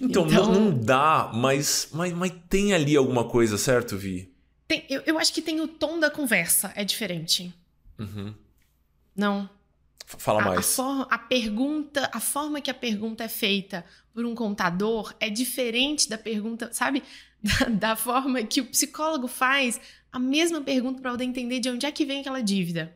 Então, 0.00 0.26
então... 0.26 0.46
Não, 0.46 0.52
não, 0.52 0.78
dá, 0.78 1.30
mas, 1.32 1.88
mas, 1.92 2.12
mas 2.12 2.32
tem 2.50 2.74
ali 2.74 2.94
alguma 2.94 3.24
coisa, 3.24 3.56
certo, 3.56 3.96
Vi? 3.96 4.30
Tem, 4.68 4.84
eu, 4.90 5.02
eu 5.06 5.18
acho 5.18 5.32
que 5.32 5.40
tem 5.40 5.60
o 5.60 5.68
tom 5.68 5.98
da 5.98 6.10
conversa, 6.10 6.72
é 6.76 6.84
diferente. 6.84 7.52
Uhum. 7.98 8.34
Não. 9.16 9.48
Fala 10.04 10.42
a, 10.42 10.44
mais. 10.44 10.58
A, 10.58 10.62
for, 10.62 11.06
a 11.10 11.18
pergunta, 11.18 12.10
a 12.12 12.20
forma 12.20 12.60
que 12.60 12.70
a 12.70 12.74
pergunta 12.74 13.24
é 13.24 13.28
feita 13.28 13.84
por 14.12 14.24
um 14.24 14.34
contador 14.34 15.14
é 15.18 15.30
diferente 15.30 16.08
da 16.08 16.18
pergunta, 16.18 16.70
sabe? 16.72 17.02
Da, 17.42 17.68
da 17.68 17.96
forma 17.96 18.40
que 18.44 18.60
o 18.60 18.66
psicólogo 18.66 19.26
faz 19.26 19.80
a 20.12 20.18
mesma 20.18 20.60
pergunta 20.60 21.00
para 21.00 21.10
poder 21.10 21.24
entender 21.24 21.58
de 21.58 21.70
onde 21.70 21.86
é 21.86 21.90
que 21.90 22.04
vem 22.04 22.20
aquela 22.20 22.42
dívida. 22.42 22.94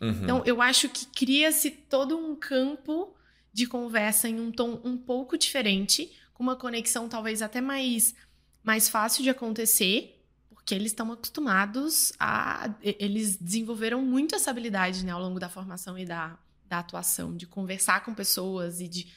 Uhum. 0.00 0.10
Então, 0.10 0.42
eu 0.44 0.60
acho 0.60 0.88
que 0.88 1.06
cria-se 1.06 1.70
todo 1.70 2.16
um 2.16 2.36
campo 2.36 3.14
de 3.52 3.66
conversa 3.66 4.28
em 4.28 4.38
um 4.38 4.52
tom 4.52 4.80
um 4.84 4.96
pouco 4.96 5.36
diferente, 5.36 6.12
com 6.34 6.42
uma 6.42 6.54
conexão 6.54 7.08
talvez 7.08 7.42
até 7.42 7.60
mais, 7.60 8.14
mais 8.62 8.88
fácil 8.88 9.24
de 9.24 9.30
acontecer, 9.30 10.22
porque 10.50 10.74
eles 10.74 10.92
estão 10.92 11.10
acostumados 11.10 12.12
a. 12.20 12.72
Eles 12.82 13.36
desenvolveram 13.36 14.02
muito 14.02 14.34
essa 14.34 14.50
habilidade 14.50 15.04
né, 15.04 15.10
ao 15.10 15.20
longo 15.20 15.40
da 15.40 15.48
formação 15.48 15.98
e 15.98 16.04
da, 16.04 16.38
da 16.66 16.78
atuação, 16.78 17.34
de 17.34 17.46
conversar 17.46 18.04
com 18.04 18.14
pessoas 18.14 18.80
e 18.80 18.86
de 18.86 19.08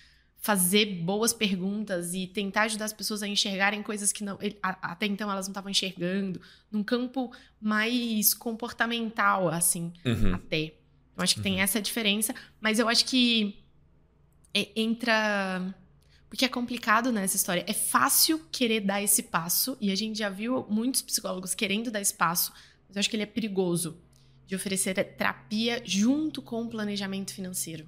fazer 0.41 0.87
boas 1.03 1.31
perguntas 1.31 2.15
e 2.15 2.25
tentar 2.25 2.63
ajudar 2.63 2.85
as 2.85 2.93
pessoas 2.93 3.21
a 3.21 3.27
enxergarem 3.27 3.83
coisas 3.83 4.11
que 4.11 4.23
não, 4.23 4.39
até 4.63 5.05
então 5.05 5.31
elas 5.31 5.45
não 5.45 5.51
estavam 5.51 5.69
enxergando, 5.69 6.41
num 6.71 6.83
campo 6.83 7.31
mais 7.61 8.33
comportamental, 8.33 9.49
assim, 9.49 9.93
uhum. 10.03 10.33
até. 10.33 10.73
Eu 11.15 11.23
acho 11.23 11.35
que 11.35 11.39
uhum. 11.41 11.43
tem 11.43 11.61
essa 11.61 11.79
diferença, 11.79 12.33
mas 12.59 12.79
eu 12.79 12.89
acho 12.89 13.05
que 13.05 13.63
entra. 14.75 15.75
Porque 16.27 16.45
é 16.45 16.49
complicado 16.49 17.11
nessa 17.11 17.35
história. 17.35 17.63
É 17.67 17.73
fácil 17.73 18.39
querer 18.51 18.79
dar 18.79 19.01
esse 19.01 19.23
passo, 19.23 19.77
e 19.79 19.91
a 19.91 19.95
gente 19.95 20.17
já 20.17 20.29
viu 20.29 20.65
muitos 20.67 21.03
psicólogos 21.03 21.53
querendo 21.53 21.91
dar 21.91 22.01
esse 22.01 22.15
passo, 22.15 22.51
mas 22.87 22.95
eu 22.95 22.99
acho 22.99 23.09
que 23.11 23.15
ele 23.15 23.23
é 23.23 23.27
perigoso 23.27 24.01
de 24.47 24.55
oferecer 24.55 24.95
terapia 25.15 25.83
junto 25.85 26.41
com 26.41 26.63
o 26.63 26.67
planejamento 26.67 27.31
financeiro 27.31 27.87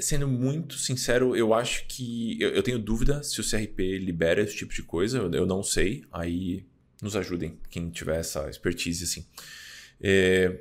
sendo 0.00 0.28
muito 0.28 0.76
sincero, 0.76 1.36
eu 1.36 1.54
acho 1.54 1.86
que. 1.86 2.40
Eu, 2.40 2.50
eu, 2.50 2.62
tenho 2.62 2.78
dúvida 2.78 3.22
se 3.22 3.40
o 3.40 3.44
CRP 3.44 3.98
libera 3.98 4.42
esse 4.42 4.56
tipo 4.56 4.72
de 4.72 4.82
coisa, 4.82 5.18
eu, 5.18 5.30
eu, 5.32 5.46
não 5.46 5.62
sei. 5.62 6.04
Aí 6.12 6.66
nos 7.02 7.14
ajudem, 7.16 7.58
quem 7.70 7.90
tiver 7.90 8.18
essa 8.18 8.48
expertise, 8.48 9.04
assim. 9.04 9.26
É, 10.00 10.60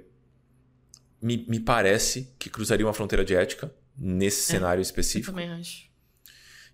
me, 1.22 1.46
me 1.48 1.60
parece 1.60 2.34
que 2.38 2.50
cruzaria 2.50 2.86
uma 2.86 2.94
fronteira 2.94 3.24
de 3.24 3.36
ética 3.36 3.74
nesse 3.98 4.52
é, 4.52 4.56
cenário 4.56 4.82
específico. 4.82 5.32
Eu 5.32 5.34
também 5.34 5.50
acho. 5.50 5.86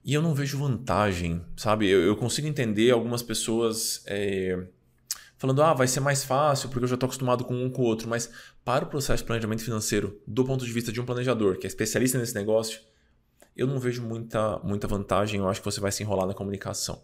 E 0.04 0.14
eu 0.14 0.22
não 0.22 0.34
vejo 0.34 0.58
vantagem, 0.58 1.42
sabe? 1.56 1.88
Eu, 1.88 2.02
eu 2.02 2.16
consigo 2.16 2.48
entender 2.48 2.90
algumas 2.92 3.22
pessoas 3.22 4.04
é, 4.08 4.68
falando, 5.42 5.64
ah, 5.64 5.74
vai 5.74 5.88
ser 5.88 6.00
mais 6.02 6.24
fácil 6.24 6.70
porque 6.70 6.84
eu 6.84 6.88
já 6.88 6.94
estou 6.94 7.08
acostumado 7.08 7.44
com 7.44 7.56
um 7.56 7.68
com 7.68 7.82
o 7.82 7.86
outro. 7.86 8.08
Mas 8.08 8.30
para 8.64 8.86
o 8.86 8.88
processo 8.88 9.24
de 9.24 9.28
planejamento 9.28 9.64
financeiro, 9.64 10.22
do 10.28 10.46
ponto 10.46 10.64
de 10.64 10.72
vista 10.72 10.92
de 10.92 11.02
um 11.02 11.06
planejador 11.06 11.58
que 11.58 11.66
é 11.66 11.68
especialista 11.68 12.20
nesse 12.20 12.36
negócio, 12.36 12.80
eu 13.58 13.66
não 13.66 13.80
vejo 13.80 14.04
muita, 14.04 14.60
muita 14.60 14.88
vantagem. 14.88 15.40
Eu 15.40 15.50
acho 15.50 15.60
que 15.60 15.66
você 15.66 15.82
vai 15.82 15.92
se 15.92 16.04
enrolar 16.04 16.28
na 16.28 16.36
comunicação. 16.36 17.02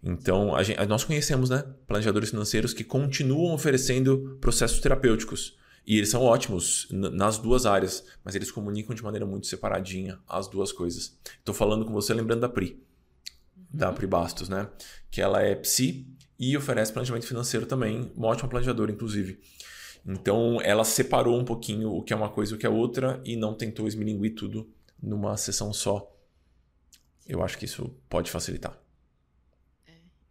Então, 0.00 0.52
gente, 0.62 0.86
nós 0.86 1.02
conhecemos 1.02 1.50
né, 1.50 1.64
planejadores 1.88 2.30
financeiros 2.30 2.72
que 2.72 2.84
continuam 2.84 3.54
oferecendo 3.54 4.38
processos 4.40 4.78
terapêuticos. 4.78 5.58
E 5.84 5.98
eles 5.98 6.10
são 6.10 6.22
ótimos 6.22 6.86
nas 6.92 7.38
duas 7.38 7.66
áreas, 7.66 8.04
mas 8.24 8.36
eles 8.36 8.52
comunicam 8.52 8.94
de 8.94 9.02
maneira 9.02 9.26
muito 9.26 9.48
separadinha 9.48 10.20
as 10.28 10.46
duas 10.46 10.70
coisas. 10.70 11.18
Estou 11.38 11.54
falando 11.54 11.84
com 11.84 11.92
você 11.92 12.14
lembrando 12.14 12.40
da 12.40 12.48
Pri, 12.48 12.80
da 13.68 13.92
Pri 13.92 14.06
Bastos, 14.06 14.48
né? 14.48 14.68
Que 15.10 15.20
ela 15.20 15.42
é 15.42 15.56
psi 15.56 16.15
e 16.38 16.56
oferece 16.56 16.92
planejamento 16.92 17.26
financeiro 17.26 17.66
também, 17.66 18.12
uma 18.14 18.28
ótima 18.28 18.48
planejadora, 18.48 18.92
inclusive. 18.92 19.40
Então, 20.06 20.60
ela 20.62 20.84
separou 20.84 21.38
um 21.38 21.44
pouquinho 21.44 21.90
o 21.90 22.02
que 22.02 22.12
é 22.12 22.16
uma 22.16 22.28
coisa 22.28 22.52
e 22.52 22.56
o 22.56 22.58
que 22.58 22.66
é 22.66 22.70
outra 22.70 23.20
e 23.24 23.36
não 23.36 23.54
tentou 23.54 23.88
esmilinguir 23.88 24.34
tudo 24.34 24.70
numa 25.02 25.36
sessão 25.36 25.72
só. 25.72 26.12
Eu 27.26 27.42
acho 27.42 27.58
que 27.58 27.64
isso 27.64 27.92
pode 28.08 28.30
facilitar. 28.30 28.78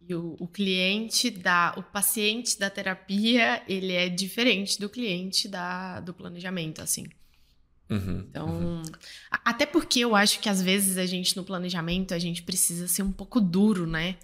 E 0.08 0.14
o, 0.14 0.36
o, 0.38 0.46
cliente 0.46 1.30
da, 1.30 1.74
o 1.76 1.82
paciente 1.82 2.58
da 2.58 2.70
terapia, 2.70 3.62
ele 3.68 3.92
é 3.92 4.08
diferente 4.08 4.78
do 4.78 4.88
cliente 4.88 5.48
da, 5.48 5.98
do 6.00 6.14
planejamento, 6.14 6.80
assim. 6.80 7.06
Uhum, 7.90 8.24
então, 8.28 8.48
uhum. 8.48 8.82
até 9.30 9.64
porque 9.66 10.00
eu 10.00 10.16
acho 10.16 10.40
que 10.40 10.48
às 10.48 10.60
vezes 10.60 10.96
a 10.96 11.06
gente 11.06 11.36
no 11.36 11.44
planejamento 11.44 12.14
a 12.14 12.18
gente 12.18 12.42
precisa 12.42 12.88
ser 12.88 13.02
um 13.02 13.12
pouco 13.12 13.40
duro, 13.40 13.86
né? 13.86 14.16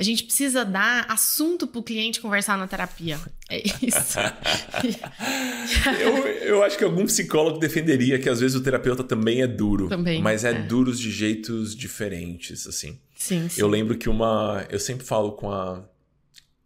A 0.00 0.02
gente 0.02 0.24
precisa 0.24 0.64
dar 0.64 1.04
assunto 1.10 1.66
para 1.66 1.78
o 1.78 1.82
cliente 1.82 2.22
conversar 2.22 2.56
na 2.56 2.66
terapia. 2.66 3.20
É 3.50 3.62
isso. 3.62 4.18
eu, 6.00 6.26
eu 6.26 6.62
acho 6.62 6.78
que 6.78 6.84
algum 6.84 7.04
psicólogo 7.04 7.58
defenderia 7.58 8.18
que 8.18 8.26
às 8.26 8.40
vezes 8.40 8.56
o 8.56 8.62
terapeuta 8.62 9.04
também 9.04 9.42
é 9.42 9.46
duro. 9.46 9.90
Também. 9.90 10.22
Mas 10.22 10.42
é, 10.42 10.52
é. 10.52 10.62
duros 10.62 10.98
de 10.98 11.10
jeitos 11.10 11.76
diferentes, 11.76 12.66
assim. 12.66 12.98
Sim, 13.14 13.46
sim. 13.50 13.60
Eu 13.60 13.68
lembro 13.68 13.98
que 13.98 14.08
uma. 14.08 14.64
Eu 14.70 14.80
sempre 14.80 15.04
falo 15.04 15.32
com 15.32 15.52
a. 15.52 15.84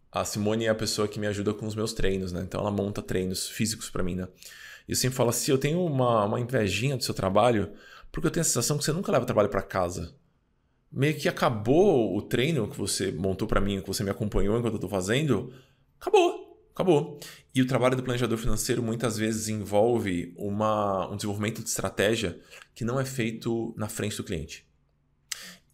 A 0.09 0.23
Simone 0.23 0.63
é 0.63 0.69
a 0.69 0.75
pessoa 0.75 1.05
que 1.05 1.19
me 1.19 1.27
ajuda 1.27 1.53
com 1.53 1.67
os 1.67 1.75
meus 1.75 1.91
treinos, 1.91 2.31
né? 2.31 2.41
Então 2.41 2.61
ela 2.61 2.71
monta 2.71 3.01
treinos 3.01 3.49
físicos 3.49 3.89
para 3.89 4.01
mim, 4.01 4.15
né? 4.15 4.29
E 4.87 4.93
eu 4.93 4.95
sempre 4.95 5.17
falo 5.17 5.31
assim: 5.31 5.51
eu 5.51 5.57
tenho 5.57 5.85
uma, 5.85 6.23
uma 6.23 6.39
invejinha 6.39 6.95
do 6.95 7.03
seu 7.03 7.13
trabalho, 7.13 7.69
porque 8.13 8.27
eu 8.27 8.31
tenho 8.31 8.43
a 8.43 8.45
sensação 8.45 8.77
que 8.77 8.85
você 8.85 8.93
nunca 8.93 9.11
leva 9.11 9.23
o 9.23 9.27
trabalho 9.27 9.49
para 9.49 9.61
casa 9.61 10.15
meio 10.95 11.13
que 11.15 11.27
acabou 11.27 12.15
o 12.15 12.21
treino 12.21 12.69
que 12.69 12.77
você 12.77 13.11
montou 13.11 13.45
para 13.45 13.59
mim, 13.59 13.81
que 13.81 13.87
você 13.87 14.01
me 14.01 14.09
acompanhou 14.09 14.57
enquanto 14.57 14.75
eu 14.75 14.79
tô 14.79 14.87
fazendo, 14.87 15.53
acabou, 15.99 16.57
acabou. 16.73 17.19
E 17.53 17.61
o 17.61 17.67
trabalho 17.67 17.97
do 17.97 18.03
planejador 18.03 18.37
financeiro 18.37 18.81
muitas 18.81 19.17
vezes 19.17 19.49
envolve 19.49 20.33
uma, 20.37 21.11
um 21.11 21.17
desenvolvimento 21.17 21.61
de 21.61 21.67
estratégia 21.67 22.39
que 22.73 22.85
não 22.85 22.97
é 22.97 23.03
feito 23.03 23.75
na 23.77 23.89
frente 23.89 24.15
do 24.15 24.23
cliente. 24.23 24.65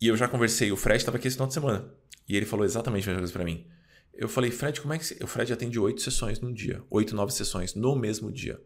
E 0.01 0.07
eu 0.07 0.17
já 0.17 0.27
conversei, 0.27 0.71
o 0.71 0.75
Fred 0.75 0.97
estava 0.97 1.17
aqui 1.17 1.27
esse 1.27 1.35
final 1.35 1.47
de 1.47 1.53
semana, 1.53 1.93
e 2.27 2.35
ele 2.35 2.45
falou 2.47 2.65
exatamente 2.65 3.03
a 3.03 3.11
mesma 3.11 3.21
coisa 3.21 3.33
para 3.33 3.45
mim. 3.45 3.67
Eu 4.11 4.27
falei, 4.27 4.49
Fred, 4.49 4.81
como 4.81 4.93
é 4.93 4.97
que... 4.97 5.05
Você... 5.05 5.23
O 5.23 5.27
Fred 5.27 5.53
atende 5.53 5.79
oito 5.79 6.01
sessões 6.01 6.39
num 6.39 6.51
dia, 6.51 6.83
oito, 6.89 7.15
nove 7.15 7.31
sessões 7.31 7.75
no 7.75 7.95
mesmo 7.95 8.31
dia. 8.31 8.59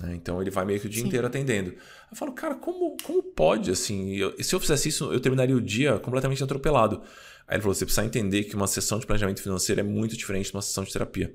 Né? 0.00 0.14
Então 0.14 0.40
ele 0.40 0.50
vai 0.50 0.64
meio 0.64 0.80
que 0.80 0.86
o 0.86 0.90
dia 0.90 1.02
Sim. 1.02 1.08
inteiro 1.08 1.26
atendendo. 1.26 1.70
Eu 2.10 2.16
falo, 2.16 2.32
cara, 2.32 2.54
como, 2.54 2.96
como 3.02 3.22
pode 3.22 3.70
assim? 3.70 4.14
Eu, 4.16 4.42
se 4.42 4.54
eu 4.54 4.60
fizesse 4.60 4.88
isso, 4.88 5.12
eu 5.12 5.20
terminaria 5.20 5.56
o 5.56 5.60
dia 5.60 5.98
completamente 5.98 6.42
atropelado. 6.42 7.02
Aí 7.46 7.56
ele 7.56 7.62
falou: 7.62 7.74
você 7.74 7.84
precisa 7.84 8.06
entender 8.06 8.44
que 8.44 8.54
uma 8.54 8.66
sessão 8.66 8.98
de 8.98 9.06
planejamento 9.06 9.42
financeiro 9.42 9.80
é 9.80 9.84
muito 9.84 10.16
diferente 10.16 10.50
de 10.50 10.56
uma 10.56 10.62
sessão 10.62 10.84
de 10.84 10.92
terapia. 10.92 11.34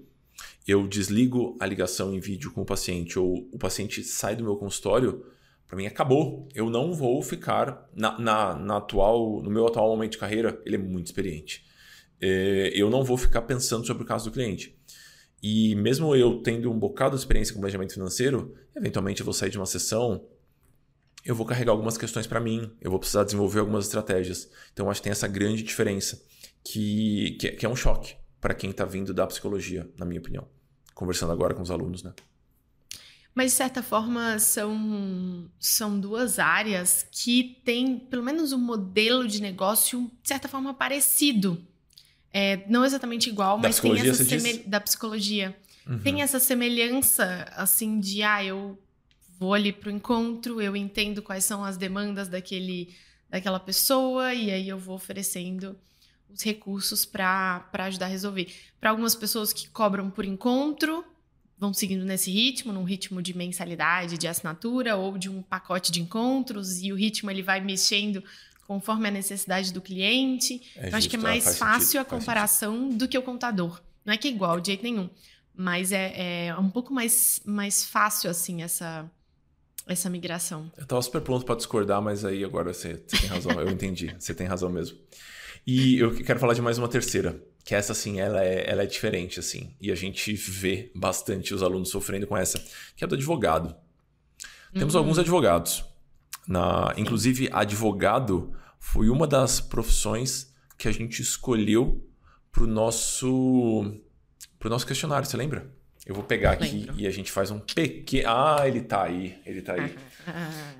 Eu 0.67 0.87
desligo 0.87 1.57
a 1.59 1.65
ligação 1.65 2.13
em 2.13 2.19
vídeo 2.19 2.51
com 2.51 2.61
o 2.61 2.65
paciente, 2.65 3.19
ou 3.19 3.49
o 3.51 3.57
paciente 3.57 4.03
sai 4.03 4.35
do 4.35 4.43
meu 4.43 4.55
consultório, 4.55 5.25
para 5.67 5.75
mim 5.75 5.85
acabou. 5.85 6.47
Eu 6.53 6.69
não 6.69 6.93
vou 6.93 7.21
ficar 7.21 7.89
na, 7.93 8.17
na, 8.17 8.55
na, 8.55 8.77
atual, 8.77 9.41
no 9.41 9.49
meu 9.49 9.67
atual 9.67 9.89
momento 9.89 10.13
de 10.13 10.17
carreira, 10.17 10.61
ele 10.65 10.75
é 10.75 10.79
muito 10.79 11.07
experiente. 11.07 11.65
É, 12.21 12.71
eu 12.73 12.89
não 12.89 13.03
vou 13.03 13.17
ficar 13.17 13.41
pensando 13.41 13.85
sobre 13.85 14.03
o 14.03 14.05
caso 14.05 14.25
do 14.25 14.31
cliente. 14.31 14.77
E 15.43 15.75
mesmo 15.75 16.15
eu 16.15 16.41
tendo 16.41 16.71
um 16.71 16.79
bocado 16.79 17.17
de 17.17 17.21
experiência 17.21 17.53
com 17.53 17.59
planejamento 17.59 17.93
financeiro, 17.93 18.55
eventualmente 18.73 19.19
eu 19.19 19.25
vou 19.25 19.33
sair 19.33 19.49
de 19.49 19.57
uma 19.57 19.65
sessão, 19.65 20.25
eu 21.25 21.35
vou 21.35 21.45
carregar 21.45 21.73
algumas 21.73 21.97
questões 21.97 22.25
para 22.25 22.39
mim, 22.39 22.71
eu 22.79 22.89
vou 22.89 22.97
precisar 22.97 23.25
desenvolver 23.25 23.59
algumas 23.59 23.85
estratégias. 23.85 24.49
Então 24.71 24.89
acho 24.89 25.01
que 25.01 25.03
tem 25.03 25.11
essa 25.11 25.27
grande 25.27 25.61
diferença 25.61 26.23
que, 26.63 27.31
que, 27.41 27.51
que 27.51 27.65
é 27.65 27.69
um 27.69 27.75
choque 27.75 28.15
para 28.39 28.53
quem 28.53 28.69
está 28.69 28.85
vindo 28.85 29.13
da 29.13 29.27
psicologia, 29.27 29.89
na 29.97 30.05
minha 30.05 30.21
opinião. 30.21 30.47
Conversando 30.93 31.33
agora 31.33 31.53
com 31.53 31.61
os 31.61 31.71
alunos, 31.71 32.03
né? 32.03 32.13
Mas, 33.35 33.51
de 33.51 33.57
certa 33.57 33.81
forma, 33.81 34.37
são, 34.37 35.49
são 35.59 35.99
duas 35.99 36.37
áreas 36.37 37.05
que 37.11 37.59
têm, 37.65 37.97
pelo 37.97 38.21
menos, 38.21 38.53
um 38.53 38.59
modelo 38.59 39.27
de 39.27 39.41
negócio, 39.41 40.09
de 40.21 40.27
certa 40.27 40.47
forma, 40.47 40.73
parecido. 40.73 41.65
É, 42.33 42.63
não 42.67 42.83
exatamente 42.83 43.29
igual, 43.29 43.59
da 43.59 43.69
mas 43.69 43.79
tem 43.79 43.99
essa 43.99 44.23
semelhança. 44.23 44.63
Da 44.67 44.81
psicologia. 44.81 45.55
Uhum. 45.85 45.99
Tem 45.99 46.21
essa 46.21 46.39
semelhança, 46.39 47.47
assim, 47.55 47.99
de, 47.99 48.23
ah, 48.23 48.43
eu 48.43 48.77
vou 49.39 49.53
ali 49.53 49.71
pro 49.71 49.91
encontro, 49.91 50.59
eu 50.59 50.75
entendo 50.75 51.21
quais 51.21 51.45
são 51.45 51.63
as 51.63 51.77
demandas 51.77 52.27
daquele, 52.27 52.95
daquela 53.29 53.59
pessoa, 53.59 54.33
e 54.33 54.49
aí 54.49 54.67
eu 54.67 54.79
vou 54.79 54.95
oferecendo 54.95 55.77
os 56.33 56.41
recursos 56.41 57.05
para 57.05 57.69
ajudar 57.73 58.07
a 58.07 58.09
resolver. 58.09 58.47
Para 58.79 58.89
algumas 58.89 59.13
pessoas 59.13 59.53
que 59.53 59.69
cobram 59.69 60.09
por 60.09 60.25
encontro, 60.25 61.05
vão 61.59 61.73
seguindo 61.73 62.03
nesse 62.03 62.31
ritmo, 62.31 62.73
num 62.73 62.83
ritmo 62.83 63.21
de 63.21 63.37
mensalidade, 63.37 64.17
de 64.17 64.27
assinatura 64.27 64.95
ou 64.95 65.17
de 65.17 65.29
um 65.29 65.41
pacote 65.41 65.91
de 65.91 66.01
encontros, 66.01 66.81
e 66.81 66.91
o 66.91 66.95
ritmo 66.95 67.29
ele 67.29 67.43
vai 67.43 67.61
mexendo 67.61 68.23
conforme 68.67 69.07
a 69.07 69.11
necessidade 69.11 69.71
do 69.73 69.81
cliente. 69.81 70.61
É 70.75 70.89
eu 70.89 70.95
acho 70.95 71.09
que 71.09 71.15
é 71.15 71.19
mais 71.19 71.57
fácil 71.57 71.81
sentido, 71.81 72.01
a 72.01 72.05
comparação 72.05 72.89
do 72.89 73.07
que 73.07 73.17
o 73.17 73.21
contador. 73.21 73.81
Não 74.05 74.13
é 74.13 74.17
que 74.17 74.27
é 74.27 74.31
igual 74.31 74.59
de 74.59 74.67
jeito 74.67 74.83
nenhum, 74.83 75.09
mas 75.55 75.91
é, 75.91 76.47
é 76.47 76.55
um 76.55 76.69
pouco 76.69 76.93
mais, 76.93 77.41
mais 77.45 77.85
fácil, 77.85 78.29
assim, 78.29 78.61
essa, 78.61 79.09
essa 79.87 80.09
migração. 80.09 80.71
Eu 80.77 80.83
estava 80.83 81.01
super 81.01 81.21
pronto 81.21 81.45
para 81.45 81.55
discordar, 81.55 82.01
mas 82.01 82.25
aí 82.25 82.43
agora 82.43 82.73
você, 82.73 83.01
você 83.05 83.17
tem 83.17 83.29
razão, 83.29 83.51
eu 83.51 83.69
entendi, 83.69 84.13
você 84.19 84.33
tem 84.33 84.47
razão 84.47 84.69
mesmo. 84.69 84.97
E 85.65 85.97
eu 85.99 86.13
quero 86.15 86.39
falar 86.39 86.53
de 86.53 86.61
mais 86.61 86.77
uma 86.77 86.89
terceira, 86.89 87.41
que 87.63 87.73
essa, 87.73 87.93
assim, 87.93 88.19
ela 88.19 88.43
é, 88.43 88.69
ela 88.69 88.83
é 88.83 88.85
diferente, 88.85 89.39
assim, 89.39 89.73
e 89.79 89.89
a 89.91 89.95
gente 89.95 90.33
vê 90.33 90.91
bastante 90.93 91.53
os 91.53 91.63
alunos 91.63 91.89
sofrendo 91.89 92.27
com 92.27 92.35
essa, 92.35 92.61
que 92.97 93.03
é 93.03 93.07
do 93.07 93.15
advogado. 93.15 93.73
Temos 94.73 94.95
uhum. 94.95 95.01
alguns 95.01 95.19
advogados 95.19 95.85
na, 96.47 96.93
inclusive, 96.97 97.49
advogado 97.51 98.53
foi 98.79 99.09
uma 99.09 99.25
das 99.25 99.59
profissões 99.61 100.53
que 100.77 100.87
a 100.87 100.91
gente 100.91 101.21
escolheu 101.21 102.05
para 102.51 102.63
o 102.63 102.67
nosso, 102.67 103.95
pro 104.59 104.69
nosso 104.69 104.85
questionário, 104.85 105.27
você 105.27 105.37
lembra? 105.37 105.71
Eu 106.05 106.13
vou 106.13 106.23
pegar 106.23 106.51
aqui 106.51 106.79
Lembro. 106.79 106.95
e 106.99 107.07
a 107.07 107.11
gente 107.11 107.31
faz 107.31 107.49
um 107.49 107.59
pequeno. 107.59 108.27
Ah, 108.27 108.67
ele 108.67 108.81
tá 108.81 109.03
aí, 109.03 109.37
ele 109.45 109.61
tá 109.61 109.73
aí. 109.73 109.95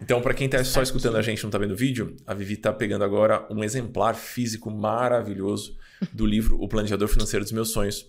Então, 0.01 0.21
para 0.21 0.33
quem 0.33 0.47
tá 0.47 0.63
só 0.63 0.81
escutando 0.81 1.17
a 1.17 1.21
gente 1.21 1.43
não 1.43 1.49
tá 1.49 1.57
vendo 1.57 1.71
o 1.71 1.75
vídeo, 1.75 2.15
a 2.25 2.33
Vivi 2.33 2.55
tá 2.55 2.71
pegando 2.71 3.03
agora 3.03 3.45
um 3.49 3.61
exemplar 3.61 4.15
físico 4.15 4.71
maravilhoso 4.71 5.77
do 6.13 6.25
livro 6.25 6.61
O 6.61 6.67
Planejador 6.67 7.09
Financeiro 7.09 7.43
dos 7.43 7.51
Meus 7.51 7.69
Sonhos, 7.69 8.05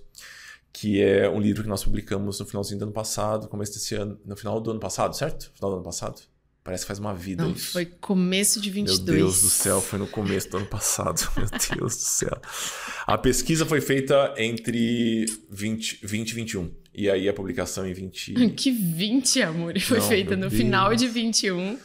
que 0.73 1.01
é 1.01 1.29
um 1.29 1.41
livro 1.41 1.63
que 1.63 1.69
nós 1.69 1.83
publicamos 1.83 2.39
no 2.39 2.47
finalzinho 2.47 2.79
do 2.79 2.85
ano 2.85 2.93
passado, 2.93 3.49
começo 3.49 3.73
desse 3.73 3.95
ano, 3.97 4.19
no 4.25 4.37
final 4.37 4.61
do 4.61 4.71
ano 4.71 4.81
passado, 4.81 5.17
certo? 5.17 5.51
Final 5.55 5.71
do 5.71 5.77
ano 5.77 5.85
passado. 5.85 6.21
Parece 6.65 6.85
que 6.85 6.87
faz 6.89 6.99
uma 6.99 7.15
vida 7.15 7.45
Não, 7.45 7.53
isso. 7.53 7.73
Foi 7.73 7.85
começo 7.85 8.59
de 8.59 8.71
22. 8.71 9.01
Meu 9.01 9.15
Deus 9.17 9.43
do 9.43 9.51
céu, 9.51 9.83
foi 9.83 9.99
no 9.99 10.07
começo 10.07 10.49
do 10.49 10.57
ano 10.57 10.67
passado. 10.67 11.21
Meu 11.37 11.47
Deus 11.79 11.95
do 11.95 12.03
céu. 12.03 12.41
A 13.07 13.19
pesquisa 13.19 13.67
foi 13.67 13.83
feita 13.83 14.33
entre 14.39 15.27
20, 15.51 16.01
20 16.03 16.31
e 16.31 16.35
21. 16.35 16.75
E 16.95 17.11
aí 17.11 17.29
a 17.29 17.35
publicação 17.35 17.87
em 17.87 17.93
20. 17.93 18.33
Que 18.57 18.71
20, 18.71 19.43
amor? 19.43 19.79
Foi 19.79 19.99
Não, 19.99 20.09
feita 20.09 20.35
no 20.37 20.49
Deus. 20.49 20.55
final 20.55 20.97
de 20.97 21.07
21. 21.07 21.79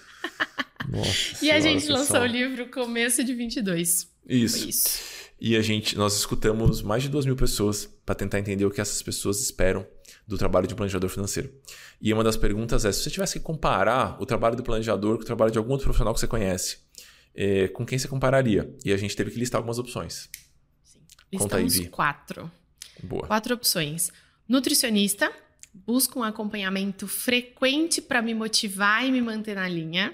Nossa 0.90 1.10
e 1.10 1.36
senhora, 1.36 1.58
a 1.58 1.62
gente 1.62 1.82
pessoal. 1.82 2.00
lançou 2.00 2.22
o 2.22 2.26
livro 2.26 2.70
começo 2.70 3.22
de 3.22 3.34
22. 3.36 4.08
Isso. 4.30 4.60
Foi 4.60 4.70
isso. 4.70 5.00
E 5.42 5.56
a 5.58 5.62
gente, 5.62 5.98
nós 5.98 6.18
escutamos 6.18 6.82
mais 6.82 7.04
de 7.04 7.10
duas 7.10 7.26
mil 7.26 7.36
pessoas 7.36 7.86
para 8.06 8.16
tentar 8.16 8.40
entender 8.40 8.66
o 8.66 8.72
que 8.72 8.80
essas 8.80 9.02
pessoas 9.02 9.42
esperam 9.42 9.86
do 10.30 10.38
trabalho 10.38 10.68
de 10.68 10.76
planejador 10.76 11.10
financeiro. 11.10 11.52
E 12.00 12.14
uma 12.14 12.24
das 12.24 12.38
perguntas 12.38 12.86
é: 12.86 12.92
se 12.92 13.02
você 13.02 13.10
tivesse 13.10 13.40
que 13.40 13.44
comparar 13.44 14.22
o 14.22 14.26
trabalho 14.28 14.56
do 14.56 14.62
planejador 14.62 15.18
com 15.18 15.24
o 15.24 15.26
trabalho 15.26 15.52
de 15.52 15.58
algum 15.58 15.72
outro 15.72 15.86
profissional 15.86 16.14
que 16.14 16.20
você 16.20 16.28
conhece, 16.28 16.78
é, 17.34 17.68
com 17.70 17.84
quem 17.84 17.98
você 17.98 18.08
compararia? 18.08 18.72
E 18.86 18.94
a 18.94 18.98
gente 18.98 19.16
teve 19.16 19.32
que 19.32 19.40
listar 19.40 19.58
algumas 19.58 19.80
opções. 19.80 20.30
Sim. 20.84 21.00
Conta 21.36 21.58
Listamos 21.58 21.74
aí, 21.74 21.84
Vi. 21.86 21.90
quatro. 21.90 22.52
Boa. 23.02 23.26
Quatro 23.26 23.56
opções. 23.56 24.12
Nutricionista, 24.48 25.32
busca 25.74 26.20
um 26.20 26.24
acompanhamento 26.24 27.08
frequente 27.08 28.00
para 28.00 28.22
me 28.22 28.36
motivar 28.36 29.04
e 29.04 29.12
me 29.12 29.22
manter 29.22 29.56
na 29.56 29.68
linha. 29.68 30.14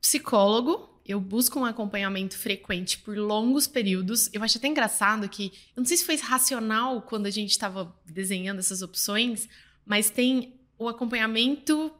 Psicólogo, 0.00 0.93
eu 1.04 1.20
busco 1.20 1.60
um 1.60 1.64
acompanhamento 1.64 2.36
frequente 2.38 2.98
por 2.98 3.16
longos 3.16 3.66
períodos. 3.66 4.30
Eu 4.32 4.42
acho 4.42 4.56
até 4.56 4.68
engraçado 4.68 5.28
que, 5.28 5.52
eu 5.76 5.80
não 5.80 5.84
sei 5.84 5.96
se 5.96 6.04
foi 6.04 6.16
racional 6.16 7.02
quando 7.02 7.26
a 7.26 7.30
gente 7.30 7.50
estava 7.50 7.94
desenhando 8.06 8.58
essas 8.58 8.80
opções, 8.80 9.48
mas 9.84 10.08
tem 10.08 10.54
o 10.78 10.88
acompanhamento 10.88 11.92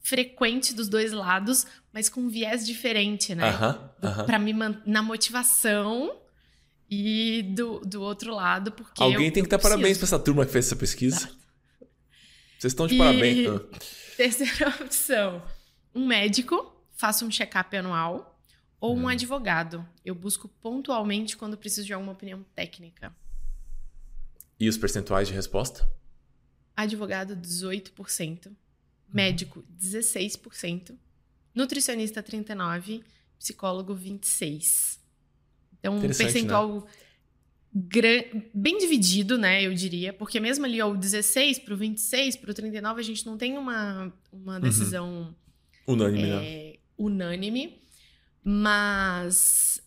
frequente 0.00 0.74
dos 0.74 0.88
dois 0.88 1.12
lados, 1.12 1.66
mas 1.92 2.08
com 2.08 2.22
um 2.22 2.28
viés 2.28 2.66
diferente, 2.66 3.34
né? 3.34 3.50
Uh 3.50 3.54
-huh, 3.54 3.74
uh 3.74 4.18
-huh. 4.18 4.26
Para 4.26 4.38
me 4.38 4.52
na 4.84 5.02
motivação 5.02 6.14
e 6.90 7.42
do, 7.54 7.80
do 7.80 8.02
outro 8.02 8.34
lado, 8.34 8.70
porque. 8.72 9.02
Alguém 9.02 9.28
eu, 9.28 9.32
tem 9.32 9.42
que 9.42 9.48
dar 9.48 9.58
parabéns 9.58 9.96
para 9.96 10.06
essa 10.06 10.18
turma 10.18 10.44
que 10.44 10.52
fez 10.52 10.66
essa 10.66 10.76
pesquisa. 10.76 11.20
Tá. 11.20 11.34
Vocês 12.58 12.72
estão 12.72 12.86
de 12.86 12.96
e... 12.96 12.98
parabéns. 12.98 13.48
Terceira 14.16 14.68
opção: 14.82 15.42
um 15.94 16.06
médico, 16.06 16.70
faço 16.94 17.24
um 17.24 17.30
check-up 17.30 17.74
anual, 17.74 18.31
ou 18.82 18.96
um 18.96 19.04
hum. 19.04 19.08
advogado. 19.08 19.88
Eu 20.04 20.12
busco 20.12 20.48
pontualmente 20.48 21.36
quando 21.36 21.56
preciso 21.56 21.86
de 21.86 21.92
alguma 21.92 22.12
opinião 22.12 22.44
técnica. 22.52 23.14
E 24.58 24.68
os 24.68 24.76
percentuais 24.76 25.28
de 25.28 25.34
resposta? 25.34 25.88
Advogado, 26.76 27.36
18%. 27.36 28.48
Hum. 28.48 28.54
Médico, 29.14 29.64
16%. 29.80 30.96
Nutricionista, 31.54 32.20
39%. 32.20 33.04
Psicólogo, 33.38 33.94
26%. 33.94 34.98
Então, 35.78 35.96
um 35.96 36.00
percentual 36.00 36.86
né? 37.74 38.42
bem 38.52 38.78
dividido, 38.78 39.36
né, 39.36 39.64
eu 39.64 39.74
diria, 39.74 40.12
porque 40.12 40.38
mesmo 40.38 40.64
ali 40.64 40.80
o 40.80 40.94
16 40.94 41.58
para 41.58 41.74
o 41.74 41.76
26, 41.76 42.36
para 42.36 42.52
o 42.52 42.54
39, 42.54 43.00
a 43.00 43.02
gente 43.02 43.26
não 43.26 43.36
tem 43.36 43.58
uma, 43.58 44.12
uma 44.32 44.54
uhum. 44.54 44.60
decisão 44.60 45.36
uhum. 45.88 45.94
unânime, 45.94 46.28
é, 46.28 46.34
né? 46.36 46.74
unânime, 46.96 47.81
mas 48.44 49.82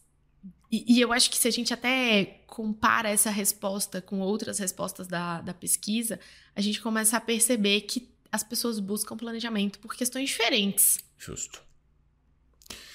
e, 0.71 0.97
e, 0.97 1.01
eu 1.01 1.13
acho 1.13 1.29
que 1.29 1.37
se 1.37 1.47
a 1.47 1.51
gente 1.51 1.73
até 1.73 2.41
compara 2.47 3.09
essa 3.09 3.29
resposta 3.29 4.01
com 4.01 4.19
outras 4.19 4.59
respostas 4.59 5.07
da, 5.07 5.41
da 5.41 5.53
pesquisa, 5.53 6.19
a 6.55 6.61
gente 6.61 6.81
começa 6.81 7.15
a 7.15 7.21
perceber 7.21 7.81
que 7.81 8.09
as 8.31 8.43
pessoas 8.43 8.79
buscam 8.79 9.15
planejamento 9.15 9.79
por 9.79 9.95
questões 9.95 10.29
diferentes. 10.29 10.99
Justo. 11.17 11.63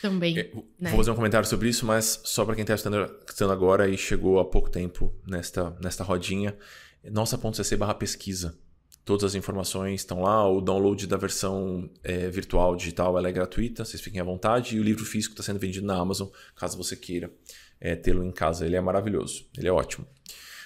Também. 0.02 0.38
É, 0.38 0.50
né? 0.78 0.90
Vou 0.90 0.98
fazer 0.98 1.10
um 1.10 1.14
comentário 1.14 1.48
sobre 1.48 1.68
isso, 1.68 1.86
mas 1.86 2.20
só 2.24 2.44
para 2.44 2.54
quem 2.54 2.62
está 2.62 2.74
estando 2.74 3.52
agora 3.52 3.88
e 3.88 3.96
chegou 3.96 4.38
há 4.38 4.44
pouco 4.44 4.68
tempo 4.68 5.14
nesta, 5.26 5.70
nesta 5.80 6.02
rodinha, 6.04 6.56
nossa.cc 7.04 7.76
barra 7.76 7.94
pesquisa. 7.94 8.58
Todas 9.10 9.24
as 9.24 9.34
informações 9.34 10.02
estão 10.02 10.22
lá, 10.22 10.48
o 10.48 10.60
download 10.60 11.04
da 11.08 11.16
versão 11.16 11.90
é, 12.04 12.30
virtual 12.30 12.76
digital 12.76 13.18
é 13.18 13.32
gratuita, 13.32 13.84
vocês 13.84 14.00
fiquem 14.00 14.20
à 14.20 14.24
vontade, 14.24 14.76
e 14.76 14.78
o 14.78 14.84
livro 14.84 15.04
físico 15.04 15.32
está 15.32 15.42
sendo 15.42 15.58
vendido 15.58 15.84
na 15.84 15.96
Amazon, 15.96 16.28
caso 16.54 16.76
você 16.76 16.94
queira 16.94 17.28
é, 17.80 17.96
tê-lo 17.96 18.22
em 18.22 18.30
casa. 18.30 18.64
Ele 18.64 18.76
é 18.76 18.80
maravilhoso, 18.80 19.48
ele 19.58 19.66
é 19.66 19.72
ótimo. 19.72 20.06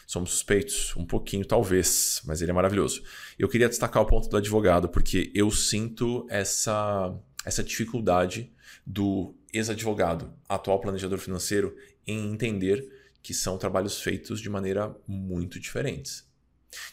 Somos 0.07 0.33
suspeitos, 0.33 0.95
um 0.95 1.07
pouquinho 1.07 1.43
talvez, 1.47 2.21
mas 2.27 2.43
ele 2.43 2.51
é 2.51 2.55
maravilhoso. 2.55 3.03
Eu 3.39 3.49
queria 3.49 3.67
destacar 3.67 4.03
o 4.03 4.07
ponto 4.07 4.29
do 4.29 4.37
advogado, 4.37 4.91
porque 4.91 5.33
eu 5.35 5.51
sinto 5.51 6.27
essa, 6.29 7.19
essa 7.47 7.65
dificuldade 7.65 8.53
do 8.85 9.35
ex-advogado, 9.55 10.31
atual 10.47 10.83
planejador 10.83 11.19
financeiro, 11.19 11.75
em 12.07 12.31
entender 12.31 12.87
que 13.23 13.33
são 13.33 13.57
trabalhos 13.57 14.03
feitos 14.03 14.39
de 14.39 14.51
maneira 14.51 14.95
muito 15.09 15.59
diferentes. 15.59 16.34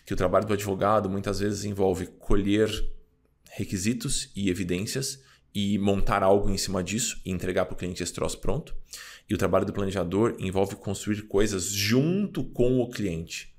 Que 0.06 0.14
o 0.14 0.18
trabalho 0.18 0.46
do 0.46 0.54
advogado 0.54 1.10
muitas 1.10 1.40
vezes 1.40 1.66
envolve 1.66 2.08
colher 2.08 2.70
requisitos 3.52 4.32
e 4.36 4.50
evidências 4.50 5.22
e 5.54 5.78
montar 5.78 6.24
algo 6.24 6.50
em 6.50 6.58
cima 6.58 6.84
disso 6.84 7.20
e 7.26 7.32
entregar 7.32 7.66
para 7.66 7.74
o 7.74 7.78
cliente 7.78 8.02
esse 8.02 8.14
troço 8.14 8.40
pronto. 8.40 8.76
E 9.30 9.34
o 9.34 9.38
trabalho 9.38 9.66
do 9.66 9.74
planejador 9.74 10.36
envolve 10.40 10.76
construir 10.76 11.24
coisas 11.24 11.66
junto 11.66 12.44
com 12.44 12.80
o 12.80 12.90
cliente. 12.90 13.54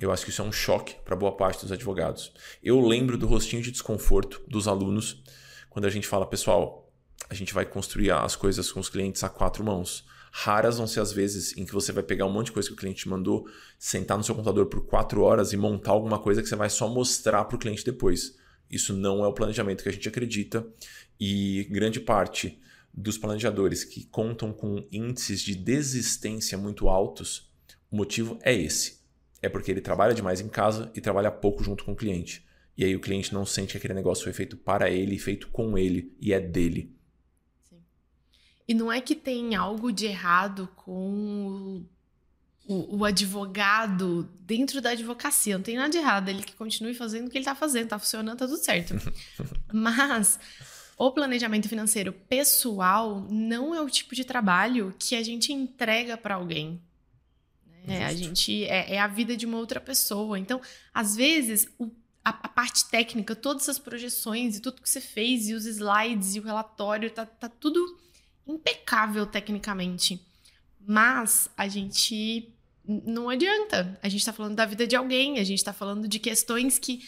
Eu 0.00 0.12
acho 0.12 0.24
que 0.24 0.30
isso 0.30 0.42
é 0.42 0.44
um 0.44 0.52
choque 0.52 0.94
para 1.04 1.16
boa 1.16 1.36
parte 1.36 1.62
dos 1.62 1.72
advogados. 1.72 2.32
Eu 2.62 2.80
lembro 2.80 3.18
do 3.18 3.26
rostinho 3.26 3.62
de 3.62 3.72
desconforto 3.72 4.40
dos 4.46 4.68
alunos 4.68 5.22
quando 5.68 5.86
a 5.86 5.90
gente 5.90 6.06
fala, 6.06 6.26
pessoal, 6.26 6.92
a 7.28 7.34
gente 7.34 7.52
vai 7.52 7.64
construir 7.64 8.12
as 8.12 8.36
coisas 8.36 8.70
com 8.70 8.78
os 8.78 8.88
clientes 8.88 9.24
a 9.24 9.28
quatro 9.28 9.64
mãos. 9.64 10.06
Raras 10.40 10.78
vão 10.78 10.86
ser 10.86 11.00
as 11.00 11.10
vezes 11.10 11.56
em 11.56 11.64
que 11.64 11.72
você 11.72 11.90
vai 11.90 12.04
pegar 12.04 12.24
um 12.24 12.30
monte 12.30 12.46
de 12.46 12.52
coisa 12.52 12.68
que 12.68 12.74
o 12.74 12.76
cliente 12.76 13.02
te 13.02 13.08
mandou, 13.08 13.48
sentar 13.76 14.16
no 14.16 14.22
seu 14.22 14.36
computador 14.36 14.66
por 14.66 14.86
quatro 14.86 15.22
horas 15.22 15.52
e 15.52 15.56
montar 15.56 15.90
alguma 15.90 16.16
coisa 16.16 16.40
que 16.40 16.48
você 16.48 16.54
vai 16.54 16.70
só 16.70 16.86
mostrar 16.88 17.44
para 17.44 17.56
o 17.56 17.58
cliente 17.58 17.84
depois. 17.84 18.38
Isso 18.70 18.92
não 18.94 19.24
é 19.24 19.26
o 19.26 19.32
planejamento 19.32 19.82
que 19.82 19.88
a 19.88 19.92
gente 19.92 20.08
acredita 20.08 20.64
e 21.18 21.66
grande 21.72 21.98
parte 21.98 22.56
dos 22.94 23.18
planejadores 23.18 23.82
que 23.82 24.04
contam 24.04 24.52
com 24.52 24.86
índices 24.92 25.40
de 25.40 25.56
desistência 25.56 26.56
muito 26.56 26.88
altos, 26.88 27.50
o 27.90 27.96
motivo 27.96 28.38
é 28.42 28.54
esse. 28.54 29.00
É 29.42 29.48
porque 29.48 29.72
ele 29.72 29.80
trabalha 29.80 30.14
demais 30.14 30.40
em 30.40 30.48
casa 30.48 30.88
e 30.94 31.00
trabalha 31.00 31.32
pouco 31.32 31.64
junto 31.64 31.84
com 31.84 31.92
o 31.92 31.96
cliente. 31.96 32.46
E 32.76 32.84
aí 32.84 32.94
o 32.94 33.00
cliente 33.00 33.34
não 33.34 33.44
sente 33.44 33.72
que 33.72 33.78
aquele 33.78 33.94
negócio 33.94 34.22
foi 34.22 34.32
feito 34.32 34.56
para 34.56 34.88
ele, 34.88 35.18
feito 35.18 35.48
com 35.48 35.76
ele 35.76 36.16
e 36.20 36.32
é 36.32 36.38
dele. 36.38 36.96
E 38.68 38.74
não 38.74 38.92
é 38.92 39.00
que 39.00 39.14
tem 39.14 39.56
algo 39.56 39.90
de 39.90 40.04
errado 40.04 40.68
com 40.76 41.82
o, 42.66 42.98
o, 42.98 43.04
advogado 43.06 44.28
dentro 44.40 44.82
da 44.82 44.90
advocacia. 44.90 45.56
Não 45.56 45.64
tem 45.64 45.76
nada 45.76 45.88
de 45.88 45.96
errado. 45.96 46.28
Ele 46.28 46.42
que 46.42 46.52
continue 46.52 46.92
fazendo 46.92 47.26
o 47.26 47.30
que 47.30 47.38
ele 47.38 47.42
está 47.42 47.54
fazendo, 47.54 47.84
está 47.84 47.98
funcionando, 47.98 48.38
tá 48.38 48.46
tudo 48.46 48.58
certo. 48.58 48.94
Mas 49.72 50.38
o 50.98 51.10
planejamento 51.10 51.66
financeiro 51.66 52.12
pessoal 52.12 53.26
não 53.30 53.74
é 53.74 53.80
o 53.80 53.88
tipo 53.88 54.14
de 54.14 54.22
trabalho 54.22 54.94
que 54.98 55.16
a 55.16 55.22
gente 55.22 55.50
entrega 55.50 56.18
para 56.18 56.34
alguém. 56.34 56.78
Né? 57.86 58.04
A 58.04 58.12
gente 58.12 58.64
é, 58.64 58.96
é, 58.96 59.00
a 59.00 59.06
vida 59.06 59.34
de 59.34 59.46
uma 59.46 59.56
outra 59.56 59.80
pessoa. 59.80 60.38
Então, 60.38 60.60
às 60.92 61.16
vezes, 61.16 61.66
o, 61.78 61.86
a, 62.22 62.30
a, 62.30 62.48
parte 62.48 62.84
técnica, 62.90 63.34
todas 63.34 63.66
as 63.66 63.78
projeções 63.78 64.56
e 64.56 64.60
tudo 64.60 64.82
que 64.82 64.90
você 64.90 65.00
fez, 65.00 65.48
e 65.48 65.54
os 65.54 65.64
slides 65.64 66.34
e 66.34 66.40
o 66.40 66.42
relatório, 66.42 67.10
tá, 67.10 67.24
tá 67.24 67.48
tudo 67.48 67.98
impecável 68.48 69.26
tecnicamente. 69.26 70.20
Mas 70.80 71.50
a 71.56 71.68
gente 71.68 72.52
não 72.88 73.28
adianta. 73.28 73.98
A 74.02 74.08
gente 74.08 74.20
está 74.20 74.32
falando 74.32 74.56
da 74.56 74.64
vida 74.64 74.86
de 74.86 74.96
alguém, 74.96 75.38
a 75.38 75.44
gente 75.44 75.58
está 75.58 75.72
falando 75.72 76.08
de 76.08 76.18
questões 76.18 76.78
que 76.78 77.06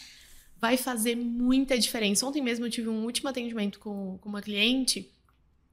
vai 0.58 0.76
fazer 0.76 1.16
muita 1.16 1.78
diferença. 1.78 2.26
Ontem 2.26 2.42
mesmo 2.42 2.66
eu 2.66 2.70
tive 2.70 2.88
um 2.88 3.04
último 3.04 3.30
atendimento 3.30 3.78
com, 3.78 4.18
com 4.18 4.28
uma 4.28 4.42
cliente 4.42 5.10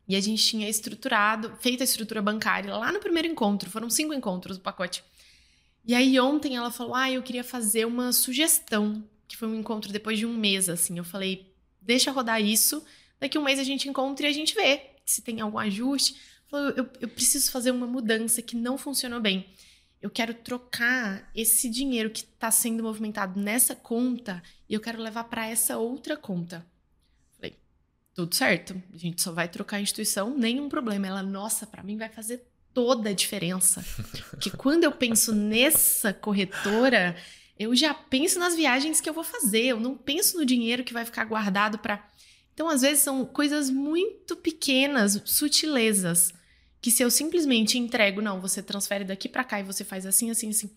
e 0.08 0.16
a 0.16 0.22
gente 0.22 0.44
tinha 0.46 0.70
estruturado, 0.70 1.54
feito 1.60 1.82
a 1.82 1.84
estrutura 1.84 2.22
bancária 2.22 2.74
lá 2.74 2.92
no 2.94 3.00
primeiro 3.00 3.28
encontro. 3.28 3.70
Foram 3.70 3.90
cinco 3.90 4.14
encontros 4.14 4.58
do 4.58 4.64
pacote. 4.64 5.04
E 5.86 5.94
aí 5.94 6.18
ontem 6.20 6.56
ela 6.56 6.72
falou: 6.72 6.96
Ah, 6.96 7.12
eu 7.12 7.22
queria 7.22 7.44
fazer 7.44 7.86
uma 7.86 8.14
sugestão, 8.14 9.04
que 9.28 9.36
foi 9.36 9.50
um 9.50 9.56
encontro 9.56 9.92
depois 9.92 10.18
de 10.18 10.26
um 10.26 10.34
mês, 10.34 10.70
assim. 10.70 10.98
Eu 10.98 11.04
falei: 11.04 11.54
Deixa 11.82 12.12
rodar 12.12 12.42
isso, 12.42 12.82
daqui 13.20 13.38
um 13.38 13.44
mês 13.44 13.60
a 13.60 13.64
gente 13.64 13.90
encontra 13.90 14.26
e 14.26 14.30
a 14.30 14.34
gente 14.34 14.56
vê 14.56 14.97
se 15.12 15.22
tem 15.22 15.42
algum 15.42 15.58
ajuste. 15.58 16.20
Falou, 16.48 16.70
eu, 16.72 16.90
eu 17.02 17.08
preciso 17.08 17.52
fazer 17.52 17.72
uma 17.72 17.88
mudança 17.88 18.42
que 18.42 18.56
não 18.56 18.78
funcionou 18.78 19.20
bem. 19.20 19.48
Eu 20.02 20.10
quero 20.10 20.34
trocar 20.34 21.30
esse 21.34 21.70
dinheiro 21.70 22.10
que 22.10 22.22
está 22.22 22.52
sendo 22.52 22.84
movimentado 22.84 23.40
nessa 23.40 23.76
conta 23.76 24.44
e 24.70 24.74
eu 24.74 24.80
quero 24.80 25.02
levar 25.02 25.24
para 25.26 25.48
essa 25.48 25.78
outra 25.78 26.16
conta. 26.16 26.66
Falei, 27.36 27.58
tudo 28.14 28.36
certo. 28.36 28.82
A 28.94 28.98
gente 28.98 29.22
só 29.22 29.32
vai 29.32 29.48
trocar 29.48 29.78
a 29.78 29.82
instituição, 29.82 30.38
nenhum 30.38 30.70
problema. 30.70 31.08
Ela, 31.08 31.24
nossa, 31.24 31.66
para 31.66 31.84
mim 31.84 31.98
vai 31.98 32.10
fazer 32.10 32.46
toda 32.74 33.10
a 33.10 33.14
diferença. 33.14 33.84
Porque 34.30 34.52
quando 34.52 34.84
eu 34.84 34.92
penso 34.92 35.34
nessa 35.34 36.14
corretora, 36.14 37.16
eu 37.58 37.76
já 37.76 37.94
penso 37.94 38.38
nas 38.38 38.56
viagens 38.56 39.02
que 39.02 39.10
eu 39.10 39.14
vou 39.14 39.24
fazer. 39.24 39.64
Eu 39.64 39.80
não 39.80 39.98
penso 39.98 40.38
no 40.38 40.46
dinheiro 40.46 40.84
que 40.84 40.94
vai 40.94 41.06
ficar 41.06 41.26
guardado 41.26 41.80
para 41.80 42.06
então, 42.58 42.68
às 42.68 42.82
vezes, 42.82 43.04
são 43.04 43.24
coisas 43.24 43.70
muito 43.70 44.36
pequenas, 44.36 45.22
sutilezas, 45.26 46.34
que 46.82 46.90
se 46.90 47.04
eu 47.04 47.12
simplesmente 47.12 47.78
entrego, 47.78 48.20
não, 48.20 48.42
você 48.42 48.64
transfere 48.64 49.04
daqui 49.04 49.30
para 49.30 49.44
cá 49.44 49.60
e 49.60 49.64
você 49.64 49.84
faz 49.84 50.08
assim, 50.08 50.32
assim, 50.32 50.50
assim, 50.50 50.72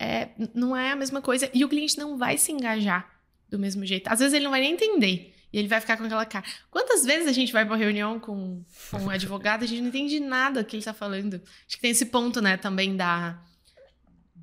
é, 0.00 0.30
não 0.52 0.76
é 0.76 0.90
a 0.90 0.96
mesma 0.96 1.22
coisa. 1.22 1.48
E 1.54 1.64
o 1.64 1.68
cliente 1.68 1.96
não 1.96 2.18
vai 2.18 2.36
se 2.36 2.50
engajar 2.50 3.08
do 3.48 3.56
mesmo 3.56 3.86
jeito. 3.86 4.08
Às 4.08 4.18
vezes 4.18 4.34
ele 4.34 4.42
não 4.42 4.50
vai 4.50 4.62
nem 4.62 4.72
entender. 4.72 5.32
E 5.52 5.58
ele 5.60 5.68
vai 5.68 5.80
ficar 5.80 5.96
com 5.96 6.02
aquela 6.02 6.26
cara. 6.26 6.44
Quantas 6.68 7.04
vezes 7.04 7.28
a 7.28 7.32
gente 7.32 7.52
vai 7.52 7.64
para 7.64 7.76
reunião 7.76 8.18
com, 8.18 8.64
com 8.90 8.98
um 9.02 9.08
advogado 9.10 9.62
e 9.62 9.64
a 9.66 9.68
gente 9.68 9.80
não 9.80 9.90
entende 9.90 10.18
nada 10.18 10.64
que 10.64 10.74
ele 10.74 10.80
está 10.80 10.92
falando? 10.92 11.40
Acho 11.68 11.76
que 11.76 11.82
tem 11.82 11.92
esse 11.92 12.06
ponto, 12.06 12.42
né, 12.42 12.56
também 12.56 12.96
da 12.96 13.40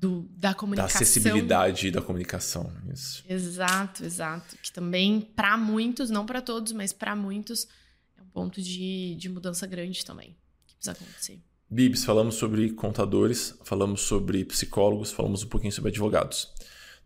do, 0.00 0.26
da 0.30 0.54
comunicação. 0.54 0.98
Da 0.98 1.04
acessibilidade 1.04 1.90
da 1.90 2.00
comunicação. 2.00 2.72
Isso. 2.90 3.22
Exato, 3.28 4.02
exato. 4.02 4.56
Que 4.62 4.72
também, 4.72 5.20
para 5.20 5.58
muitos, 5.58 6.08
não 6.08 6.24
para 6.24 6.40
todos, 6.40 6.72
mas 6.72 6.90
para 6.90 7.14
muitos, 7.14 7.68
é 8.16 8.22
um 8.22 8.26
ponto 8.26 8.62
de, 8.62 9.14
de 9.16 9.28
mudança 9.28 9.66
grande 9.66 10.02
também 10.04 10.34
que 10.66 10.74
precisa 10.74 10.92
acontecer. 10.92 11.38
Bibs, 11.68 12.02
falamos 12.02 12.36
sobre 12.36 12.70
contadores, 12.70 13.54
falamos 13.62 14.00
sobre 14.00 14.44
psicólogos, 14.46 15.12
falamos 15.12 15.44
um 15.44 15.48
pouquinho 15.48 15.72
sobre 15.72 15.90
advogados. 15.90 16.50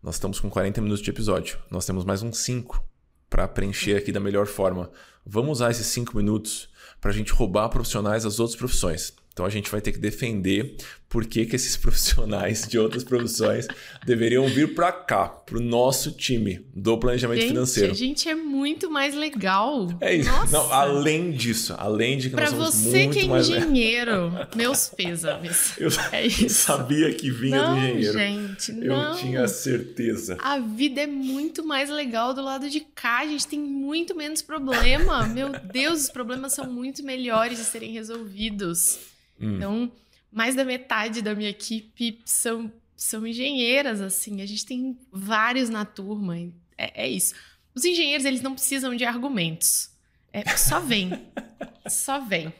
Nós 0.01 0.15
estamos 0.15 0.39
com 0.39 0.49
40 0.49 0.81
minutos 0.81 1.03
de 1.03 1.09
episódio. 1.09 1.59
Nós 1.69 1.85
temos 1.85 2.05
mais 2.05 2.23
uns 2.23 2.37
5 2.39 2.81
para 3.29 3.47
preencher 3.47 3.97
aqui 3.97 4.11
da 4.11 4.19
melhor 4.21 4.47
forma. 4.47 4.89
Vamos 5.25 5.57
usar 5.57 5.69
esses 5.69 5.87
5 5.87 6.15
minutos 6.15 6.69
para 7.01 7.11
a 7.11 7.13
gente 7.13 7.33
roubar 7.33 7.67
profissionais 7.69 8.23
das 8.23 8.39
outras 8.39 8.57
profissões. 8.57 9.13
Então 9.33 9.45
a 9.45 9.49
gente 9.49 9.69
vai 9.69 9.81
ter 9.81 9.91
que 9.91 9.99
defender 9.99 10.77
por 11.15 11.25
que, 11.25 11.45
que 11.45 11.55
esses 11.55 11.77
profissionais 11.79 12.67
de 12.67 12.77
outras 12.77 13.01
profissões 13.01 13.69
deveriam 14.05 14.45
vir 14.49 14.75
para 14.75 14.91
cá, 14.91 15.29
para 15.29 15.57
o 15.57 15.61
nosso 15.61 16.11
time 16.11 16.65
do 16.75 16.97
planejamento 16.97 17.39
gente, 17.39 17.51
financeiro. 17.51 17.91
A 17.93 17.95
gente 17.95 18.27
é 18.27 18.35
muito 18.35 18.91
mais 18.91 19.15
legal. 19.15 19.87
É 20.01 20.13
isso. 20.13 20.29
Não, 20.51 20.73
além 20.73 21.31
disso, 21.31 21.73
além 21.77 22.17
de 22.17 22.29
que 22.29 22.35
pra 22.35 22.51
nós 22.51 22.73
somos 22.73 22.75
você 22.75 23.05
muito 23.05 23.17
que 23.17 23.19
é 23.23 23.27
mais 23.29 23.47
engenheiro, 23.47 24.31
meus 24.57 24.89
pêsames. 24.89 25.77
Eu 25.77 25.87
é 26.11 26.27
isso. 26.27 26.49
sabia 26.49 27.13
que 27.13 27.31
vinha 27.31 27.61
não, 27.61 27.79
do 27.79 27.85
engenheiro. 27.85 28.19
gente, 28.19 28.71
Eu 28.71 28.97
não. 28.97 29.15
tinha 29.15 29.47
certeza. 29.47 30.37
A 30.41 30.59
vida 30.59 30.99
é 30.99 31.07
muito 31.07 31.65
mais 31.65 31.89
legal 31.89 32.33
do 32.33 32.41
lado 32.41 32.69
de 32.69 32.81
cá. 32.81 33.19
A 33.19 33.25
gente 33.25 33.47
tem 33.47 33.59
muito 33.61 34.13
menos 34.13 34.41
problema. 34.41 35.25
Meu 35.27 35.53
Deus, 35.71 36.01
os 36.01 36.09
problemas 36.09 36.51
são 36.51 36.69
muito 36.69 37.01
melhores 37.05 37.57
de 37.57 37.63
serem 37.63 37.93
resolvidos. 37.93 38.99
Hum. 39.39 39.55
Então, 39.55 39.91
mais 40.35 40.53
da 40.53 40.65
metade 40.65 41.21
da 41.21 41.33
minha 41.33 41.49
equipe 41.49 42.19
são, 42.25 42.69
são 42.93 43.25
engenheiras, 43.25 44.01
assim. 44.01 44.41
A 44.41 44.45
gente 44.45 44.65
tem 44.65 44.97
vários 45.09 45.69
na 45.69 45.85
turma. 45.85 46.37
É, 46.77 47.05
é 47.05 47.09
isso. 47.09 47.33
Os 47.73 47.85
engenheiros, 47.85 48.25
eles 48.25 48.41
não 48.41 48.53
precisam 48.53 48.93
de 48.93 49.05
argumentos. 49.05 49.91
É, 50.33 50.43
só 50.57 50.81
vem. 50.81 51.09
só 51.87 52.19
vem. 52.19 52.53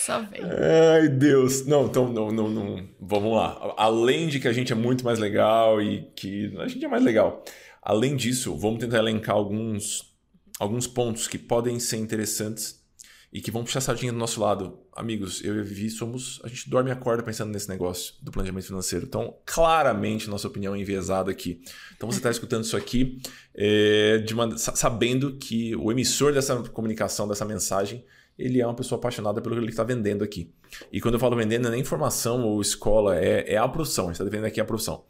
Só 0.00 0.20
vem. 0.20 0.40
Ai, 0.42 1.08
Deus. 1.08 1.64
Não, 1.64 1.86
então, 1.86 2.12
não, 2.12 2.32
não, 2.32 2.50
não. 2.50 2.88
Vamos 3.00 3.32
lá. 3.32 3.74
Além 3.76 4.26
de 4.26 4.40
que 4.40 4.48
a 4.48 4.52
gente 4.52 4.72
é 4.72 4.76
muito 4.76 5.04
mais 5.04 5.20
legal 5.20 5.80
e 5.80 6.10
que 6.16 6.52
a 6.58 6.66
gente 6.66 6.84
é 6.84 6.88
mais 6.88 7.04
legal. 7.04 7.44
Além 7.80 8.16
disso, 8.16 8.56
vamos 8.56 8.80
tentar 8.80 8.98
elencar 8.98 9.36
alguns, 9.36 10.12
alguns 10.58 10.88
pontos 10.88 11.28
que 11.28 11.38
podem 11.38 11.78
ser 11.78 11.98
interessantes 11.98 12.84
e 13.32 13.40
que 13.40 13.50
vão 13.50 13.64
puxar 13.64 13.78
a 13.78 13.82
sardinha 13.82 14.12
do 14.12 14.18
nosso 14.18 14.40
lado. 14.40 14.78
Amigos, 14.92 15.42
eu 15.44 15.58
e 15.58 15.62
Vivi 15.62 15.90
somos. 15.90 16.40
A 16.44 16.48
gente 16.48 16.70
dorme 16.70 16.90
e 16.90 16.92
acorda 16.92 17.22
pensando 17.22 17.52
nesse 17.52 17.68
negócio 17.68 18.14
do 18.22 18.30
planejamento 18.30 18.66
financeiro. 18.66 19.06
Então, 19.06 19.36
claramente, 19.44 20.30
nossa 20.30 20.48
opinião 20.48 20.74
é 20.74 20.78
enviesada 20.78 21.30
aqui. 21.30 21.60
Então, 21.96 22.10
você 22.10 22.18
está 22.18 22.30
escutando 22.30 22.64
isso 22.64 22.76
aqui 22.76 23.20
é, 23.54 24.18
de 24.18 24.32
uma, 24.32 24.56
sabendo 24.56 25.36
que 25.36 25.74
o 25.76 25.90
emissor 25.90 26.32
dessa 26.32 26.56
comunicação, 26.70 27.28
dessa 27.28 27.44
mensagem, 27.44 28.04
ele 28.38 28.60
é 28.60 28.66
uma 28.66 28.74
pessoa 28.74 28.98
apaixonada 28.98 29.40
pelo 29.40 29.54
que 29.54 29.60
ele 29.60 29.70
está 29.70 29.82
vendendo 29.82 30.22
aqui. 30.22 30.54
E 30.92 31.00
quando 31.00 31.14
eu 31.14 31.20
falo 31.20 31.36
vendendo, 31.36 31.62
não 31.62 31.70
é 31.70 31.72
nem 31.72 31.80
informação 31.80 32.44
ou 32.44 32.60
escola, 32.60 33.18
é, 33.18 33.54
é 33.54 33.56
a 33.56 33.66
profissão. 33.66 34.04
A 34.04 34.08
gente 34.08 34.16
está 34.16 34.24
vendendo 34.24 34.46
aqui 34.46 34.60
a 34.60 34.64
profissão. 34.64 35.04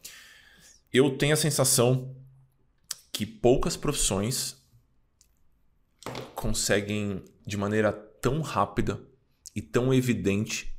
Eu 0.92 1.16
tenho 1.16 1.34
a 1.34 1.36
sensação 1.36 2.14
que 3.12 3.26
poucas 3.26 3.76
profissões 3.76 4.56
conseguem, 6.34 7.24
de 7.46 7.56
maneira 7.56 8.05
tão 8.27 8.41
rápida 8.41 9.01
e 9.55 9.62
tão 9.62 9.95
evidente, 9.95 10.77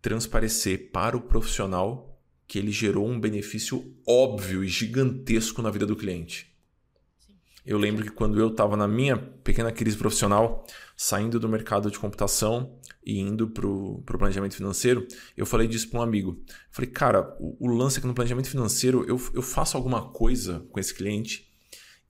transparecer 0.00 0.92
para 0.92 1.16
o 1.16 1.20
profissional 1.20 2.22
que 2.46 2.56
ele 2.56 2.70
gerou 2.70 3.04
um 3.04 3.18
benefício 3.18 3.96
óbvio 4.06 4.62
e 4.62 4.68
gigantesco 4.68 5.60
na 5.60 5.72
vida 5.72 5.84
do 5.84 5.96
cliente. 5.96 6.56
Eu 7.66 7.78
lembro 7.78 8.04
que 8.04 8.12
quando 8.12 8.38
eu 8.38 8.46
estava 8.46 8.76
na 8.76 8.86
minha 8.86 9.16
pequena 9.16 9.72
crise 9.72 9.96
profissional, 9.96 10.64
saindo 10.96 11.40
do 11.40 11.48
mercado 11.48 11.90
de 11.90 11.98
computação 11.98 12.78
e 13.04 13.18
indo 13.18 13.48
para 13.48 13.66
o 13.66 14.00
planejamento 14.06 14.54
financeiro, 14.54 15.04
eu 15.36 15.44
falei 15.44 15.66
disso 15.66 15.90
para 15.90 15.98
um 15.98 16.02
amigo. 16.04 16.40
Eu 16.46 16.54
falei, 16.70 16.90
cara, 16.92 17.36
o, 17.40 17.56
o 17.58 17.66
lance 17.66 17.98
é 17.98 18.00
que 18.00 18.06
no 18.06 18.14
planejamento 18.14 18.48
financeiro 18.48 19.04
eu, 19.08 19.20
eu 19.34 19.42
faço 19.42 19.76
alguma 19.76 20.12
coisa 20.12 20.64
com 20.70 20.78
esse 20.78 20.94
cliente 20.94 21.47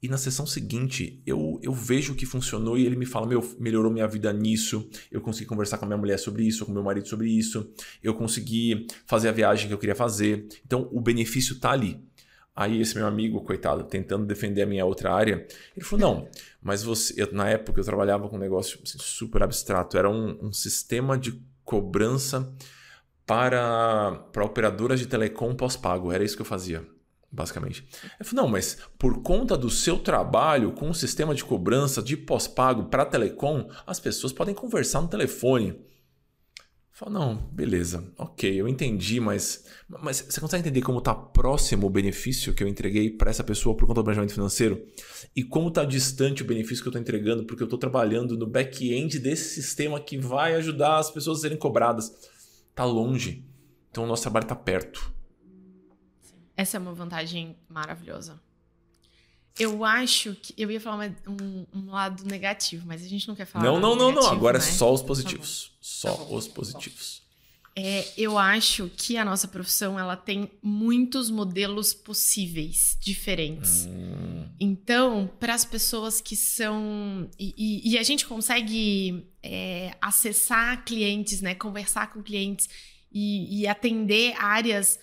e 0.00 0.08
na 0.08 0.16
sessão 0.16 0.46
seguinte, 0.46 1.20
eu, 1.26 1.58
eu 1.60 1.72
vejo 1.72 2.14
que 2.14 2.24
funcionou 2.24 2.78
e 2.78 2.86
ele 2.86 2.94
me 2.94 3.04
fala: 3.04 3.26
Meu, 3.26 3.44
melhorou 3.58 3.90
minha 3.90 4.06
vida 4.06 4.32
nisso. 4.32 4.88
Eu 5.10 5.20
consegui 5.20 5.46
conversar 5.46 5.76
com 5.76 5.84
a 5.84 5.88
minha 5.88 5.98
mulher 5.98 6.18
sobre 6.18 6.44
isso, 6.44 6.64
com 6.64 6.72
meu 6.72 6.84
marido 6.84 7.08
sobre 7.08 7.28
isso. 7.28 7.68
Eu 8.02 8.14
consegui 8.14 8.86
fazer 9.06 9.28
a 9.28 9.32
viagem 9.32 9.66
que 9.66 9.74
eu 9.74 9.78
queria 9.78 9.96
fazer. 9.96 10.46
Então, 10.64 10.88
o 10.92 11.00
benefício 11.00 11.58
tá 11.58 11.72
ali. 11.72 12.00
Aí, 12.54 12.80
esse 12.80 12.94
meu 12.94 13.06
amigo, 13.06 13.40
coitado, 13.42 13.84
tentando 13.84 14.24
defender 14.24 14.62
a 14.62 14.66
minha 14.66 14.84
outra 14.84 15.12
área, 15.12 15.44
ele 15.76 15.84
falou: 15.84 16.14
Não, 16.14 16.28
mas 16.62 16.84
você. 16.84 17.20
Eu, 17.20 17.32
na 17.32 17.48
época, 17.48 17.80
eu 17.80 17.84
trabalhava 17.84 18.28
com 18.28 18.36
um 18.36 18.40
negócio 18.40 18.78
assim, 18.84 18.98
super 19.00 19.42
abstrato. 19.42 19.98
Era 19.98 20.08
um, 20.08 20.46
um 20.46 20.52
sistema 20.52 21.18
de 21.18 21.42
cobrança 21.64 22.54
para, 23.26 24.12
para 24.32 24.44
operadoras 24.44 25.00
de 25.00 25.06
telecom 25.06 25.56
pós-pago. 25.56 26.12
Era 26.12 26.22
isso 26.22 26.36
que 26.36 26.42
eu 26.42 26.46
fazia 26.46 26.86
basicamente. 27.30 27.86
Eu 28.18 28.24
falei, 28.24 28.42
não, 28.44 28.50
mas 28.50 28.78
por 28.98 29.22
conta 29.22 29.56
do 29.56 29.70
seu 29.70 29.98
trabalho 29.98 30.72
com 30.72 30.88
o 30.88 30.94
sistema 30.94 31.34
de 31.34 31.44
cobrança 31.44 32.02
de 32.02 32.16
pós-pago 32.16 32.84
para 32.84 33.04
telecom, 33.04 33.68
as 33.86 34.00
pessoas 34.00 34.32
podem 34.32 34.54
conversar 34.54 35.02
no 35.02 35.08
telefone. 35.08 35.68
Eu 35.68 37.06
falei, 37.06 37.14
não, 37.14 37.36
beleza, 37.52 38.12
ok, 38.18 38.60
eu 38.60 38.66
entendi, 38.66 39.20
mas, 39.20 39.64
mas 39.88 40.20
você 40.28 40.40
consegue 40.40 40.62
entender 40.62 40.82
como 40.82 40.98
está 40.98 41.14
próximo 41.14 41.86
o 41.86 41.90
benefício 41.90 42.52
que 42.52 42.64
eu 42.64 42.66
entreguei 42.66 43.08
para 43.08 43.30
essa 43.30 43.44
pessoa 43.44 43.76
por 43.76 43.86
conta 43.86 44.00
do 44.00 44.04
planejamento 44.04 44.34
financeiro? 44.34 44.84
E 45.36 45.44
como 45.44 45.68
está 45.68 45.84
distante 45.84 46.42
o 46.42 46.46
benefício 46.46 46.82
que 46.82 46.88
eu 46.88 46.90
estou 46.90 47.00
entregando 47.00 47.44
porque 47.44 47.62
eu 47.62 47.66
estou 47.66 47.78
trabalhando 47.78 48.36
no 48.36 48.48
back-end 48.48 49.20
desse 49.20 49.54
sistema 49.54 50.00
que 50.00 50.18
vai 50.18 50.56
ajudar 50.56 50.98
as 50.98 51.10
pessoas 51.10 51.38
a 51.38 51.42
serem 51.42 51.58
cobradas? 51.58 52.12
Está 52.70 52.84
longe. 52.84 53.44
Então 53.90 54.02
o 54.02 54.06
nosso 54.06 54.22
trabalho 54.22 54.44
está 54.44 54.56
perto. 54.56 55.17
Essa 56.58 56.76
é 56.76 56.80
uma 56.80 56.92
vantagem 56.92 57.56
maravilhosa. 57.68 58.40
Eu 59.56 59.84
acho 59.84 60.34
que. 60.34 60.52
Eu 60.58 60.68
ia 60.72 60.80
falar 60.80 61.14
um, 61.24 61.64
um, 61.72 61.88
lado 61.88 62.24
negativo, 62.24 62.84
mas 62.84 63.00
a 63.04 63.06
gente 63.06 63.28
não 63.28 63.36
quer 63.36 63.44
falar. 63.44 63.64
Não, 63.64 63.78
não, 63.78 63.94
não, 63.94 64.10
não. 64.10 64.26
Agora 64.26 64.58
né? 64.58 64.64
é 64.64 64.68
só 64.68 64.92
os 64.92 65.00
positivos. 65.00 65.68
Tá 65.68 65.76
só 65.80 66.14
tá 66.16 66.24
os 66.24 66.48
positivos. 66.48 67.22
É, 67.76 68.04
eu 68.16 68.36
acho 68.36 68.90
que 68.96 69.16
a 69.16 69.24
nossa 69.24 69.46
profissão 69.46 69.96
ela 69.96 70.16
tem 70.16 70.50
muitos 70.60 71.30
modelos 71.30 71.94
possíveis, 71.94 72.98
diferentes. 73.00 73.86
Hum. 73.86 74.48
Então, 74.58 75.30
para 75.38 75.54
as 75.54 75.64
pessoas 75.64 76.20
que 76.20 76.34
são. 76.34 77.30
E, 77.38 77.54
e, 77.56 77.92
e 77.92 77.98
a 77.98 78.02
gente 78.02 78.26
consegue 78.26 79.24
é, 79.40 79.94
acessar 80.00 80.84
clientes, 80.84 81.40
né? 81.40 81.54
Conversar 81.54 82.12
com 82.12 82.20
clientes 82.20 82.68
e, 83.12 83.60
e 83.60 83.68
atender 83.68 84.34
áreas 84.36 84.98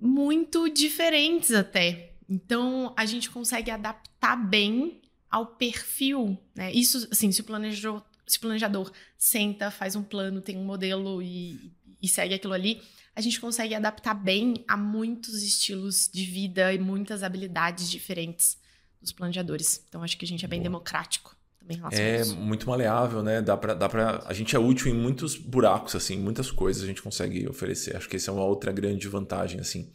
muito 0.00 0.68
diferentes 0.68 1.52
até. 1.52 2.12
Então 2.28 2.92
a 2.96 3.04
gente 3.04 3.30
consegue 3.30 3.70
adaptar 3.70 4.36
bem 4.36 5.00
ao 5.30 5.46
perfil, 5.46 6.38
né? 6.54 6.72
Isso, 6.72 7.08
assim, 7.10 7.30
se 7.30 7.40
o 7.40 7.44
planejador, 7.44 8.02
se 8.26 8.38
o 8.38 8.40
planejador 8.40 8.92
senta, 9.16 9.70
faz 9.70 9.94
um 9.96 10.02
plano, 10.02 10.40
tem 10.40 10.56
um 10.56 10.64
modelo 10.64 11.22
e, 11.22 11.72
e 12.02 12.08
segue 12.08 12.34
aquilo 12.34 12.54
ali, 12.54 12.82
a 13.14 13.20
gente 13.20 13.40
consegue 13.40 13.74
adaptar 13.74 14.14
bem 14.14 14.64
a 14.68 14.76
muitos 14.76 15.42
estilos 15.42 16.08
de 16.12 16.24
vida 16.24 16.72
e 16.72 16.78
muitas 16.78 17.22
habilidades 17.22 17.90
diferentes 17.90 18.58
dos 19.00 19.12
planejadores. 19.12 19.84
Então 19.88 20.02
acho 20.02 20.16
que 20.16 20.24
a 20.24 20.28
gente 20.28 20.44
é 20.44 20.48
bem 20.48 20.60
Boa. 20.60 20.70
democrático. 20.70 21.35
Também 21.66 21.80
é 21.90 22.24
muito 22.24 22.68
maleável, 22.68 23.22
né? 23.22 23.42
Dá 23.42 23.56
pra, 23.56 23.74
dá 23.74 23.88
pra, 23.88 24.22
a 24.26 24.32
gente 24.32 24.54
é 24.54 24.58
útil 24.58 24.92
em 24.92 24.94
muitos 24.94 25.36
buracos, 25.36 25.96
assim, 25.96 26.16
muitas 26.16 26.50
coisas 26.50 26.82
a 26.82 26.86
gente 26.86 27.02
consegue 27.02 27.48
oferecer. 27.48 27.96
Acho 27.96 28.08
que 28.08 28.16
essa 28.16 28.30
é 28.30 28.34
uma 28.34 28.44
outra 28.44 28.70
grande 28.70 29.08
vantagem, 29.08 29.60
assim. 29.60 29.92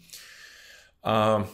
Ah, 1.02 1.46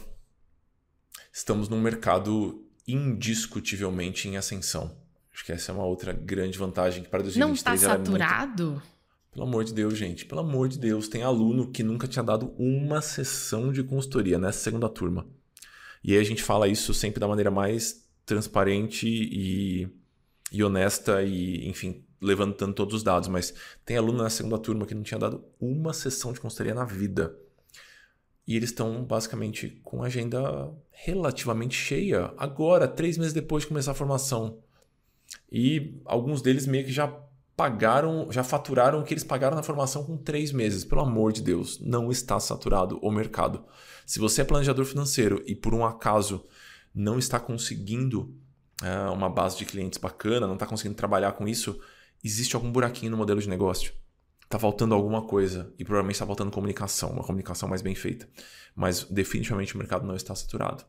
estamos 1.32 1.70
num 1.70 1.80
mercado 1.80 2.66
indiscutivelmente 2.88 4.28
em 4.28 4.38
ascensão. 4.38 4.98
Acho 5.32 5.46
que 5.46 5.52
essa 5.52 5.72
é 5.72 5.76
uma 5.76 5.86
outra 5.86 6.14
grande 6.14 6.58
vantagem 6.58 7.04
que 7.04 7.10
para 7.10 7.22
2023 7.22 7.48
Não 7.48 7.54
está 7.54 7.78
saturado? 7.78 8.64
É 8.64 8.66
muito... 8.66 8.98
Pelo 9.32 9.46
amor 9.46 9.64
de 9.64 9.74
Deus, 9.74 9.96
gente. 9.96 10.26
Pelo 10.26 10.42
amor 10.42 10.68
de 10.68 10.80
Deus. 10.80 11.08
Tem 11.08 11.22
aluno 11.22 11.70
que 11.70 11.84
nunca 11.84 12.08
tinha 12.08 12.24
dado 12.24 12.56
uma 12.58 13.02
sessão 13.02 13.72
de 13.72 13.84
consultoria 13.84 14.40
nessa 14.40 14.58
segunda 14.58 14.90
turma. 14.90 15.28
E 16.04 16.14
aí 16.14 16.20
a 16.20 16.24
gente 16.24 16.42
fala 16.42 16.68
isso 16.68 16.92
sempre 16.92 17.20
da 17.20 17.28
maneira 17.28 17.52
mais 17.52 18.04
transparente 18.26 19.08
e 19.08 19.88
e 20.52 20.64
honesta 20.64 21.22
e, 21.24 21.68
enfim, 21.68 22.06
levantando 22.22 22.74
todos 22.74 22.96
os 22.96 23.04
dados. 23.04 23.28
Mas 23.28 23.54
tem 23.86 23.98
aluno 23.98 24.24
na 24.24 24.30
segunda 24.30 24.58
turma 24.58 24.86
que 24.86 24.96
não 24.96 25.04
tinha 25.04 25.20
dado 25.20 25.44
uma 25.60 25.94
sessão 25.94 26.34
de 26.34 26.40
consultoria 26.40 26.74
na 26.74 26.86
vida. 26.86 27.36
E 28.48 28.56
eles 28.56 28.70
estão 28.70 29.04
basicamente 29.04 29.82
com 29.84 30.04
agenda 30.04 30.74
relativamente 30.92 31.76
cheia, 31.76 32.34
agora, 32.38 32.88
três 32.88 33.18
meses 33.18 33.34
depois 33.34 33.64
de 33.64 33.68
começar 33.68 33.92
a 33.92 33.96
formação. 33.96 34.60
E 35.52 36.00
alguns 36.06 36.42
deles 36.42 36.66
meio 36.66 36.86
que 36.86 36.92
já 36.92 37.08
pagaram, 37.58 38.32
já 38.32 38.44
faturaram 38.44 39.00
o 39.00 39.04
que 39.04 39.14
eles 39.14 39.24
pagaram 39.24 39.58
na 39.58 39.64
formação 39.64 40.04
com 40.06 40.16
três 40.16 40.54
meses. 40.54 40.86
Pelo 40.86 41.02
amor 41.02 41.34
de 41.34 41.42
Deus, 41.42 41.80
não 41.82 42.10
está 42.10 42.40
saturado 42.40 43.00
o 43.02 43.12
mercado. 43.12 43.66
Se 44.06 44.20
você 44.20 44.42
é 44.42 44.46
planejador 44.46 44.86
financeiro 44.86 45.44
e 45.46 45.54
por 45.54 45.74
um 45.74 45.84
acaso 45.84 46.46
não 46.96 47.20
está 47.20 47.40
conseguindo 47.40 48.34
uh, 48.82 49.12
uma 49.14 49.30
base 49.30 49.58
de 49.58 49.66
clientes 49.66 49.98
bacana, 49.98 50.48
não 50.48 50.54
está 50.54 50.66
conseguindo 50.66 50.96
trabalhar 50.96 51.34
com 51.34 51.48
isso, 51.48 51.80
existe 52.24 52.56
algum 52.56 52.72
buraquinho 52.72 53.12
no 53.12 53.18
modelo 53.18 53.42
de 53.42 53.50
negócio. 53.50 53.94
Está 54.44 54.58
faltando 54.58 54.96
alguma 54.96 55.24
coisa 55.24 55.74
e 55.78 55.84
provavelmente 55.84 56.16
está 56.16 56.26
faltando 56.26 56.52
comunicação, 56.52 57.12
uma 57.12 57.24
comunicação 57.24 57.68
mais 57.68 57.82
bem 57.82 57.96
feita. 57.96 58.30
Mas 58.76 59.04
definitivamente 59.04 59.76
o 59.76 59.78
mercado 59.78 60.08
não 60.08 60.16
está 60.16 60.34
saturado. 60.34 60.86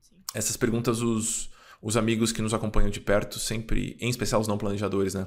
Sim. 0.00 0.16
Essas 0.34 0.56
perguntas 0.58 1.00
os, 1.00 1.50
os 1.80 1.96
amigos 1.96 2.32
que 2.32 2.42
nos 2.42 2.52
acompanham 2.52 2.90
de 2.90 3.00
perto 3.00 3.38
sempre, 3.38 3.96
em 3.98 4.10
especial 4.10 4.42
os 4.42 4.48
não 4.48 4.58
planejadores, 4.58 5.14
né? 5.14 5.26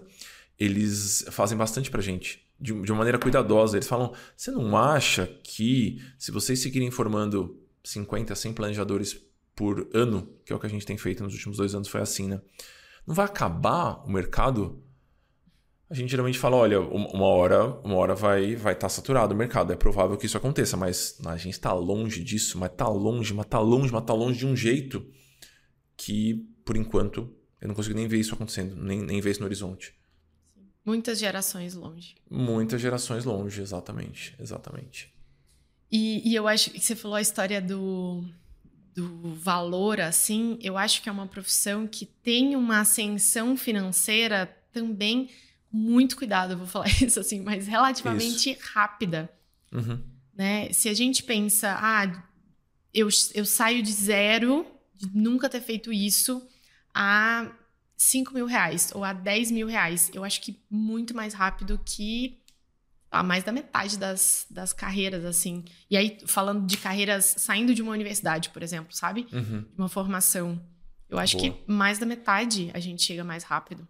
eles 0.60 1.26
fazem 1.32 1.58
bastante 1.58 1.90
pra 1.90 2.02
gente. 2.02 2.46
De, 2.60 2.74
de 2.74 2.92
uma 2.92 2.98
maneira 2.98 3.18
cuidadosa. 3.18 3.78
Eles 3.78 3.88
falam: 3.88 4.14
você 4.36 4.52
não 4.52 4.76
acha 4.78 5.26
que 5.44 6.04
se 6.18 6.30
vocês 6.30 6.60
seguirem 6.60 6.92
formando 6.92 7.58
50, 7.84 8.36
100 8.36 8.54
planejadores 8.54 9.20
por 9.60 9.90
ano, 9.94 10.26
que 10.46 10.54
é 10.54 10.56
o 10.56 10.60
que 10.60 10.68
a 10.68 10.70
gente 10.70 10.86
tem 10.86 10.98
feito 10.98 11.22
nos 11.22 11.34
últimos 11.34 11.58
dois 11.58 11.76
anos, 11.76 11.90
foi 11.90 12.00
assim, 12.00 12.30
né? 12.30 12.40
Não 13.06 13.14
vai 13.14 13.26
acabar 13.26 14.02
o 14.06 14.10
mercado? 14.10 14.82
A 15.90 15.94
gente 15.94 16.10
geralmente 16.10 16.40
fala, 16.40 16.56
olha, 16.56 16.80
uma 16.80 17.26
hora, 17.26 17.66
uma 17.84 17.96
hora 17.96 18.16
vai 18.16 18.56
vai 18.56 18.72
estar 18.72 18.86
tá 18.86 18.90
saturado 18.90 19.34
o 19.34 19.38
mercado. 19.38 19.74
É 19.74 19.76
provável 19.76 20.16
que 20.16 20.26
isso 20.26 20.38
aconteça, 20.38 20.78
mas 20.78 21.20
a 21.26 21.36
gente 21.36 21.56
está 21.56 21.74
longe 21.74 22.24
disso, 22.24 22.58
mas 22.58 22.72
está 22.72 22.88
longe, 22.88 23.34
mas 23.34 23.48
está 23.48 23.60
longe, 23.60 23.92
mas 23.92 24.02
está 24.02 24.14
longe 24.14 24.40
de 24.40 24.48
um 24.48 24.56
jeito 24.56 25.06
que, 25.98 26.36
por 26.64 26.78
enquanto, 26.78 27.30
eu 27.60 27.68
não 27.68 27.76
consigo 27.76 27.98
nem 27.98 28.08
ver 28.08 28.18
isso 28.18 28.34
acontecendo, 28.34 28.82
nem, 28.82 29.02
nem 29.02 29.20
ver 29.20 29.32
isso 29.32 29.42
no 29.42 29.46
horizonte. 29.46 29.94
Muitas 30.86 31.20
gerações 31.20 31.74
longe. 31.74 32.16
Muitas 32.32 32.80
gerações 32.80 33.26
longe, 33.26 33.62
exatamente, 33.62 34.34
exatamente. 34.40 35.14
E, 35.92 36.32
e 36.32 36.34
eu 36.34 36.48
acho 36.48 36.72
que 36.72 36.80
você 36.80 36.96
falou 36.96 37.18
a 37.18 37.22
história 37.22 37.62
do, 37.62 38.24
do 39.00 39.34
valor, 39.36 40.02
assim, 40.02 40.58
eu 40.62 40.78
acho 40.78 41.02
que 41.02 41.10
é 41.10 41.12
uma 41.12 41.28
profissão 41.28 41.88
que 41.88 42.06
tem 42.06 42.56
uma 42.56 42.82
ascensão 42.82 43.56
financeira 43.56 44.46
também 44.72 45.30
muito 45.72 46.18
cuidado, 46.18 46.54
eu 46.54 46.58
vou 46.58 46.68
falar 46.68 46.88
isso 47.02 47.20
assim, 47.20 47.42
mas 47.42 47.68
relativamente 47.68 48.52
isso. 48.52 48.62
rápida. 48.74 49.32
Uhum. 49.72 50.02
Né? 50.34 50.72
Se 50.74 50.90
a 50.90 50.94
gente 50.94 51.24
pensa, 51.24 51.78
ah, 51.80 52.24
eu, 52.94 53.08
eu 53.34 53.46
saio 53.46 53.84
de 53.84 53.92
zero, 53.92 54.66
de 54.96 55.10
nunca 55.14 55.50
ter 55.50 55.62
feito 55.62 55.94
isso, 55.94 56.46
a 56.94 57.52
5 57.96 58.34
mil 58.34 58.46
reais 58.46 58.92
ou 58.96 59.04
a 59.04 59.14
10 59.14 59.52
mil 59.52 59.68
reais, 59.68 60.10
eu 60.14 60.24
acho 60.24 60.42
que 60.42 60.60
muito 60.70 61.16
mais 61.16 61.34
rápido 61.34 61.80
que 61.86 62.39
a 63.12 63.24
mais 63.24 63.44
da 63.44 63.52
metade 63.52 63.98
das, 63.98 64.46
das 64.50 64.72
carreiras, 64.72 65.26
assim. 65.26 65.64
E 65.90 65.98
aí, 65.98 66.18
falando 66.26 66.66
de 66.66 66.78
carreiras 66.78 67.36
saindo 67.38 67.74
de 67.74 67.82
uma 67.82 67.92
universidade, 67.92 68.50
por 68.50 68.62
exemplo, 68.62 68.96
sabe? 68.96 69.28
Uhum. 69.32 69.66
Uma 69.78 69.90
formação. 69.90 70.62
Eu 71.10 71.18
acho 71.18 71.38
Boa. 71.38 71.52
que 71.52 71.72
mais 71.72 71.98
da 71.98 72.06
metade 72.06 72.70
a 72.74 72.80
gente 72.80 73.02
chega 73.02 73.24
mais 73.24 73.44
rápido. 73.44 73.88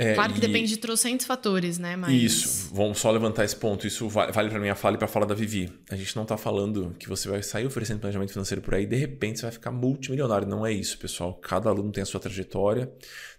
É, 0.00 0.14
claro 0.14 0.32
que 0.32 0.38
e... 0.38 0.40
depende 0.40 0.68
de 0.68 0.76
trocentos 0.76 1.26
fatores, 1.26 1.76
né? 1.76 1.96
Mas... 1.96 2.12
Isso, 2.12 2.72
vamos 2.72 2.98
só 2.98 3.10
levantar 3.10 3.44
esse 3.44 3.56
ponto. 3.56 3.84
Isso 3.84 4.08
vale, 4.08 4.30
vale 4.30 4.48
para 4.48 4.60
minha 4.60 4.76
fala 4.76 4.94
e 4.94 4.98
para 4.98 5.08
fala 5.08 5.26
da 5.26 5.34
Vivi. 5.34 5.72
A 5.90 5.96
gente 5.96 6.14
não 6.14 6.22
está 6.22 6.36
falando 6.36 6.94
que 7.00 7.08
você 7.08 7.28
vai 7.28 7.42
sair 7.42 7.66
oferecendo 7.66 7.98
planejamento 7.98 8.30
financeiro 8.30 8.62
por 8.62 8.74
aí 8.74 8.84
e 8.84 8.86
de 8.86 8.94
repente 8.94 9.40
você 9.40 9.46
vai 9.46 9.52
ficar 9.52 9.72
multimilionário. 9.72 10.46
Não 10.46 10.64
é 10.64 10.72
isso, 10.72 10.96
pessoal. 10.98 11.34
Cada 11.34 11.68
aluno 11.68 11.90
tem 11.90 12.02
a 12.02 12.06
sua 12.06 12.20
trajetória. 12.20 12.90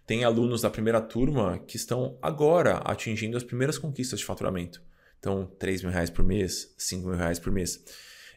Tem 0.06 0.26
alunos 0.26 0.62
da 0.62 0.70
primeira 0.70 1.00
turma 1.00 1.60
que 1.60 1.78
estão 1.78 2.18
agora 2.22 2.78
atingindo 2.84 3.38
as 3.38 3.44
primeiras 3.44 3.78
conquistas 3.78 4.20
de 4.20 4.26
faturamento. 4.26 4.82
Então, 5.20 5.46
3 5.60 5.84
mil 5.84 5.92
reais 5.92 6.10
por 6.10 6.24
mês, 6.24 6.74
5 6.78 7.08
mil 7.08 7.18
reais 7.18 7.40
por 7.40 7.52
mês. 7.52 7.84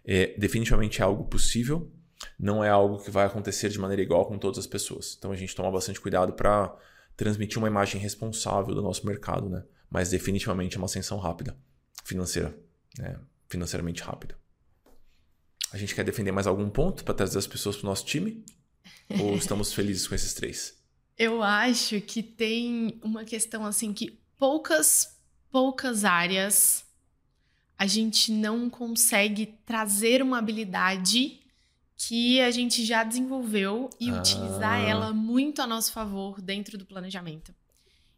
É, 0.04 0.34
definitivamente 0.38 1.00
é 1.00 1.04
algo 1.04 1.24
possível, 1.24 1.90
não 2.38 2.62
é 2.62 2.68
algo 2.68 2.98
que 3.02 3.10
vai 3.10 3.24
acontecer 3.24 3.68
de 3.68 3.78
maneira 3.78 4.02
igual 4.02 4.26
com 4.26 4.36
todas 4.36 4.58
as 4.58 4.66
pessoas. 4.66 5.14
Então, 5.18 5.30
a 5.32 5.36
gente 5.36 5.54
toma 5.54 5.70
bastante 5.70 6.00
cuidado 6.00 6.32
para 6.32 6.76
transmitir 7.16 7.58
uma 7.58 7.68
imagem 7.68 8.00
responsável 8.00 8.74
do 8.74 8.82
nosso 8.82 9.06
mercado, 9.06 9.48
né? 9.48 9.64
Mas 9.88 10.10
definitivamente 10.10 10.76
é 10.76 10.78
uma 10.78 10.86
ascensão 10.86 11.18
rápida, 11.18 11.56
financeira, 12.04 12.56
né? 12.98 13.18
financeiramente 13.48 14.02
rápida. 14.02 14.36
A 15.72 15.78
gente 15.78 15.94
quer 15.94 16.04
defender 16.04 16.32
mais 16.32 16.46
algum 16.46 16.68
ponto 16.68 17.04
para 17.04 17.14
trazer 17.14 17.38
as 17.38 17.46
pessoas 17.46 17.76
para 17.76 17.86
o 17.86 17.88
nosso 17.88 18.04
time? 18.04 18.44
Ou 19.20 19.34
estamos 19.36 19.72
felizes 19.72 20.06
com 20.06 20.14
esses 20.14 20.34
três? 20.34 20.82
Eu 21.18 21.42
acho 21.42 22.00
que 22.00 22.22
tem 22.22 22.98
uma 23.02 23.24
questão 23.24 23.64
assim 23.64 23.92
que 23.92 24.18
poucas, 24.38 25.18
poucas 25.52 26.04
áreas 26.04 26.84
a 27.78 27.86
gente 27.86 28.32
não 28.32 28.70
consegue 28.70 29.54
trazer 29.66 30.22
uma 30.22 30.38
habilidade 30.38 31.40
que 31.96 32.40
a 32.40 32.50
gente 32.50 32.84
já 32.84 33.04
desenvolveu 33.04 33.90
e 34.00 34.10
ah. 34.10 34.18
utilizar 34.18 34.80
ela 34.80 35.12
muito 35.12 35.62
a 35.62 35.66
nosso 35.66 35.92
favor 35.92 36.40
dentro 36.40 36.76
do 36.76 36.84
planejamento. 36.84 37.54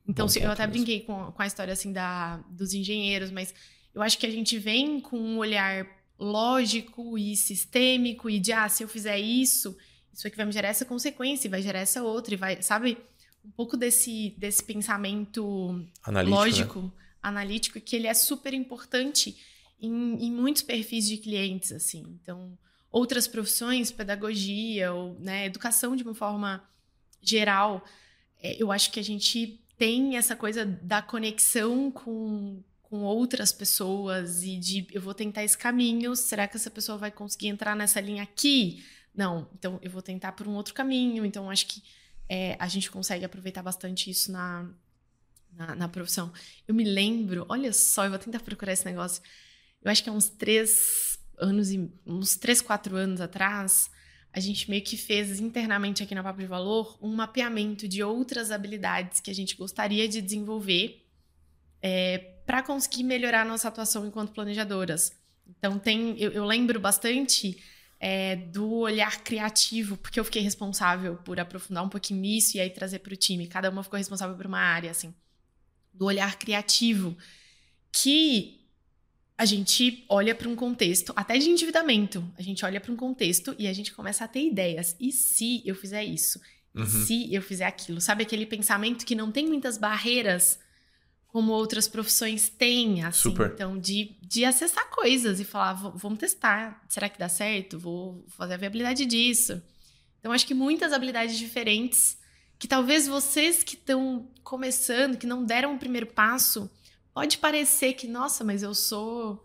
Então, 0.07 0.29
se, 0.29 0.41
eu 0.41 0.51
até 0.51 0.67
brinquei 0.67 1.01
com, 1.01 1.33
com 1.33 1.43
a 1.43 1.47
história 1.47 1.73
assim 1.73 1.93
da, 1.93 2.37
dos 2.51 2.73
engenheiros, 2.75 3.31
mas 3.31 3.55
eu 3.95 4.03
acho 4.03 4.19
que 4.19 4.27
a 4.27 4.31
gente 4.31 4.59
vem 4.59 5.01
com 5.01 5.19
um 5.19 5.39
olhar 5.39 5.87
lógico 6.19 7.19
e 7.19 7.37
sistêmico 7.37 8.29
e 8.29 8.39
de 8.39 8.53
ah, 8.53 8.69
se 8.69 8.83
eu 8.83 8.89
fizer 8.89 9.19
isso, 9.19 9.77
isso 10.13 10.27
aqui 10.27 10.37
vai 10.37 10.47
me 10.47 10.53
gerar 10.53 10.69
essa 10.69 10.85
consequência, 10.85 11.49
e 11.49 11.51
vai 11.51 11.63
gerar 11.63 11.81
essa 11.81 12.03
outra, 12.03 12.35
e 12.35 12.37
vai, 12.37 12.63
sabe? 12.63 12.99
Um 13.45 13.51
pouco 13.51 13.77
desse, 13.77 14.35
desse 14.39 14.63
pensamento 14.63 15.85
analítico, 16.03 16.37
lógico, 16.37 16.83
né? 16.83 16.91
Analítico, 17.25 17.81
que 17.81 17.97
ele 17.97 18.07
é 18.07 18.15
super 18.15 18.53
importante 18.53 19.37
em, 19.81 20.27
em 20.27 20.31
muitos 20.31 20.63
perfis 20.63 21.07
de 21.07 21.17
clientes, 21.17 21.73
assim. 21.73 22.05
Então, 22.21 22.57
outras 22.91 23.27
profissões, 23.27 23.91
pedagogia 23.91 24.93
ou 24.93 25.19
né, 25.19 25.47
educação 25.47 25.97
de 25.97 26.03
uma 26.03 26.15
forma 26.15 26.63
geral, 27.21 27.85
é, 28.41 28.63
eu 28.63 28.71
acho 28.71 28.91
que 28.93 29.01
a 29.01 29.05
gente 29.05 29.61
tem 29.77 30.17
essa 30.17 30.37
coisa 30.37 30.65
da 30.65 31.03
conexão 31.03 31.91
com, 31.91 32.63
com 32.83 33.03
outras 33.03 33.53
pessoas 33.53 34.45
e 34.45 34.57
de 34.57 34.87
eu 34.93 35.01
vou 35.01 35.15
tentar 35.15 35.43
esse 35.43 35.59
caminho, 35.59 36.15
será 36.15 36.47
que 36.47 36.57
essa 36.57 36.71
pessoa 36.71 36.97
vai 36.97 37.11
conseguir 37.11 37.49
entrar 37.49 37.75
nessa 37.75 38.01
linha 38.01 38.23
aqui? 38.23 38.85
Não, 39.15 39.49
então 39.55 39.79
eu 39.83 39.91
vou 39.91 40.03
tentar 40.03 40.33
por 40.33 40.47
um 40.47 40.55
outro 40.55 40.75
caminho. 40.75 41.25
Então 41.25 41.51
acho 41.51 41.67
que 41.67 41.83
é, 42.29 42.57
a 42.59 42.69
gente 42.69 42.91
consegue 42.91 43.25
aproveitar 43.25 43.63
bastante 43.63 44.11
isso 44.11 44.31
na, 44.31 44.69
na, 45.57 45.75
na, 45.75 45.89
profissão. 45.89 46.33
Eu 46.67 46.75
me 46.75 46.85
lembro, 46.85 47.47
olha 47.49 47.73
só, 47.73 48.05
eu 48.05 48.11
vou 48.11 48.19
tentar 48.19 48.41
procurar 48.41 48.73
esse 48.73 48.85
negócio. 48.85 49.23
Eu 49.83 49.91
acho 49.91 50.03
que 50.03 50.11
há 50.11 50.13
uns 50.13 50.29
três 50.29 51.19
anos 51.39 51.71
e 51.71 51.91
uns 52.07 52.37
3, 52.37 52.61
4 52.61 52.97
anos 52.97 53.21
atrás, 53.21 53.91
a 54.33 54.41
gente 54.41 54.69
meio 54.69 54.83
que 54.83 54.97
fez 54.97 55.41
internamente 55.41 56.03
aqui 56.03 56.15
na 56.15 56.23
Papo 56.23 56.41
de 56.41 56.47
Valor 56.47 56.99
um 57.01 57.15
mapeamento 57.15 57.87
de 57.87 58.03
outras 58.03 58.51
habilidades 58.51 59.21
que 59.21 59.31
a 59.31 59.35
gente 59.35 59.57
gostaria 59.57 60.09
de 60.09 60.21
desenvolver 60.21 61.05
é, 61.81 62.19
para 62.47 62.63
conseguir 62.63 63.05
melhorar 63.05 63.43
a 63.43 63.45
nossa 63.45 63.69
atuação 63.69 64.07
enquanto 64.07 64.33
planejadoras. 64.33 65.13
Então 65.47 65.79
tem, 65.79 66.19
eu, 66.19 66.33
eu 66.33 66.45
lembro 66.45 66.81
bastante 66.81 67.63
é, 68.01 68.37
do 68.37 68.71
olhar 68.73 69.23
criativo, 69.23 69.97
porque 69.97 70.19
eu 70.19 70.25
fiquei 70.25 70.43
responsável 70.43 71.17
por 71.17 71.39
aprofundar 71.39 71.85
um 71.85 71.89
pouquinho 71.89 72.21
nisso 72.21 72.57
e 72.57 72.61
aí 72.61 72.71
trazer 72.71 73.01
para 73.01 73.13
o 73.13 73.17
time. 73.17 73.47
Cada 73.47 73.71
uma 73.71 73.83
ficou 73.83 73.99
responsável 73.99 74.37
por 74.37 74.47
uma 74.47 74.59
área, 74.59 74.91
assim, 74.91 75.15
do 75.95 76.05
olhar 76.05 76.39
criativo, 76.39 77.17
que 77.93 78.61
a 79.37 79.45
gente 79.45 80.05
olha 80.09 80.35
para 80.35 80.49
um 80.49 80.55
contexto, 80.55 81.13
até 81.17 81.39
de 81.39 81.49
endividamento, 81.49 82.25
a 82.39 82.43
gente 82.43 82.65
olha 82.65 82.81
para 82.81 82.93
um 82.93 82.97
contexto 82.97 83.55
e 83.59 83.67
a 83.67 83.73
gente 83.73 83.93
começa 83.93 84.25
a 84.25 84.29
ter 84.29 84.47
ideias. 84.47 84.97
E 85.01 85.11
se 85.11 85.63
eu 85.65 85.75
fizer 85.75 86.05
isso? 86.05 86.41
Uhum. 86.75 86.87
Se 86.87 87.33
eu 87.33 87.43
fizer 87.43 87.67
aquilo? 87.67 88.01
Sabe 88.01 88.23
aquele 88.23 88.47
pensamento 88.47 89.05
que 89.05 89.15
não 89.15 89.31
tem 89.31 89.47
muitas 89.47 89.79
barreiras 89.79 90.59
como 91.29 91.51
outras 91.51 91.89
profissões 91.89 92.49
têm, 92.49 93.03
assim. 93.03 93.23
Super. 93.23 93.51
Então, 93.53 93.77
de, 93.77 94.17
de 94.23 94.45
acessar 94.45 94.89
coisas 94.91 95.41
e 95.41 95.45
falar, 95.45 95.73
vamos 95.73 96.19
testar, 96.19 96.85
será 96.89 97.09
que 97.09 97.19
dá 97.19 97.29
certo? 97.29 97.77
Vou 97.77 98.25
fazer 98.29 98.55
a 98.55 98.57
viabilidade 98.57 99.05
disso. 99.05 99.61
Então, 100.21 100.31
acho 100.31 100.47
que 100.47 100.55
muitas 100.55 100.93
habilidades 100.93 101.37
diferentes 101.37 102.17
que 102.59 102.69
talvez 102.69 103.07
vocês 103.07 103.63
que 103.63 103.75
estão 103.75 104.29
começando, 104.43 105.17
que 105.17 105.27
não 105.27 105.45
deram 105.45 105.75
o 105.75 105.79
primeiro 105.79 106.07
passo, 106.07 106.71
pode 107.13 107.39
parecer 107.39 107.95
que, 107.95 108.07
nossa, 108.07 108.45
mas 108.45 108.63
eu 108.63 108.75
sou 108.75 109.45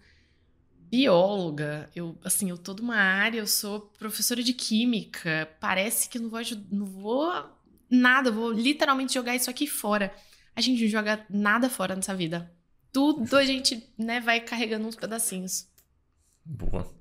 bióloga, 0.89 1.89
eu 1.95 2.17
assim, 2.23 2.49
eu 2.49 2.57
tô 2.57 2.73
numa 2.73 2.95
área, 2.95 3.39
eu 3.39 3.47
sou 3.47 3.81
professora 3.99 4.41
de 4.41 4.53
química, 4.53 5.47
parece 5.59 6.09
que 6.09 6.17
não 6.17 6.29
vou 6.29 6.39
não 6.71 6.85
vou 6.85 7.45
nada, 7.89 8.31
vou 8.31 8.51
literalmente 8.51 9.13
jogar 9.13 9.35
isso 9.35 9.49
aqui 9.49 9.67
fora. 9.67 10.13
A 10.55 10.61
gente 10.61 10.81
não 10.81 10.89
joga 10.89 11.25
nada 11.29 11.69
fora 11.69 11.95
nessa 11.95 12.15
vida. 12.15 12.51
Tudo 12.91 13.37
a 13.37 13.45
gente, 13.45 13.87
né, 13.97 14.19
vai 14.19 14.41
carregando 14.41 14.87
uns 14.87 14.95
pedacinhos. 14.95 15.67
Boa. 16.43 16.91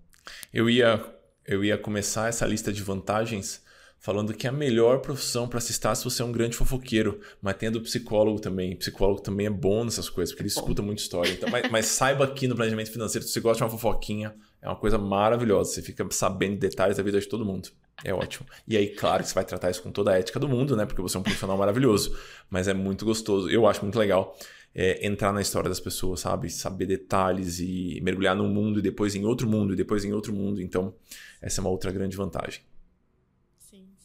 Eu 0.52 0.68
ia 0.68 1.02
eu 1.46 1.64
ia 1.64 1.78
começar 1.78 2.28
essa 2.28 2.46
lista 2.46 2.70
de 2.70 2.82
vantagens 2.82 3.64
falando 3.98 4.32
que 4.32 4.46
é 4.46 4.50
a 4.50 4.52
melhor 4.52 5.00
profissão 5.00 5.48
para 5.48 5.60
se 5.60 5.72
estar 5.72 5.94
se 5.94 6.04
você 6.04 6.22
é 6.22 6.24
um 6.24 6.32
grande 6.32 6.56
fofoqueiro, 6.56 7.20
mas 7.42 7.56
tem 7.56 7.68
a 7.68 7.72
do 7.72 7.80
psicólogo 7.80 8.40
também. 8.40 8.76
Psicólogo 8.76 9.20
também 9.20 9.46
é 9.46 9.50
bom 9.50 9.84
nessas 9.84 10.08
coisas, 10.08 10.32
porque 10.32 10.46
ele 10.46 10.54
bom. 10.54 10.60
escuta 10.60 10.82
muita 10.82 11.02
história. 11.02 11.30
Então, 11.32 11.50
mas, 11.50 11.70
mas, 11.70 11.86
saiba 11.86 12.24
aqui 12.24 12.46
no 12.46 12.54
planejamento 12.54 12.90
financeiro, 12.90 13.26
se 13.26 13.32
você 13.32 13.40
gosta 13.40 13.58
de 13.58 13.64
uma 13.64 13.70
fofoquinha, 13.70 14.34
é 14.62 14.68
uma 14.68 14.76
coisa 14.76 14.98
maravilhosa. 14.98 15.72
Você 15.72 15.82
fica 15.82 16.06
sabendo 16.10 16.56
detalhes 16.56 16.96
da 16.96 17.02
vida 17.02 17.20
de 17.20 17.26
todo 17.26 17.44
mundo. 17.44 17.70
É 18.04 18.14
ótimo. 18.14 18.46
E 18.66 18.76
aí, 18.76 18.88
claro 18.88 19.24
que 19.24 19.28
você 19.28 19.34
vai 19.34 19.44
tratar 19.44 19.70
isso 19.70 19.82
com 19.82 19.90
toda 19.90 20.12
a 20.12 20.18
ética 20.18 20.38
do 20.38 20.48
mundo, 20.48 20.76
né? 20.76 20.86
Porque 20.86 21.02
você 21.02 21.16
é 21.16 21.20
um 21.20 21.22
profissional 21.24 21.58
maravilhoso. 21.58 22.16
Mas 22.48 22.68
é 22.68 22.74
muito 22.74 23.04
gostoso. 23.04 23.50
Eu 23.50 23.66
acho 23.66 23.82
muito 23.82 23.98
legal 23.98 24.38
é, 24.72 25.04
entrar 25.04 25.32
na 25.32 25.40
história 25.40 25.68
das 25.68 25.80
pessoas, 25.80 26.20
sabe? 26.20 26.48
Saber 26.48 26.86
detalhes 26.86 27.58
e 27.58 28.00
mergulhar 28.00 28.36
num 28.36 28.48
mundo 28.48 28.78
e 28.78 28.82
depois 28.82 29.16
em 29.16 29.24
outro 29.24 29.48
mundo 29.48 29.72
e 29.72 29.76
depois 29.76 30.04
em 30.04 30.12
outro 30.12 30.32
mundo. 30.32 30.62
Então, 30.62 30.94
essa 31.42 31.60
é 31.60 31.62
uma 31.62 31.70
outra 31.70 31.90
grande 31.90 32.16
vantagem 32.16 32.60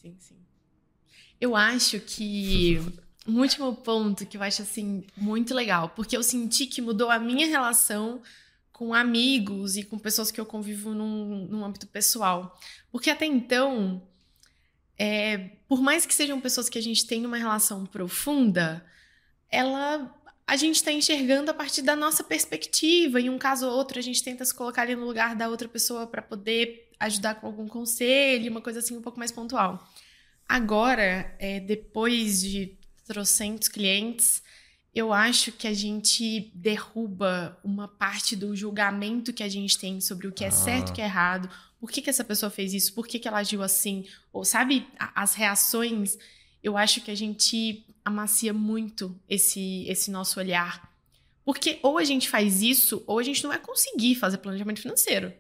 sim, 0.04 0.16
sim. 0.20 0.36
Eu 1.40 1.56
acho 1.56 2.00
que 2.00 2.80
um 3.26 3.40
último 3.40 3.74
ponto 3.76 4.26
que 4.26 4.36
eu 4.36 4.44
acho 4.44 4.62
assim 4.62 5.06
muito 5.16 5.54
legal, 5.54 5.90
porque 5.90 6.16
eu 6.16 6.24
senti 6.24 6.68
que 6.68 6.82
mudou 6.82 7.10
a 7.10 7.18
minha 7.18 7.48
relação 7.48 8.22
com 8.72 8.94
amigos 8.94 9.78
e 9.78 9.84
com 9.84 9.98
pessoas 9.98 10.30
que 10.30 10.42
eu 10.42 10.46
convivo 10.46 10.94
num, 10.94 11.48
num 11.48 11.64
âmbito 11.64 11.88
pessoal. 11.88 12.60
Porque 12.92 13.10
até 13.10 13.26
então, 13.26 14.02
é, 14.98 15.52
por 15.68 15.82
mais 15.82 16.06
que 16.06 16.14
sejam 16.14 16.42
pessoas 16.42 16.68
que 16.68 16.78
a 16.78 16.82
gente 16.82 17.06
tem 17.06 17.26
uma 17.26 17.38
relação 17.38 17.86
profunda, 17.86 18.86
ela 19.50 20.14
a 20.46 20.58
gente 20.58 20.76
está 20.76 20.92
enxergando 20.92 21.50
a 21.50 21.54
partir 21.54 21.82
da 21.82 21.96
nossa 21.96 22.24
perspectiva. 22.24 23.20
Em 23.22 23.30
um 23.30 23.38
caso 23.38 23.66
ou 23.66 23.74
outro, 23.74 23.98
a 23.98 24.02
gente 24.02 24.22
tenta 24.22 24.44
se 24.44 24.54
colocar 24.54 24.82
ali 24.82 24.96
no 24.96 25.06
lugar 25.06 25.36
da 25.36 25.48
outra 25.48 25.70
pessoa 25.70 26.06
para 26.06 26.22
poder 26.22 26.90
ajudar 27.00 27.36
com 27.36 27.48
algum 27.48 27.68
conselho, 27.68 28.52
uma 28.52 28.62
coisa 28.62 28.80
assim 28.80 28.98
um 28.98 29.02
pouco 29.02 29.18
mais 29.18 29.32
pontual. 29.32 29.88
Agora, 30.54 31.36
é, 31.40 31.60
depois 31.60 32.40
de 32.40 32.78
trocentos 33.08 33.68
clientes, 33.68 34.44
eu 34.94 35.12
acho 35.12 35.52
que 35.52 35.66
a 35.66 35.74
gente 35.74 36.52
derruba 36.54 37.60
uma 37.64 37.88
parte 37.88 38.36
do 38.36 38.56
julgamento 38.56 39.34
que 39.34 39.42
a 39.42 39.50
gente 39.50 39.76
tem 39.80 40.00
sobre 40.00 40.28
o 40.28 40.32
que 40.32 40.44
é 40.44 40.50
ah. 40.50 40.52
certo 40.52 40.90
e 40.90 40.92
o 40.92 40.94
que 40.94 41.02
é 41.02 41.06
errado. 41.06 41.50
Por 41.80 41.90
que, 41.90 42.04
que 42.04 42.10
essa 42.12 42.24
pessoa 42.24 42.52
fez 42.52 42.72
isso? 42.72 42.94
Por 42.94 43.08
que, 43.08 43.18
que 43.18 43.28
ela 43.28 43.40
agiu 43.40 43.64
assim? 43.64 44.06
Ou 44.32 44.46
sabe, 44.46 44.86
as 45.16 45.34
reações, 45.34 46.20
eu 46.62 46.78
acho 46.78 47.02
que 47.02 47.10
a 47.10 47.16
gente 47.16 47.84
amacia 48.06 48.54
muito 48.54 49.20
esse, 49.28 49.88
esse 49.88 50.12
nosso 50.12 50.40
olhar. 50.40 50.88
Porque 51.44 51.80
ou 51.82 51.98
a 51.98 52.04
gente 52.04 52.30
faz 52.30 52.62
isso, 52.62 53.04
ou 53.08 53.18
a 53.18 53.24
gente 53.24 53.42
não 53.42 53.50
vai 53.50 53.60
conseguir 53.60 54.14
fazer 54.14 54.38
planejamento 54.38 54.82
financeiro. 54.82 55.34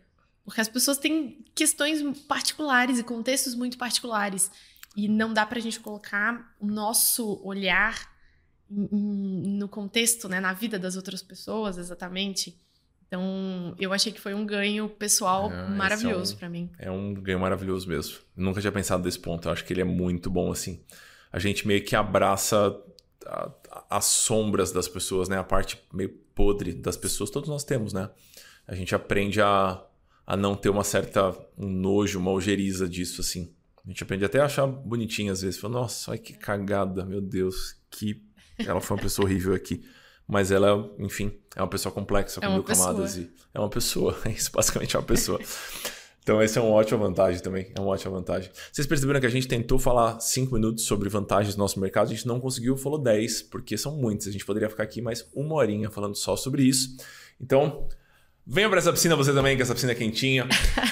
Porque 0.43 0.59
as 0.59 0.67
pessoas 0.67 0.97
têm 0.97 1.45
questões 1.53 2.01
particulares 2.21 2.97
e 2.97 3.03
contextos 3.03 3.53
muito 3.53 3.77
particulares. 3.77 4.49
E 4.95 5.07
não 5.07 5.33
dá 5.33 5.45
pra 5.45 5.59
gente 5.59 5.79
colocar 5.79 6.55
o 6.59 6.67
nosso 6.67 7.41
olhar 7.43 8.11
no 8.69 9.67
contexto, 9.67 10.27
né, 10.27 10.39
na 10.39 10.53
vida 10.53 10.79
das 10.79 10.95
outras 10.95 11.21
pessoas, 11.21 11.77
exatamente. 11.77 12.59
Então, 13.07 13.75
eu 13.77 13.93
achei 13.93 14.11
que 14.11 14.19
foi 14.19 14.33
um 14.33 14.43
ganho 14.43 14.89
pessoal 14.89 15.51
é, 15.51 15.69
maravilhoso 15.69 16.33
é 16.33 16.35
um, 16.35 16.39
para 16.39 16.49
mim. 16.49 16.71
É 16.79 16.91
um 16.91 17.13
ganho 17.13 17.39
maravilhoso 17.39 17.87
mesmo. 17.87 18.17
Eu 18.35 18.43
nunca 18.43 18.59
tinha 18.59 18.71
pensado 18.71 19.03
desse 19.03 19.19
ponto. 19.19 19.47
Eu 19.47 19.51
acho 19.51 19.63
que 19.63 19.71
ele 19.71 19.81
é 19.81 19.85
muito 19.85 20.31
bom 20.31 20.51
assim. 20.51 20.83
A 21.31 21.37
gente 21.37 21.67
meio 21.67 21.83
que 21.83 21.95
abraça 21.95 22.75
a, 23.27 23.51
a, 23.69 23.97
as 23.97 24.05
sombras 24.05 24.71
das 24.71 24.87
pessoas, 24.87 25.29
né? 25.29 25.37
A 25.37 25.43
parte 25.43 25.79
meio 25.93 26.09
podre 26.33 26.73
das 26.73 26.97
pessoas, 26.97 27.29
todos 27.29 27.49
nós 27.49 27.63
temos, 27.63 27.93
né? 27.93 28.09
A 28.67 28.73
gente 28.73 28.95
aprende 28.95 29.39
a, 29.39 29.83
a 30.25 30.35
não 30.35 30.55
ter 30.55 30.69
uma 30.69 30.83
certa 30.83 31.29
um 31.55 31.69
nojo, 31.69 32.17
uma 32.17 32.31
ojeriza 32.31 32.89
disso 32.89 33.21
assim. 33.21 33.53
A 33.85 33.89
gente 33.89 34.03
aprende 34.03 34.23
até 34.23 34.39
a 34.39 34.45
achar 34.45 34.65
bonitinho 34.65 35.31
às 35.31 35.41
vezes. 35.41 35.59
Fala, 35.59 35.73
nossa, 35.73 36.11
olha 36.11 36.19
que 36.19 36.33
cagada, 36.33 37.05
meu 37.05 37.21
Deus, 37.21 37.75
que 37.91 38.23
ela 38.57 38.79
foi 38.79 38.95
uma 38.97 39.03
pessoa 39.03 39.27
horrível 39.27 39.53
aqui. 39.53 39.83
Mas 40.27 40.51
ela, 40.51 40.89
enfim, 40.99 41.33
é 41.55 41.61
uma 41.61 41.67
pessoa 41.67 41.91
complexa, 41.93 42.39
com 42.39 42.47
é 42.47 42.49
mil 42.49 42.63
pessoa. 42.63 42.87
camadas. 42.87 43.17
E 43.17 43.29
é 43.53 43.59
uma 43.59 43.69
pessoa. 43.69 44.17
É 44.25 44.29
isso, 44.31 44.51
basicamente 44.51 44.95
é 44.95 44.99
uma 44.99 45.05
pessoa. 45.05 45.39
Então, 46.21 46.41
essa 46.41 46.59
é 46.59 46.63
uma 46.63 46.71
ótima 46.71 47.05
vantagem 47.05 47.41
também. 47.41 47.69
É 47.75 47.79
uma 47.81 47.89
ótima 47.89 48.15
vantagem. 48.15 48.49
Vocês 48.71 48.87
perceberam 48.87 49.19
que 49.19 49.25
a 49.25 49.29
gente 49.29 49.45
tentou 49.45 49.77
falar 49.77 50.21
5 50.21 50.53
minutos 50.53 50.85
sobre 50.85 51.09
vantagens 51.09 51.55
do 51.55 51.59
nosso 51.59 51.77
mercado, 51.77 52.07
a 52.07 52.15
gente 52.15 52.25
não 52.25 52.39
conseguiu, 52.39 52.77
falou 52.77 52.97
10, 52.97 53.43
porque 53.43 53.77
são 53.77 53.97
muitos. 53.97 54.27
A 54.27 54.31
gente 54.31 54.45
poderia 54.45 54.69
ficar 54.69 54.83
aqui 54.83 55.01
mais 55.01 55.27
uma 55.35 55.55
horinha 55.55 55.91
falando 55.91 56.15
só 56.15 56.37
sobre 56.37 56.63
isso. 56.63 56.95
Então, 57.41 57.89
venha 58.47 58.69
para 58.69 58.79
essa 58.79 58.93
piscina 58.93 59.17
você 59.17 59.33
também, 59.33 59.57
que 59.57 59.61
essa 59.61 59.73
piscina 59.73 59.91
é 59.91 59.95
quentinha. 59.95 60.47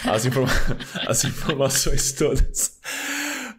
As, 0.06 0.26
informa 0.26 0.52
as 1.08 1.24
informações 1.24 2.12
todas 2.12 2.81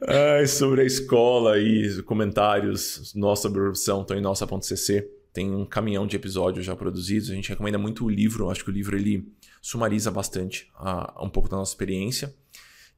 Ai, 0.08 0.46
sobre 0.46 0.82
a 0.82 0.84
escola 0.84 1.58
e 1.58 2.02
comentários 2.02 3.12
nossa 3.14 3.42
sobre 3.42 3.60
a 3.60 3.64
profissão 3.64 4.02
estão 4.02 4.16
em 4.16 4.20
nossa.cc. 4.20 5.08
Tem 5.32 5.54
um 5.54 5.64
caminhão 5.64 6.06
de 6.06 6.16
episódios 6.16 6.66
já 6.66 6.74
produzidos. 6.76 7.30
A 7.30 7.34
gente 7.34 7.48
recomenda 7.48 7.78
muito 7.78 8.04
o 8.04 8.10
livro. 8.10 8.50
Acho 8.50 8.64
que 8.64 8.70
o 8.70 8.72
livro 8.72 8.96
ele 8.96 9.32
sumariza 9.60 10.10
bastante 10.10 10.70
a, 10.74 11.22
um 11.22 11.28
pouco 11.28 11.48
da 11.48 11.56
nossa 11.56 11.72
experiência. 11.72 12.34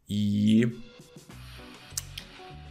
E, 0.09 0.63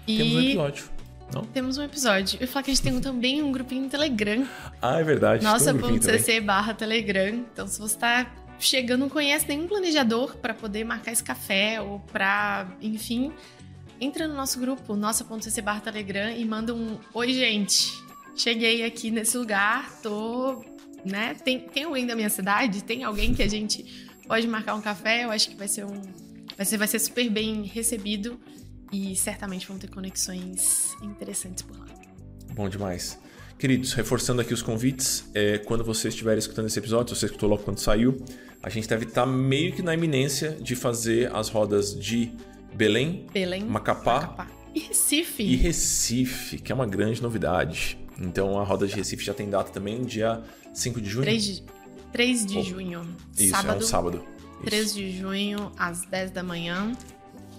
e... 0.08 0.18
temos 0.18 0.34
um 0.34 0.42
episódio. 0.42 0.86
Não? 1.34 1.42
Temos 1.46 1.78
um 1.78 1.84
episódio. 1.84 2.38
Eu 2.38 2.42
ia 2.42 2.48
falar 2.48 2.64
que 2.64 2.72
a 2.72 2.74
gente 2.74 2.84
tem 2.84 3.00
também 3.00 3.42
um 3.42 3.52
grupinho 3.52 3.84
no 3.84 3.90
Telegram. 3.90 4.46
Ah, 4.82 5.00
é 5.00 5.04
verdade. 5.04 5.44
Nossa.cc 5.44 6.40
um 6.40 6.46
barra 6.46 6.74
Telegram. 6.74 7.46
Então, 7.54 7.68
se 7.68 7.80
você 7.80 7.96
está 7.96 8.34
chegando, 8.60 9.02
não 9.02 9.10
conhece 9.10 9.48
nenhum 9.48 9.68
planejador 9.68 10.36
para 10.38 10.54
poder 10.54 10.84
marcar 10.84 11.12
esse 11.12 11.24
café 11.24 11.82
ou 11.82 12.00
para, 12.00 12.68
enfim, 12.82 13.32
entra 14.04 14.28
no 14.28 14.36
nosso 14.36 14.60
grupo, 14.60 14.96
nossa.cc 14.96 15.62
barra 15.62 15.80
Telegram 15.80 16.30
e 16.30 16.44
manda 16.44 16.74
um 16.74 17.00
Oi, 17.14 17.34
gente. 17.34 17.94
Cheguei 18.36 18.84
aqui 18.84 19.10
nesse 19.10 19.38
lugar, 19.38 20.02
tô. 20.02 20.64
Né? 21.06 21.36
Tem, 21.36 21.60
tem 21.60 21.84
alguém 21.84 22.06
da 22.06 22.16
minha 22.16 22.30
cidade? 22.30 22.84
Tem 22.84 23.04
alguém 23.04 23.34
que 23.34 23.42
a 23.42 23.48
gente 23.48 24.10
pode 24.28 24.48
marcar 24.48 24.76
um 24.76 24.82
café? 24.82 25.24
Eu 25.24 25.32
acho 25.32 25.50
que 25.50 25.56
vai 25.56 25.68
ser 25.68 25.86
um. 25.86 26.02
Vai 26.58 26.66
ser, 26.66 26.78
vai 26.78 26.88
ser 26.88 27.00
super 27.00 27.30
bem 27.30 27.64
recebido 27.64 28.40
e 28.92 29.16
certamente 29.16 29.68
vão 29.68 29.78
ter 29.78 29.90
conexões 29.90 30.96
interessantes 31.02 31.64
por 31.64 31.78
lá. 31.78 31.86
Bom 32.54 32.70
demais. 32.70 33.18
Queridos, 33.58 33.94
reforçando 33.94 34.42
aqui 34.42 34.54
os 34.54 34.62
convites, 34.62 35.26
é, 35.34 35.58
quando 35.60 35.84
você 35.84 36.10
estiver 36.10 36.38
escutando 36.38 36.68
esse 36.68 36.78
episódio, 36.78 37.16
se 37.16 37.22
você 37.22 37.26
escutou 37.28 37.50
logo 37.50 37.64
quando 37.64 37.80
saiu, 37.80 38.24
a 38.62 38.70
gente 38.70 38.88
deve 38.88 39.06
estar 39.06 39.26
meio 39.26 39.74
que 39.74 39.82
na 39.82 39.94
iminência 39.94 40.52
de 40.52 40.76
fazer 40.76 41.34
as 41.34 41.50
rodas 41.50 41.98
de 41.98 42.32
Belém, 42.76 43.28
Belém 43.32 43.64
Macapá, 43.64 44.22
Macapá. 44.22 44.48
E 44.74 44.80
Recife. 44.80 45.44
E 45.44 45.56
Recife, 45.56 46.58
que 46.58 46.72
é 46.72 46.76
uma 46.76 46.88
grande 46.88 47.22
novidade. 47.22 47.98
Então 48.18 48.60
a 48.60 48.64
roda 48.64 48.88
de 48.88 48.96
Recife 48.96 49.24
já 49.24 49.34
tem 49.34 49.50
data 49.50 49.72
também, 49.72 50.02
dia 50.04 50.42
5 50.74 51.00
de 51.00 51.10
junho? 51.10 51.24
3 51.24 51.44
de, 51.44 51.64
3 52.12 52.46
de 52.46 52.58
oh. 52.58 52.64
junho. 52.64 53.18
Isso, 53.38 53.52
sábado, 53.52 53.74
é 53.74 53.78
um 53.78 53.82
sábado. 53.88 54.26
Isso. 54.60 54.66
3 54.66 54.94
de 54.94 55.18
junho, 55.18 55.72
às 55.78 56.06
10 56.06 56.32
da 56.32 56.44
manhã. 56.44 56.92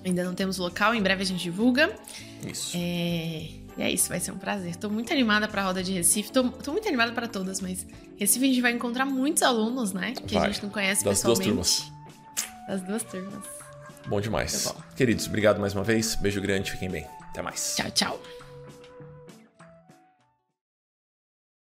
Ainda 0.05 0.23
não 0.23 0.35
temos 0.35 0.59
local, 0.59 0.95
em 0.95 1.03
breve 1.03 1.23
a 1.23 1.27
gente 1.27 1.43
divulga. 1.43 1.95
Isso. 2.47 2.77
É... 2.77 3.49
E 3.77 3.83
é 3.83 3.91
isso, 3.91 4.09
vai 4.09 4.21
ser 4.21 4.31
um 4.31 4.39
prazer. 4.39 4.77
Tô 4.77 4.89
muito 4.89 5.12
animada 5.12 5.49
pra 5.49 5.65
roda 5.65 5.83
de 5.83 5.93
Recife. 5.93 6.31
Tô, 6.31 6.49
tô 6.49 6.73
muito 6.73 6.87
animada 6.87 7.12
para 7.12 7.27
todas, 7.27 7.61
mas 7.61 7.85
Recife 8.17 8.45
a 8.45 8.49
gente 8.49 8.61
vai 8.61 8.73
encontrar 8.73 9.05
muitos 9.05 9.43
alunos, 9.43 9.93
né? 9.93 10.12
Que 10.12 10.35
vai. 10.35 10.49
a 10.49 10.51
gente 10.51 10.62
não 10.62 10.71
conhece 10.71 11.05
das 11.05 11.19
pessoalmente. 11.19 11.51
Duas 11.51 11.79
turmas. 11.79 12.69
Das 12.69 12.83
duas 12.83 13.03
turmas. 13.03 13.64
Bom 14.07 14.21
demais. 14.21 14.73
Queridos, 14.97 15.27
obrigado 15.27 15.61
mais 15.61 15.75
uma 15.75 15.85
vez. 15.85 16.15
Beijo 16.15 16.41
grande, 16.41 16.71
fiquem 16.71 16.91
bem. 16.91 17.07
Até 17.31 17.43
mais. 17.43 17.75
Tchau, 17.77 17.91
tchau. 17.91 18.34